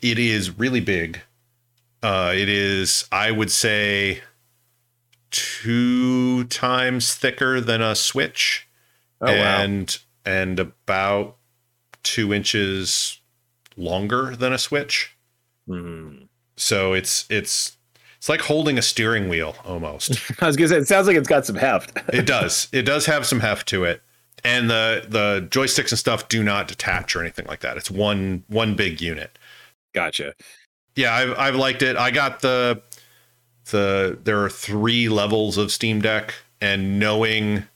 It 0.00 0.18
is 0.18 0.58
really 0.58 0.80
big. 0.80 1.20
Uh, 2.02 2.32
it 2.34 2.48
is, 2.48 3.06
I 3.10 3.30
would 3.30 3.50
say, 3.50 4.22
two 5.30 6.44
times 6.44 7.14
thicker 7.14 7.60
than 7.60 7.82
a 7.82 7.94
Switch, 7.94 8.68
oh, 9.20 9.26
and 9.26 9.98
wow. 10.24 10.32
and 10.32 10.60
about 10.60 11.36
two 12.02 12.32
inches 12.32 13.20
longer 13.76 14.36
than 14.36 14.52
a 14.52 14.58
Switch. 14.58 15.16
Mm. 15.68 16.28
So 16.56 16.92
it's 16.92 17.26
it's 17.28 17.76
it's 18.16 18.28
like 18.28 18.42
holding 18.42 18.78
a 18.78 18.82
steering 18.82 19.28
wheel 19.28 19.56
almost. 19.64 20.18
I 20.40 20.46
was 20.46 20.56
gonna 20.56 20.68
say 20.68 20.76
it 20.76 20.88
sounds 20.88 21.08
like 21.08 21.16
it's 21.16 21.28
got 21.28 21.46
some 21.46 21.56
heft. 21.56 21.98
it 22.12 22.26
does. 22.26 22.68
It 22.72 22.82
does 22.82 23.06
have 23.06 23.26
some 23.26 23.40
heft 23.40 23.68
to 23.68 23.84
it. 23.84 24.02
And 24.44 24.70
the 24.70 25.04
the 25.08 25.48
joysticks 25.50 25.90
and 25.90 25.98
stuff 25.98 26.28
do 26.28 26.44
not 26.44 26.68
detach 26.68 27.16
or 27.16 27.20
anything 27.20 27.46
like 27.46 27.60
that. 27.60 27.76
It's 27.76 27.90
one 27.90 28.44
one 28.46 28.76
big 28.76 29.00
unit. 29.00 29.36
Gotcha 29.92 30.34
yeah, 30.98 31.14
I've 31.14 31.38
I've 31.38 31.54
liked 31.54 31.82
it. 31.82 31.96
I 31.96 32.10
got 32.10 32.40
the 32.40 32.82
the 33.70 34.18
there 34.24 34.42
are 34.42 34.50
three 34.50 35.08
levels 35.08 35.56
of 35.56 35.70
Steam 35.70 36.02
Deck, 36.02 36.34
and 36.60 36.98
knowing 36.98 37.68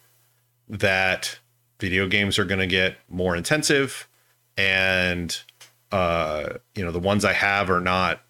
that 0.69 1.39
video 1.79 2.09
games 2.09 2.37
are 2.37 2.45
going 2.45 2.59
to 2.59 2.67
get 2.67 2.97
more 3.09 3.37
intensive, 3.37 4.09
and 4.57 5.41
uh, 5.93 6.55
you 6.75 6.85
know 6.85 6.91
the 6.91 6.99
ones 6.99 7.25
I 7.25 7.33
have 7.33 7.71
are 7.71 7.81
not 7.81 8.23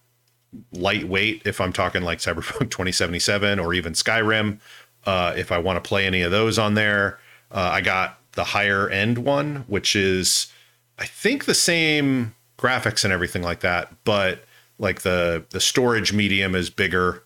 lightweight. 0.72 1.40
If 1.46 1.58
I'm 1.58 1.72
talking 1.72 2.02
like 2.02 2.18
Cyberpunk 2.18 2.58
2077 2.70 3.58
or 3.58 3.72
even 3.72 3.94
Skyrim, 3.94 4.60
uh, 5.06 5.32
if 5.34 5.50
I 5.50 5.56
want 5.56 5.82
to 5.82 5.88
play 5.88 6.06
any 6.06 6.20
of 6.20 6.30
those 6.30 6.58
on 6.58 6.74
there, 6.74 7.18
uh, 7.50 7.70
I 7.72 7.80
got 7.80 8.18
the 8.32 8.44
higher 8.44 8.90
end 8.90 9.16
one, 9.16 9.64
which 9.68 9.96
is 9.96 10.52
I 10.98 11.06
think 11.06 11.46
the 11.46 11.54
same 11.54 12.34
graphics 12.58 13.04
and 13.04 13.12
everything 13.12 13.42
like 13.42 13.60
that, 13.60 13.90
but 14.04 14.44
like 14.78 15.02
the 15.02 15.44
the 15.50 15.60
storage 15.60 16.12
medium 16.12 16.54
is 16.54 16.70
bigger 16.70 17.22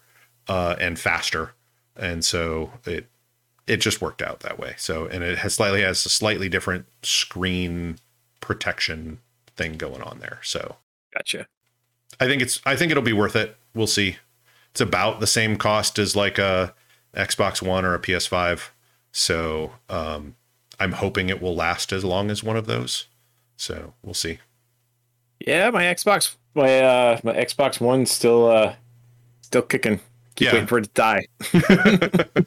uh, 0.49 0.76
and 0.78 0.99
faster, 0.99 1.53
and 1.97 2.24
so 2.24 2.72
it 2.84 3.07
it 3.66 3.78
just 3.78 4.01
worked 4.01 4.22
out 4.22 4.40
that 4.40 4.59
way. 4.59 4.74
So 4.78 5.07
and 5.07 5.24
it 5.24 5.38
has 5.38 5.55
slightly 5.55 5.82
has 5.82 6.05
a 6.07 6.09
slightly 6.09 6.49
different 6.49 6.86
screen 7.03 7.99
protection 8.40 9.18
thing 9.57 9.76
going 9.76 10.03
on 10.03 10.20
there. 10.20 10.40
So 10.42 10.76
gotcha. 11.14 11.47
I 12.20 12.26
think 12.26 12.42
it's 12.42 12.61
I 12.64 12.76
think 12.76 12.90
it'll 12.90 13.03
be 13.03 13.12
worth 13.12 13.36
it. 13.36 13.57
We'll 13.74 13.86
see. 13.86 14.16
It's 14.70 14.80
about 14.80 15.20
the 15.20 15.26
same 15.26 15.57
cost 15.57 15.99
as 15.99 16.14
like 16.14 16.38
a 16.38 16.74
Xbox 17.14 17.62
One 17.62 17.84
or 17.84 17.94
a 17.94 17.99
PS5. 17.99 18.68
So 19.11 19.72
um, 19.88 20.36
I'm 20.78 20.92
hoping 20.92 21.30
it 21.30 21.40
will 21.40 21.55
last 21.55 21.92
as 21.92 22.05
long 22.05 22.30
as 22.30 22.44
one 22.44 22.57
of 22.57 22.66
those. 22.66 23.07
So 23.57 23.94
we'll 24.03 24.14
see. 24.14 24.38
Yeah, 25.40 25.70
my 25.70 25.84
Xbox 25.84 26.36
my 26.57 26.81
uh 26.81 27.21
my 27.23 27.35
Xbox 27.35 27.81
One 27.81 28.07
still 28.07 28.51
uh 28.51 28.75
still 29.43 29.63
kicking. 29.63 30.01
Keep 30.35 30.47
yeah. 30.47 30.53
waiting 30.53 30.67
for 30.67 30.79
it 30.79 30.85
to 30.85 30.91
die. 30.95 31.27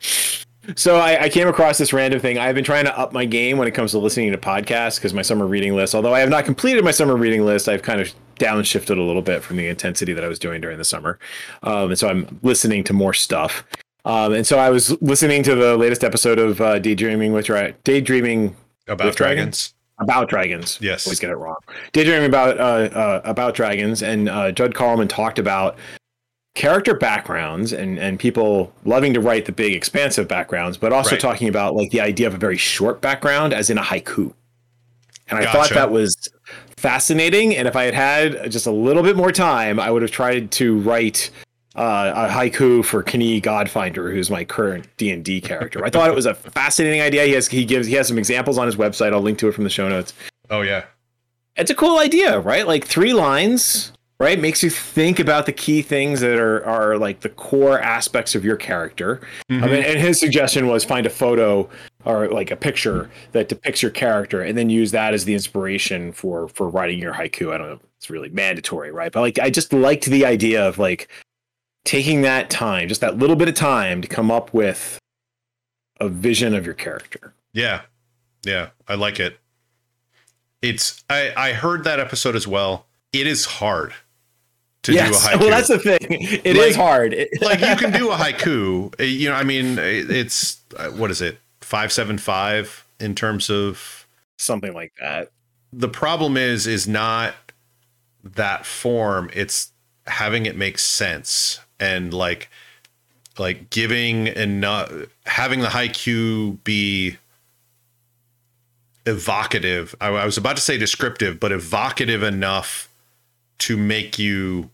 so 0.76 0.96
I, 0.96 1.24
I, 1.24 1.28
came 1.28 1.48
across 1.48 1.78
this 1.78 1.92
random 1.92 2.20
thing. 2.20 2.38
I've 2.38 2.54
been 2.54 2.64
trying 2.64 2.84
to 2.84 2.98
up 2.98 3.12
my 3.12 3.24
game 3.24 3.58
when 3.58 3.68
it 3.68 3.72
comes 3.72 3.92
to 3.92 3.98
listening 3.98 4.32
to 4.32 4.38
podcasts 4.38 4.96
because 4.96 5.12
my 5.12 5.22
summer 5.22 5.46
reading 5.46 5.74
list, 5.74 5.94
although 5.94 6.14
I 6.14 6.20
have 6.20 6.28
not 6.28 6.44
completed 6.44 6.84
my 6.84 6.90
summer 6.90 7.16
reading 7.16 7.44
list, 7.44 7.68
I've 7.68 7.82
kind 7.82 8.00
of 8.00 8.12
downshifted 8.38 8.98
a 8.98 9.02
little 9.02 9.22
bit 9.22 9.42
from 9.42 9.56
the 9.56 9.66
intensity 9.66 10.12
that 10.12 10.24
I 10.24 10.28
was 10.28 10.38
doing 10.38 10.60
during 10.60 10.78
the 10.78 10.84
summer. 10.84 11.18
Um, 11.62 11.90
and 11.90 11.98
so 11.98 12.08
I'm 12.08 12.38
listening 12.42 12.84
to 12.84 12.92
more 12.92 13.14
stuff. 13.14 13.64
Um, 14.04 14.32
and 14.32 14.46
so 14.46 14.58
I 14.58 14.70
was 14.70 15.00
listening 15.02 15.42
to 15.42 15.54
the 15.54 15.76
latest 15.76 16.04
episode 16.04 16.38
of 16.38 16.60
uh, 16.60 16.78
Daydreaming 16.78 17.32
with 17.32 17.46
Dra- 17.46 17.72
Daydreaming 17.84 18.56
about 18.86 19.16
dragons. 19.16 19.16
dragons 19.16 19.74
about 20.00 20.28
dragons. 20.28 20.78
Yes, 20.80 21.06
always 21.06 21.20
get 21.20 21.30
it 21.30 21.36
wrong. 21.36 21.56
Daydreaming 21.92 22.26
about 22.26 22.58
uh, 22.58 22.94
uh, 22.94 23.20
about 23.24 23.54
dragons, 23.54 24.02
and 24.02 24.28
uh, 24.28 24.52
Judd 24.52 24.74
Karlman 24.74 25.08
talked 25.08 25.38
about 25.38 25.76
character 26.54 26.94
backgrounds 26.94 27.72
and 27.72 27.98
and 27.98 28.18
people 28.18 28.72
loving 28.84 29.14
to 29.14 29.20
write 29.20 29.44
the 29.44 29.52
big 29.52 29.74
expansive 29.74 30.28
backgrounds, 30.28 30.76
but 30.76 30.92
also 30.92 31.12
right. 31.12 31.20
talking 31.20 31.48
about 31.48 31.74
like 31.74 31.90
the 31.90 32.00
idea 32.00 32.26
of 32.26 32.34
a 32.34 32.38
very 32.38 32.56
short 32.56 33.00
background, 33.00 33.52
as 33.52 33.70
in 33.70 33.78
a 33.78 33.82
haiku. 33.82 34.32
And 35.30 35.38
I 35.38 35.44
gotcha. 35.44 35.58
thought 35.58 35.70
that 35.70 35.90
was 35.90 36.16
fascinating. 36.76 37.54
And 37.54 37.68
if 37.68 37.76
I 37.76 37.84
had 37.84 37.94
had 37.94 38.50
just 38.50 38.66
a 38.66 38.70
little 38.70 39.02
bit 39.02 39.16
more 39.16 39.30
time, 39.30 39.78
I 39.78 39.90
would 39.90 40.02
have 40.02 40.10
tried 40.10 40.50
to 40.52 40.78
write 40.80 41.30
uh, 41.78 42.28
a 42.28 42.28
haiku 42.28 42.84
for 42.84 43.04
K'nii 43.04 43.40
Godfinder, 43.40 44.12
who's 44.12 44.30
my 44.30 44.44
current 44.44 44.88
D 44.96 45.12
and 45.12 45.24
D 45.24 45.40
character. 45.40 45.84
I 45.84 45.90
thought 45.90 46.10
it 46.10 46.14
was 46.14 46.26
a 46.26 46.34
fascinating 46.34 47.00
idea. 47.00 47.24
He 47.24 47.32
has 47.32 47.46
he 47.46 47.64
gives 47.64 47.86
he 47.86 47.94
has 47.94 48.08
some 48.08 48.18
examples 48.18 48.58
on 48.58 48.66
his 48.66 48.74
website. 48.74 49.12
I'll 49.12 49.20
link 49.20 49.38
to 49.38 49.48
it 49.48 49.52
from 49.52 49.62
the 49.62 49.70
show 49.70 49.88
notes. 49.88 50.12
Oh 50.50 50.62
yeah, 50.62 50.86
it's 51.54 51.70
a 51.70 51.76
cool 51.76 51.98
idea, 51.98 52.40
right? 52.40 52.66
Like 52.66 52.84
three 52.84 53.12
lines, 53.12 53.92
right? 54.18 54.40
Makes 54.40 54.64
you 54.64 54.70
think 54.70 55.20
about 55.20 55.46
the 55.46 55.52
key 55.52 55.82
things 55.82 56.20
that 56.20 56.36
are 56.40 56.64
are 56.64 56.98
like 56.98 57.20
the 57.20 57.28
core 57.28 57.80
aspects 57.80 58.34
of 58.34 58.44
your 58.44 58.56
character. 58.56 59.20
Mm-hmm. 59.48 59.62
I 59.62 59.66
mean, 59.68 59.84
and 59.84 60.00
his 60.00 60.18
suggestion 60.18 60.66
was 60.66 60.84
find 60.84 61.06
a 61.06 61.10
photo 61.10 61.70
or 62.04 62.26
like 62.28 62.50
a 62.50 62.56
picture 62.56 63.08
that 63.32 63.48
depicts 63.48 63.82
your 63.82 63.92
character, 63.92 64.42
and 64.42 64.58
then 64.58 64.68
use 64.68 64.90
that 64.90 65.14
as 65.14 65.26
the 65.26 65.34
inspiration 65.34 66.10
for 66.10 66.48
for 66.48 66.68
writing 66.68 66.98
your 66.98 67.14
haiku. 67.14 67.54
I 67.54 67.58
don't 67.58 67.68
know. 67.68 67.80
It's 67.98 68.10
really 68.10 68.30
mandatory, 68.30 68.90
right? 68.90 69.12
But 69.12 69.20
like, 69.20 69.38
I 69.40 69.50
just 69.50 69.72
liked 69.72 70.06
the 70.06 70.24
idea 70.24 70.66
of 70.66 70.78
like 70.78 71.08
taking 71.84 72.22
that 72.22 72.50
time, 72.50 72.88
just 72.88 73.00
that 73.00 73.18
little 73.18 73.36
bit 73.36 73.48
of 73.48 73.54
time 73.54 74.02
to 74.02 74.08
come 74.08 74.30
up 74.30 74.52
with 74.52 74.98
a 76.00 76.08
vision 76.08 76.54
of 76.54 76.64
your 76.64 76.74
character. 76.74 77.34
Yeah. 77.52 77.82
Yeah. 78.44 78.70
I 78.86 78.94
like 78.94 79.20
it. 79.20 79.38
It's 80.60 81.04
I 81.08 81.32
I 81.36 81.52
heard 81.52 81.84
that 81.84 82.00
episode 82.00 82.34
as 82.34 82.46
well. 82.46 82.86
It 83.12 83.26
is 83.26 83.44
hard 83.44 83.94
to 84.82 84.92
yes. 84.92 85.10
do 85.10 85.14
a 85.14 85.18
haiku. 85.36 85.40
Well, 85.40 85.50
that's 85.50 85.68
the 85.68 85.78
thing. 85.78 85.98
It 86.10 86.56
like, 86.56 86.70
is 86.70 86.76
hard. 86.76 87.12
like 87.40 87.60
you 87.60 87.76
can 87.76 87.92
do 87.92 88.10
a 88.10 88.16
haiku. 88.16 88.94
You 88.98 89.28
know, 89.28 89.34
I 89.34 89.44
mean, 89.44 89.78
it's 89.78 90.60
uh, 90.76 90.88
what 90.90 91.10
is 91.10 91.20
it? 91.20 91.38
575 91.60 92.86
in 93.00 93.14
terms 93.14 93.50
of 93.50 94.06
something 94.36 94.72
like 94.72 94.92
that. 95.00 95.30
The 95.72 95.88
problem 95.88 96.36
is 96.36 96.66
is 96.66 96.88
not 96.88 97.34
that 98.24 98.66
form, 98.66 99.30
it's 99.32 99.72
having 100.06 100.46
it 100.46 100.56
make 100.56 100.78
sense 100.78 101.60
and 101.80 102.12
like 102.12 102.48
like 103.38 103.70
giving 103.70 104.28
and 104.28 104.60
not 104.60 104.90
having 105.26 105.60
the 105.60 105.68
haiku 105.68 106.62
be 106.64 107.16
evocative. 109.06 109.94
I, 110.00 110.08
I 110.08 110.24
was 110.24 110.36
about 110.36 110.56
to 110.56 110.62
say 110.62 110.76
descriptive, 110.76 111.38
but 111.40 111.52
evocative 111.52 112.22
enough 112.22 112.88
to 113.58 113.76
make 113.76 114.18
you 114.18 114.70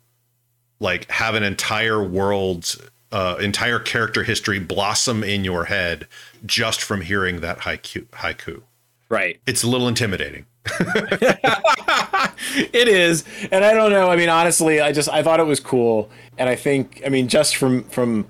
like 0.81 1.11
have 1.11 1.35
an 1.35 1.43
entire 1.43 2.03
world's 2.03 2.81
uh, 3.13 3.37
entire 3.41 3.79
character 3.79 4.25
history 4.25 4.59
blossom 4.59 5.23
in 5.23 5.45
your 5.45 5.67
head 5.67 6.09
just 6.45 6.83
from 6.83 7.01
hearing 7.01 7.41
that 7.41 7.61
haiku. 7.61 8.07
Haiku. 8.07 8.63
Right. 9.09 9.41
It's 9.47 9.63
a 9.63 9.69
little 9.69 9.87
intimidating. 9.87 10.47
it 12.73 12.89
is, 12.89 13.25
and 13.53 13.65
I 13.65 13.75
don't 13.75 13.91
know. 13.91 14.11
I 14.11 14.17
mean, 14.17 14.29
honestly, 14.29 14.81
I 14.81 14.93
just 14.93 15.09
I 15.09 15.23
thought 15.23 15.41
it 15.41 15.47
was 15.47 15.61
cool, 15.61 16.11
and 16.39 16.49
I 16.49 16.57
think 16.57 17.03
I 17.05 17.11
mean 17.11 17.29
just 17.29 17.57
from 17.57 17.85
from 17.85 18.27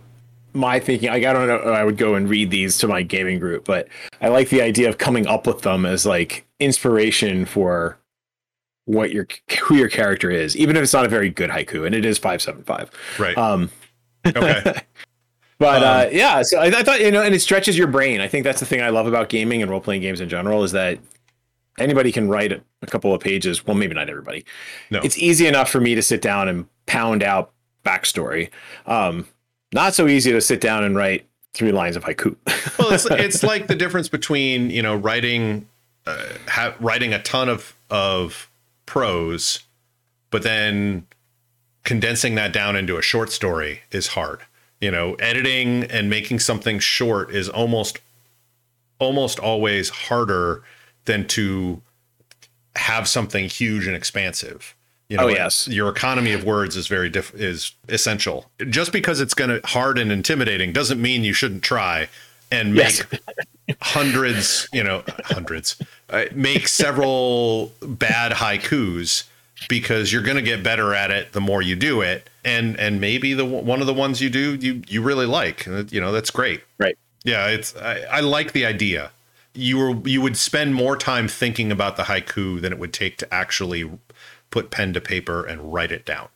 my 0.52 0.80
thinking, 0.80 1.10
like 1.10 1.24
I 1.24 1.32
don't 1.32 1.46
know, 1.46 1.58
I 1.58 1.84
would 1.84 1.96
go 1.96 2.14
and 2.14 2.28
read 2.28 2.50
these 2.50 2.76
to 2.78 2.88
my 2.88 3.02
gaming 3.02 3.38
group, 3.38 3.64
but 3.64 3.88
I 4.20 4.28
like 4.28 4.48
the 4.48 4.62
idea 4.62 4.88
of 4.88 4.98
coming 4.98 5.26
up 5.26 5.46
with 5.46 5.62
them 5.62 5.86
as 5.86 6.04
like 6.06 6.44
inspiration 6.58 7.44
for 7.44 7.98
what 8.86 9.12
your 9.12 9.28
who 9.62 9.76
your 9.76 9.88
character 9.88 10.30
is, 10.30 10.56
even 10.56 10.76
if 10.76 10.82
it's 10.82 10.92
not 10.92 11.04
a 11.04 11.08
very 11.08 11.30
good 11.30 11.50
haiku, 11.50 11.86
and 11.86 11.94
it 11.94 12.04
is 12.04 12.18
five 12.18 12.42
seven 12.42 12.64
five. 12.64 12.90
Right. 13.18 13.36
Um, 13.38 13.70
okay. 14.26 14.80
But 15.58 15.82
uh, 15.82 15.86
um, 15.86 16.08
uh, 16.08 16.10
yeah, 16.10 16.42
so 16.42 16.58
I, 16.58 16.66
I, 16.66 16.82
thought 16.82 17.00
you 17.00 17.12
know, 17.12 17.22
and 17.22 17.32
it 17.32 17.40
stretches 17.40 17.78
your 17.78 17.86
brain. 17.86 18.20
I 18.20 18.26
think 18.26 18.42
that's 18.42 18.58
the 18.58 18.66
thing 18.66 18.82
I 18.82 18.88
love 18.88 19.06
about 19.06 19.28
gaming 19.28 19.62
and 19.62 19.70
role 19.70 19.80
playing 19.80 20.02
games 20.02 20.20
in 20.20 20.28
general 20.28 20.64
is 20.64 20.72
that 20.72 20.98
anybody 21.78 22.12
can 22.12 22.28
write 22.28 22.52
a 22.52 22.86
couple 22.86 23.14
of 23.14 23.20
pages. 23.20 23.66
Well, 23.66 23.76
maybe 23.76 23.94
not 23.94 24.08
everybody. 24.08 24.44
No. 24.90 25.00
It's 25.02 25.18
easy 25.18 25.46
enough 25.46 25.70
for 25.70 25.80
me 25.80 25.94
to 25.94 26.02
sit 26.02 26.22
down 26.22 26.48
and 26.48 26.66
pound 26.86 27.22
out 27.22 27.52
backstory. 27.84 28.50
Um, 28.86 29.26
not 29.72 29.94
so 29.94 30.06
easy 30.06 30.32
to 30.32 30.40
sit 30.40 30.60
down 30.60 30.84
and 30.84 30.96
write 30.96 31.26
three 31.52 31.72
lines 31.72 31.96
of 31.96 32.04
haiku. 32.04 32.36
well, 32.78 32.92
it's, 32.92 33.06
it's 33.06 33.42
like 33.42 33.66
the 33.66 33.74
difference 33.74 34.08
between 34.08 34.70
you 34.70 34.82
know 34.82 34.94
writing 34.94 35.66
uh, 36.06 36.24
ha- 36.48 36.74
writing 36.80 37.12
a 37.12 37.22
ton 37.22 37.48
of 37.48 37.74
of 37.90 38.48
prose, 38.86 39.60
but 40.30 40.42
then 40.42 41.06
condensing 41.82 42.34
that 42.34 42.52
down 42.52 42.76
into 42.76 42.96
a 42.96 43.02
short 43.02 43.30
story 43.30 43.82
is 43.90 44.08
hard 44.08 44.40
you 44.84 44.90
know 44.90 45.14
editing 45.14 45.84
and 45.84 46.10
making 46.10 46.38
something 46.38 46.78
short 46.78 47.30
is 47.30 47.48
almost 47.48 48.00
almost 48.98 49.38
always 49.38 49.88
harder 49.88 50.62
than 51.04 51.26
to 51.28 51.80
have 52.76 53.08
something 53.08 53.48
huge 53.48 53.86
and 53.86 53.96
expansive. 53.96 54.74
You 55.08 55.18
know, 55.18 55.24
oh 55.24 55.28
yes. 55.28 55.68
your 55.68 55.90
economy 55.90 56.32
of 56.32 56.44
words 56.44 56.76
is 56.76 56.86
very 56.86 57.10
diff- 57.10 57.34
is 57.34 57.72
essential. 57.88 58.50
Just 58.70 58.90
because 58.90 59.20
it's 59.20 59.34
going 59.34 59.50
to 59.50 59.66
hard 59.66 59.98
and 59.98 60.10
intimidating 60.10 60.72
doesn't 60.72 61.00
mean 61.00 61.24
you 61.24 61.34
shouldn't 61.34 61.62
try 61.62 62.08
and 62.50 62.74
make 62.74 63.06
yes. 63.10 63.76
hundreds 63.80 64.68
you 64.72 64.82
know 64.82 65.02
hundreds 65.24 65.76
uh, 66.10 66.24
make 66.34 66.68
several 66.68 67.72
bad 67.82 68.32
haikus 68.32 69.24
because 69.68 70.12
you're 70.12 70.22
going 70.22 70.36
to 70.36 70.42
get 70.42 70.62
better 70.62 70.94
at 70.94 71.10
it 71.10 71.32
the 71.32 71.40
more 71.40 71.60
you 71.60 71.76
do 71.76 72.00
it. 72.00 72.28
And 72.44 72.78
and 72.80 73.00
maybe 73.00 73.34
the 73.34 73.44
one 73.44 73.80
of 73.82 73.86
the 73.86 73.94
ones 73.94 74.22
you 74.22 74.30
do 74.30 74.54
you 74.54 74.82
you 74.88 75.02
really 75.02 75.26
like. 75.26 75.66
You 75.66 76.00
know 76.00 76.12
that's 76.12 76.30
great. 76.30 76.62
Right. 76.78 76.96
Yeah 77.24 77.48
it's 77.48 77.76
i, 77.76 78.00
I 78.10 78.20
like 78.20 78.52
the 78.52 78.64
idea 78.66 79.10
you 79.54 79.78
were 79.78 80.08
you 80.08 80.20
would 80.20 80.36
spend 80.36 80.74
more 80.74 80.96
time 80.96 81.28
thinking 81.28 81.70
about 81.70 81.96
the 81.96 82.04
haiku 82.04 82.60
than 82.60 82.72
it 82.72 82.78
would 82.78 82.92
take 82.92 83.16
to 83.18 83.34
actually 83.34 83.90
put 84.50 84.70
pen 84.70 84.92
to 84.92 85.00
paper 85.00 85.44
and 85.44 85.72
write 85.72 85.92
it 85.92 86.04
down. 86.04 86.28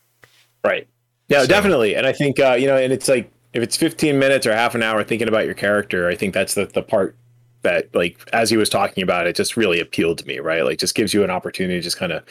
Right. 0.63 0.87
Yeah 1.27 1.41
so, 1.41 1.47
definitely. 1.47 1.95
And 1.95 2.07
i 2.07 2.13
think 2.13 2.39
uh, 2.39 2.55
you 2.59 2.67
know 2.67 2.77
and 2.77 2.91
it's 2.93 3.07
like 3.07 3.31
if 3.53 3.63
it's 3.63 3.75
15 3.75 4.19
minutes 4.19 4.45
or 4.45 4.53
half 4.53 4.75
an 4.75 4.83
hour 4.83 5.03
thinking 5.03 5.27
about 5.27 5.45
your 5.45 5.55
character 5.55 6.07
i 6.07 6.15
think 6.15 6.33
that's 6.35 6.53
the, 6.53 6.65
the 6.65 6.83
part 6.83 7.15
that 7.61 7.93
like 7.93 8.17
as 8.31 8.49
he 8.49 8.57
was 8.57 8.69
talking 8.69 9.03
about 9.03 9.27
it 9.27 9.35
just 9.35 9.57
really 9.57 9.79
appealed 9.79 10.17
to 10.19 10.25
me 10.25 10.39
right? 10.39 10.63
Like 10.63 10.79
just 10.79 10.95
gives 10.95 11.13
you 11.13 11.23
an 11.23 11.29
opportunity 11.29 11.75
to 11.75 11.81
just 11.81 11.97
kind 11.97 12.11
of 12.11 12.23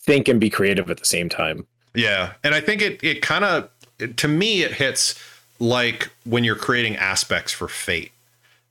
think 0.00 0.28
and 0.28 0.40
be 0.40 0.50
creative 0.50 0.90
at 0.90 0.98
the 0.98 1.04
same 1.04 1.28
time. 1.28 1.66
Yeah, 1.94 2.32
and 2.42 2.54
I 2.54 2.60
think 2.60 2.82
it 2.82 3.02
it 3.02 3.22
kind 3.22 3.44
of 3.44 4.16
to 4.16 4.28
me 4.28 4.62
it 4.62 4.72
hits 4.72 5.20
like 5.58 6.10
when 6.24 6.44
you're 6.44 6.56
creating 6.56 6.96
aspects 6.96 7.52
for 7.52 7.68
fate. 7.68 8.11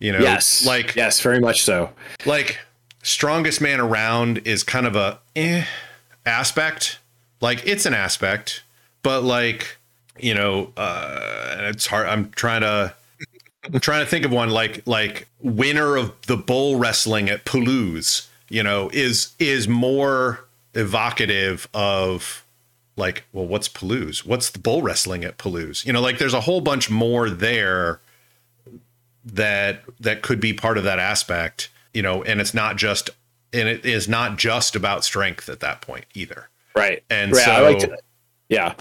You 0.01 0.11
know, 0.11 0.19
yes, 0.19 0.65
like 0.65 0.95
yes, 0.95 1.21
very 1.21 1.39
much 1.39 1.61
so. 1.61 1.91
Like 2.25 2.57
strongest 3.03 3.61
man 3.61 3.79
around 3.79 4.39
is 4.39 4.63
kind 4.63 4.87
of 4.87 4.95
a 4.95 5.19
eh 5.35 5.63
aspect. 6.25 6.97
Like 7.39 7.65
it's 7.67 7.85
an 7.85 7.93
aspect, 7.93 8.63
but 9.03 9.21
like 9.21 9.77
you 10.19 10.33
know, 10.33 10.73
uh, 10.75 11.69
it's 11.69 11.85
hard. 11.85 12.07
I'm 12.07 12.31
trying 12.31 12.61
to 12.61 12.95
I'm 13.63 13.79
trying 13.79 14.03
to 14.03 14.09
think 14.09 14.25
of 14.25 14.31
one 14.31 14.49
like 14.49 14.81
like 14.87 15.27
winner 15.39 15.95
of 15.97 16.13
the 16.25 16.35
bull 16.35 16.77
wrestling 16.77 17.29
at 17.29 17.45
Palouse. 17.45 18.27
You 18.49 18.63
know, 18.63 18.89
is 18.91 19.33
is 19.37 19.67
more 19.67 20.45
evocative 20.73 21.69
of 21.75 22.43
like, 22.97 23.23
well, 23.33 23.45
what's 23.45 23.69
Palouse? 23.69 24.25
What's 24.25 24.49
the 24.49 24.57
bull 24.57 24.81
wrestling 24.81 25.23
at 25.23 25.37
Palouse? 25.37 25.85
You 25.85 25.93
know, 25.93 26.01
like 26.01 26.17
there's 26.17 26.33
a 26.33 26.41
whole 26.41 26.61
bunch 26.61 26.89
more 26.89 27.29
there 27.29 27.99
that 29.25 29.83
that 29.99 30.21
could 30.21 30.39
be 30.39 30.53
part 30.53 30.77
of 30.77 30.83
that 30.83 30.99
aspect, 30.99 31.69
you 31.93 32.01
know, 32.01 32.23
and 32.23 32.41
it's 32.41 32.53
not 32.53 32.77
just 32.77 33.09
and 33.53 33.67
it 33.67 33.85
is 33.85 34.07
not 34.07 34.37
just 34.37 34.75
about 34.75 35.03
strength 35.03 35.49
at 35.49 35.59
that 35.59 35.81
point 35.81 36.05
either. 36.13 36.49
Right. 36.75 37.03
And 37.09 37.33
right. 37.33 37.43
so 37.43 37.67
I 37.67 37.97
yeah. 38.49 38.73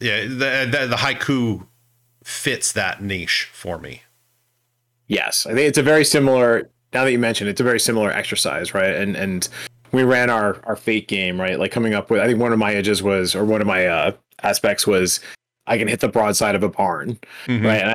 Yeah, 0.00 0.22
the, 0.22 0.68
the 0.70 0.86
the 0.90 0.96
haiku 0.96 1.66
fits 2.22 2.72
that 2.72 3.02
niche 3.02 3.48
for 3.52 3.78
me. 3.78 4.02
Yes. 5.06 5.46
I 5.46 5.50
think 5.50 5.68
it's 5.68 5.78
a 5.78 5.82
very 5.82 6.04
similar 6.04 6.70
now 6.92 7.04
that 7.04 7.12
you 7.12 7.18
mentioned 7.18 7.50
it's 7.50 7.60
a 7.60 7.64
very 7.64 7.80
similar 7.80 8.10
exercise, 8.10 8.74
right? 8.74 8.94
And 8.94 9.16
and 9.16 9.48
we 9.94 10.02
ran 10.02 10.28
our 10.28 10.60
our 10.64 10.76
fate 10.76 11.08
game 11.08 11.40
right 11.40 11.58
like 11.58 11.70
coming 11.70 11.94
up 11.94 12.10
with 12.10 12.20
i 12.20 12.26
think 12.26 12.38
one 12.38 12.52
of 12.52 12.58
my 12.58 12.74
edges 12.74 13.02
was 13.02 13.34
or 13.34 13.44
one 13.44 13.60
of 13.60 13.66
my 13.66 13.86
uh 13.86 14.12
aspects 14.42 14.86
was 14.86 15.20
i 15.66 15.78
can 15.78 15.88
hit 15.88 16.00
the 16.00 16.08
broadside 16.08 16.54
of 16.54 16.62
a 16.62 16.68
barn 16.68 17.18
mm-hmm. 17.46 17.64
right 17.64 17.80
and 17.80 17.90
I, 17.90 17.94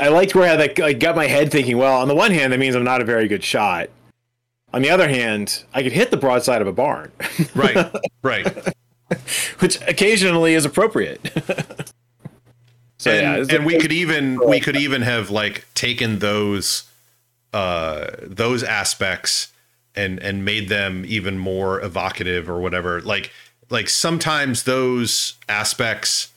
I, 0.00 0.08
liked 0.08 0.34
where 0.34 0.50
i 0.50 0.56
like, 0.56 1.00
got 1.00 1.16
my 1.16 1.26
head 1.26 1.50
thinking 1.50 1.78
well 1.78 2.00
on 2.00 2.08
the 2.08 2.14
one 2.14 2.30
hand 2.30 2.52
that 2.52 2.58
means 2.58 2.74
i'm 2.74 2.84
not 2.84 3.00
a 3.00 3.04
very 3.04 3.28
good 3.28 3.42
shot. 3.42 3.90
On 4.72 4.82
the 4.82 4.90
other 4.90 5.08
hand 5.08 5.64
i 5.72 5.82
could 5.82 5.92
hit 5.92 6.10
the 6.10 6.16
broadside 6.16 6.60
of 6.60 6.68
a 6.68 6.72
barn. 6.72 7.12
Right 7.54 7.90
right. 8.22 8.74
Which 9.60 9.80
occasionally 9.86 10.54
is 10.54 10.64
appropriate. 10.64 11.20
So 13.00 13.12
and, 13.12 13.48
yeah 13.48 13.56
and 13.56 13.64
we 13.64 13.78
could 13.78 13.92
even 13.92 14.44
we 14.44 14.58
could 14.58 14.76
even 14.76 15.02
have 15.02 15.30
like 15.30 15.72
taken 15.74 16.18
those 16.18 16.82
uh 17.54 18.08
those 18.22 18.64
aspects 18.64 19.52
and 19.94 20.18
and 20.18 20.44
made 20.44 20.68
them 20.68 21.04
even 21.06 21.38
more 21.38 21.80
evocative 21.80 22.50
or 22.50 22.60
whatever. 22.60 23.00
Like 23.00 23.32
like 23.70 23.88
sometimes 23.88 24.64
those 24.64 25.34
aspects 25.48 26.32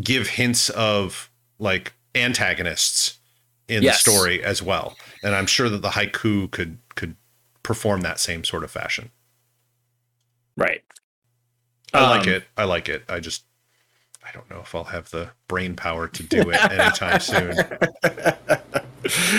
give 0.00 0.28
hints 0.28 0.68
of 0.70 1.30
like 1.64 1.94
antagonists 2.14 3.18
in 3.68 3.82
yes. 3.82 4.04
the 4.04 4.10
story 4.10 4.42
as 4.44 4.62
well 4.62 4.96
and 5.22 5.34
i'm 5.34 5.46
sure 5.46 5.68
that 5.68 5.82
the 5.82 5.90
haiku 5.90 6.50
could 6.50 6.78
could 6.94 7.16
perform 7.62 8.02
that 8.02 8.20
same 8.20 8.44
sort 8.44 8.62
of 8.62 8.70
fashion 8.70 9.10
right 10.56 10.82
i 11.92 11.98
um, 11.98 12.18
like 12.18 12.26
it 12.28 12.44
i 12.56 12.64
like 12.64 12.88
it 12.88 13.02
i 13.08 13.18
just 13.18 13.44
i 14.24 14.30
don't 14.32 14.48
know 14.48 14.60
if 14.60 14.74
i'll 14.74 14.84
have 14.84 15.10
the 15.10 15.30
brain 15.48 15.74
power 15.74 16.06
to 16.06 16.22
do 16.22 16.42
it 16.50 16.70
anytime 16.70 17.18
soon 17.20 17.56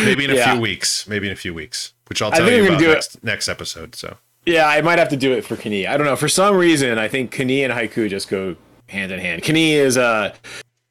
maybe 0.03 0.26
in 0.26 0.32
a 0.32 0.36
yeah. 0.36 0.51
few 0.51 0.59
weeks 0.59 1.07
maybe 1.07 1.28
in 1.28 1.34
a 1.34 1.38
few 1.38 1.53
weeks 1.53 1.93
which 2.07 2.21
I'll 2.21 2.32
tell 2.32 2.49
you 2.49 2.67
about 2.67 2.82
next, 2.82 3.23
next 3.23 3.47
episode. 3.47 3.95
So 3.95 4.17
yeah, 4.45 4.67
I 4.67 4.82
might 4.82 4.99
have 4.99 5.09
to 5.09 5.17
do 5.17 5.34
it 5.34 5.43
for 5.43 5.55
Kani. 5.55 5.88
I 5.88 5.97
don't 5.97 6.05
know. 6.05 6.15
For 6.15 6.30
some 6.30 6.55
reason, 6.55 6.97
I 6.97 7.07
think 7.07 7.34
Kani 7.34 7.63
and 7.63 7.73
Haiku 7.73 8.09
just 8.09 8.30
go 8.30 8.55
hand 8.89 9.11
in 9.11 9.19
hand. 9.19 9.41
Kani 9.41 9.71
is 9.71 9.97
a 9.97 10.34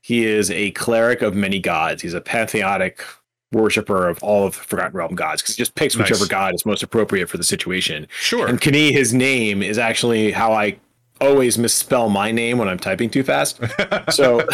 he 0.05 0.27
is 0.27 0.51
a 0.51 0.71
cleric 0.73 1.23
of 1.23 1.35
many 1.35 1.59
gods. 1.59 2.03
He's 2.03 2.13
a 2.13 2.21
pantheonic 2.21 3.03
worshiper 3.53 4.07
of 4.07 4.23
all 4.23 4.47
of 4.47 4.55
the 4.55 4.61
Forgotten 4.61 4.93
Realm 4.95 5.15
gods 5.15 5.41
because 5.41 5.57
he 5.57 5.63
just 5.63 5.75
picks 5.77 5.97
whichever 5.97 6.27
god 6.27 6.55
is 6.55 6.67
most 6.67 6.83
appropriate 6.83 7.31
for 7.31 7.39
the 7.39 7.43
situation. 7.43 8.07
Sure. 8.21 8.47
And 8.47 8.61
Kani, 8.61 8.93
his 8.93 9.15
name 9.15 9.63
is 9.63 9.79
actually 9.79 10.31
how 10.31 10.53
I 10.53 10.77
always 11.23 11.57
misspell 11.57 12.11
my 12.11 12.31
name 12.33 12.59
when 12.59 12.69
I'm 12.69 12.79
typing 12.79 13.09
too 13.09 13.23
fast. 13.23 13.59
So 14.11 14.47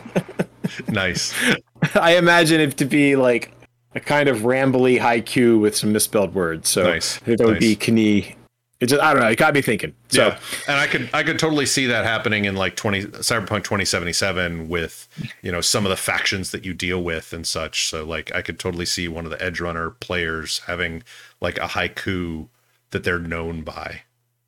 nice. 0.88 1.34
I 1.94 2.16
imagine 2.16 2.62
it 2.62 2.78
to 2.78 2.86
be 2.86 3.16
like 3.16 3.52
a 3.94 4.00
kind 4.00 4.30
of 4.30 4.38
rambly 4.38 4.98
haiku 4.98 5.60
with 5.60 5.76
some 5.76 5.92
misspelled 5.92 6.34
words. 6.34 6.70
So 6.70 6.84
nice. 6.84 7.18
that 7.18 7.38
would 7.40 7.60
nice. 7.60 7.60
be 7.60 7.76
Kani. 7.76 8.34
It 8.80 8.86
just 8.86 9.02
I 9.02 9.12
don't 9.12 9.22
know. 9.22 9.28
It 9.28 9.38
got 9.38 9.54
me 9.54 9.62
thinking. 9.62 9.92
So 10.08 10.28
yeah. 10.28 10.38
and 10.68 10.78
I 10.78 10.86
could 10.86 11.10
I 11.12 11.24
could 11.24 11.38
totally 11.38 11.66
see 11.66 11.86
that 11.86 12.04
happening 12.04 12.44
in 12.44 12.54
like 12.54 12.76
twenty 12.76 13.02
Cyberpunk 13.04 13.64
twenty 13.64 13.84
seventy 13.84 14.12
seven 14.12 14.68
with 14.68 15.08
you 15.42 15.50
know 15.50 15.60
some 15.60 15.84
of 15.84 15.90
the 15.90 15.96
factions 15.96 16.52
that 16.52 16.64
you 16.64 16.74
deal 16.74 17.02
with 17.02 17.32
and 17.32 17.44
such. 17.44 17.88
So 17.88 18.04
like 18.04 18.32
I 18.34 18.40
could 18.40 18.60
totally 18.60 18.86
see 18.86 19.08
one 19.08 19.24
of 19.24 19.32
the 19.32 19.42
edge 19.42 19.60
runner 19.60 19.90
players 19.90 20.60
having 20.66 21.02
like 21.40 21.58
a 21.58 21.68
haiku 21.68 22.48
that 22.90 23.02
they're 23.02 23.18
known 23.18 23.62
by. 23.62 24.02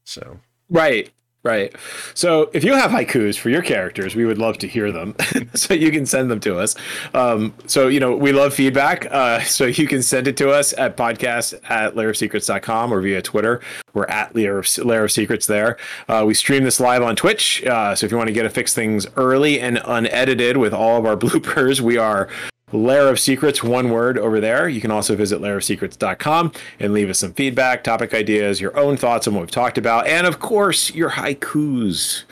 So 0.04 0.38
right. 0.68 1.10
Right. 1.42 1.74
So 2.12 2.50
if 2.52 2.64
you 2.64 2.74
have 2.74 2.90
haikus 2.90 3.38
for 3.38 3.48
your 3.48 3.62
characters, 3.62 4.14
we 4.14 4.26
would 4.26 4.36
love 4.36 4.58
to 4.58 4.68
hear 4.68 4.92
them. 4.92 5.16
so 5.54 5.72
you 5.72 5.90
can 5.90 6.04
send 6.04 6.30
them 6.30 6.38
to 6.40 6.58
us. 6.58 6.76
Um, 7.14 7.54
so, 7.66 7.88
you 7.88 7.98
know, 7.98 8.14
we 8.14 8.32
love 8.32 8.52
feedback. 8.52 9.06
Uh, 9.10 9.40
so 9.40 9.64
you 9.64 9.86
can 9.86 10.02
send 10.02 10.28
it 10.28 10.36
to 10.36 10.50
us 10.50 10.74
at 10.76 10.98
podcast 10.98 11.58
at 11.70 11.94
lairofsecrets.com 11.94 12.92
or 12.92 13.00
via 13.00 13.22
Twitter. 13.22 13.62
We're 13.94 14.04
at 14.06 14.34
Layer 14.34 14.58
of, 14.58 14.78
Lair 14.78 15.04
of 15.04 15.12
Secrets 15.12 15.46
there. 15.46 15.78
Uh, 16.08 16.24
we 16.26 16.34
stream 16.34 16.62
this 16.62 16.78
live 16.78 17.02
on 17.02 17.16
Twitch. 17.16 17.64
Uh, 17.64 17.94
so 17.94 18.04
if 18.04 18.12
you 18.12 18.18
want 18.18 18.28
to 18.28 18.34
get 18.34 18.42
to 18.42 18.50
fix 18.50 18.74
things 18.74 19.06
early 19.16 19.60
and 19.60 19.80
unedited 19.86 20.58
with 20.58 20.74
all 20.74 20.98
of 20.98 21.06
our 21.06 21.16
bloopers, 21.16 21.80
we 21.80 21.96
are 21.96 22.28
Lair 22.72 23.08
of 23.08 23.20
Secrets, 23.20 23.62
one 23.62 23.90
word 23.90 24.18
over 24.18 24.40
there. 24.40 24.68
You 24.68 24.80
can 24.80 24.90
also 24.90 25.16
visit 25.16 25.40
lairofsecrets.com 25.40 26.52
and 26.78 26.92
leave 26.92 27.10
us 27.10 27.18
some 27.18 27.32
feedback, 27.32 27.84
topic 27.84 28.14
ideas, 28.14 28.60
your 28.60 28.76
own 28.78 28.96
thoughts 28.96 29.28
on 29.28 29.34
what 29.34 29.40
we've 29.40 29.50
talked 29.50 29.78
about, 29.78 30.06
and 30.06 30.26
of 30.26 30.40
course, 30.40 30.94
your 30.94 31.10
haikus. 31.10 32.24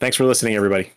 Thanks 0.00 0.16
for 0.16 0.24
listening, 0.24 0.54
everybody. 0.54 0.94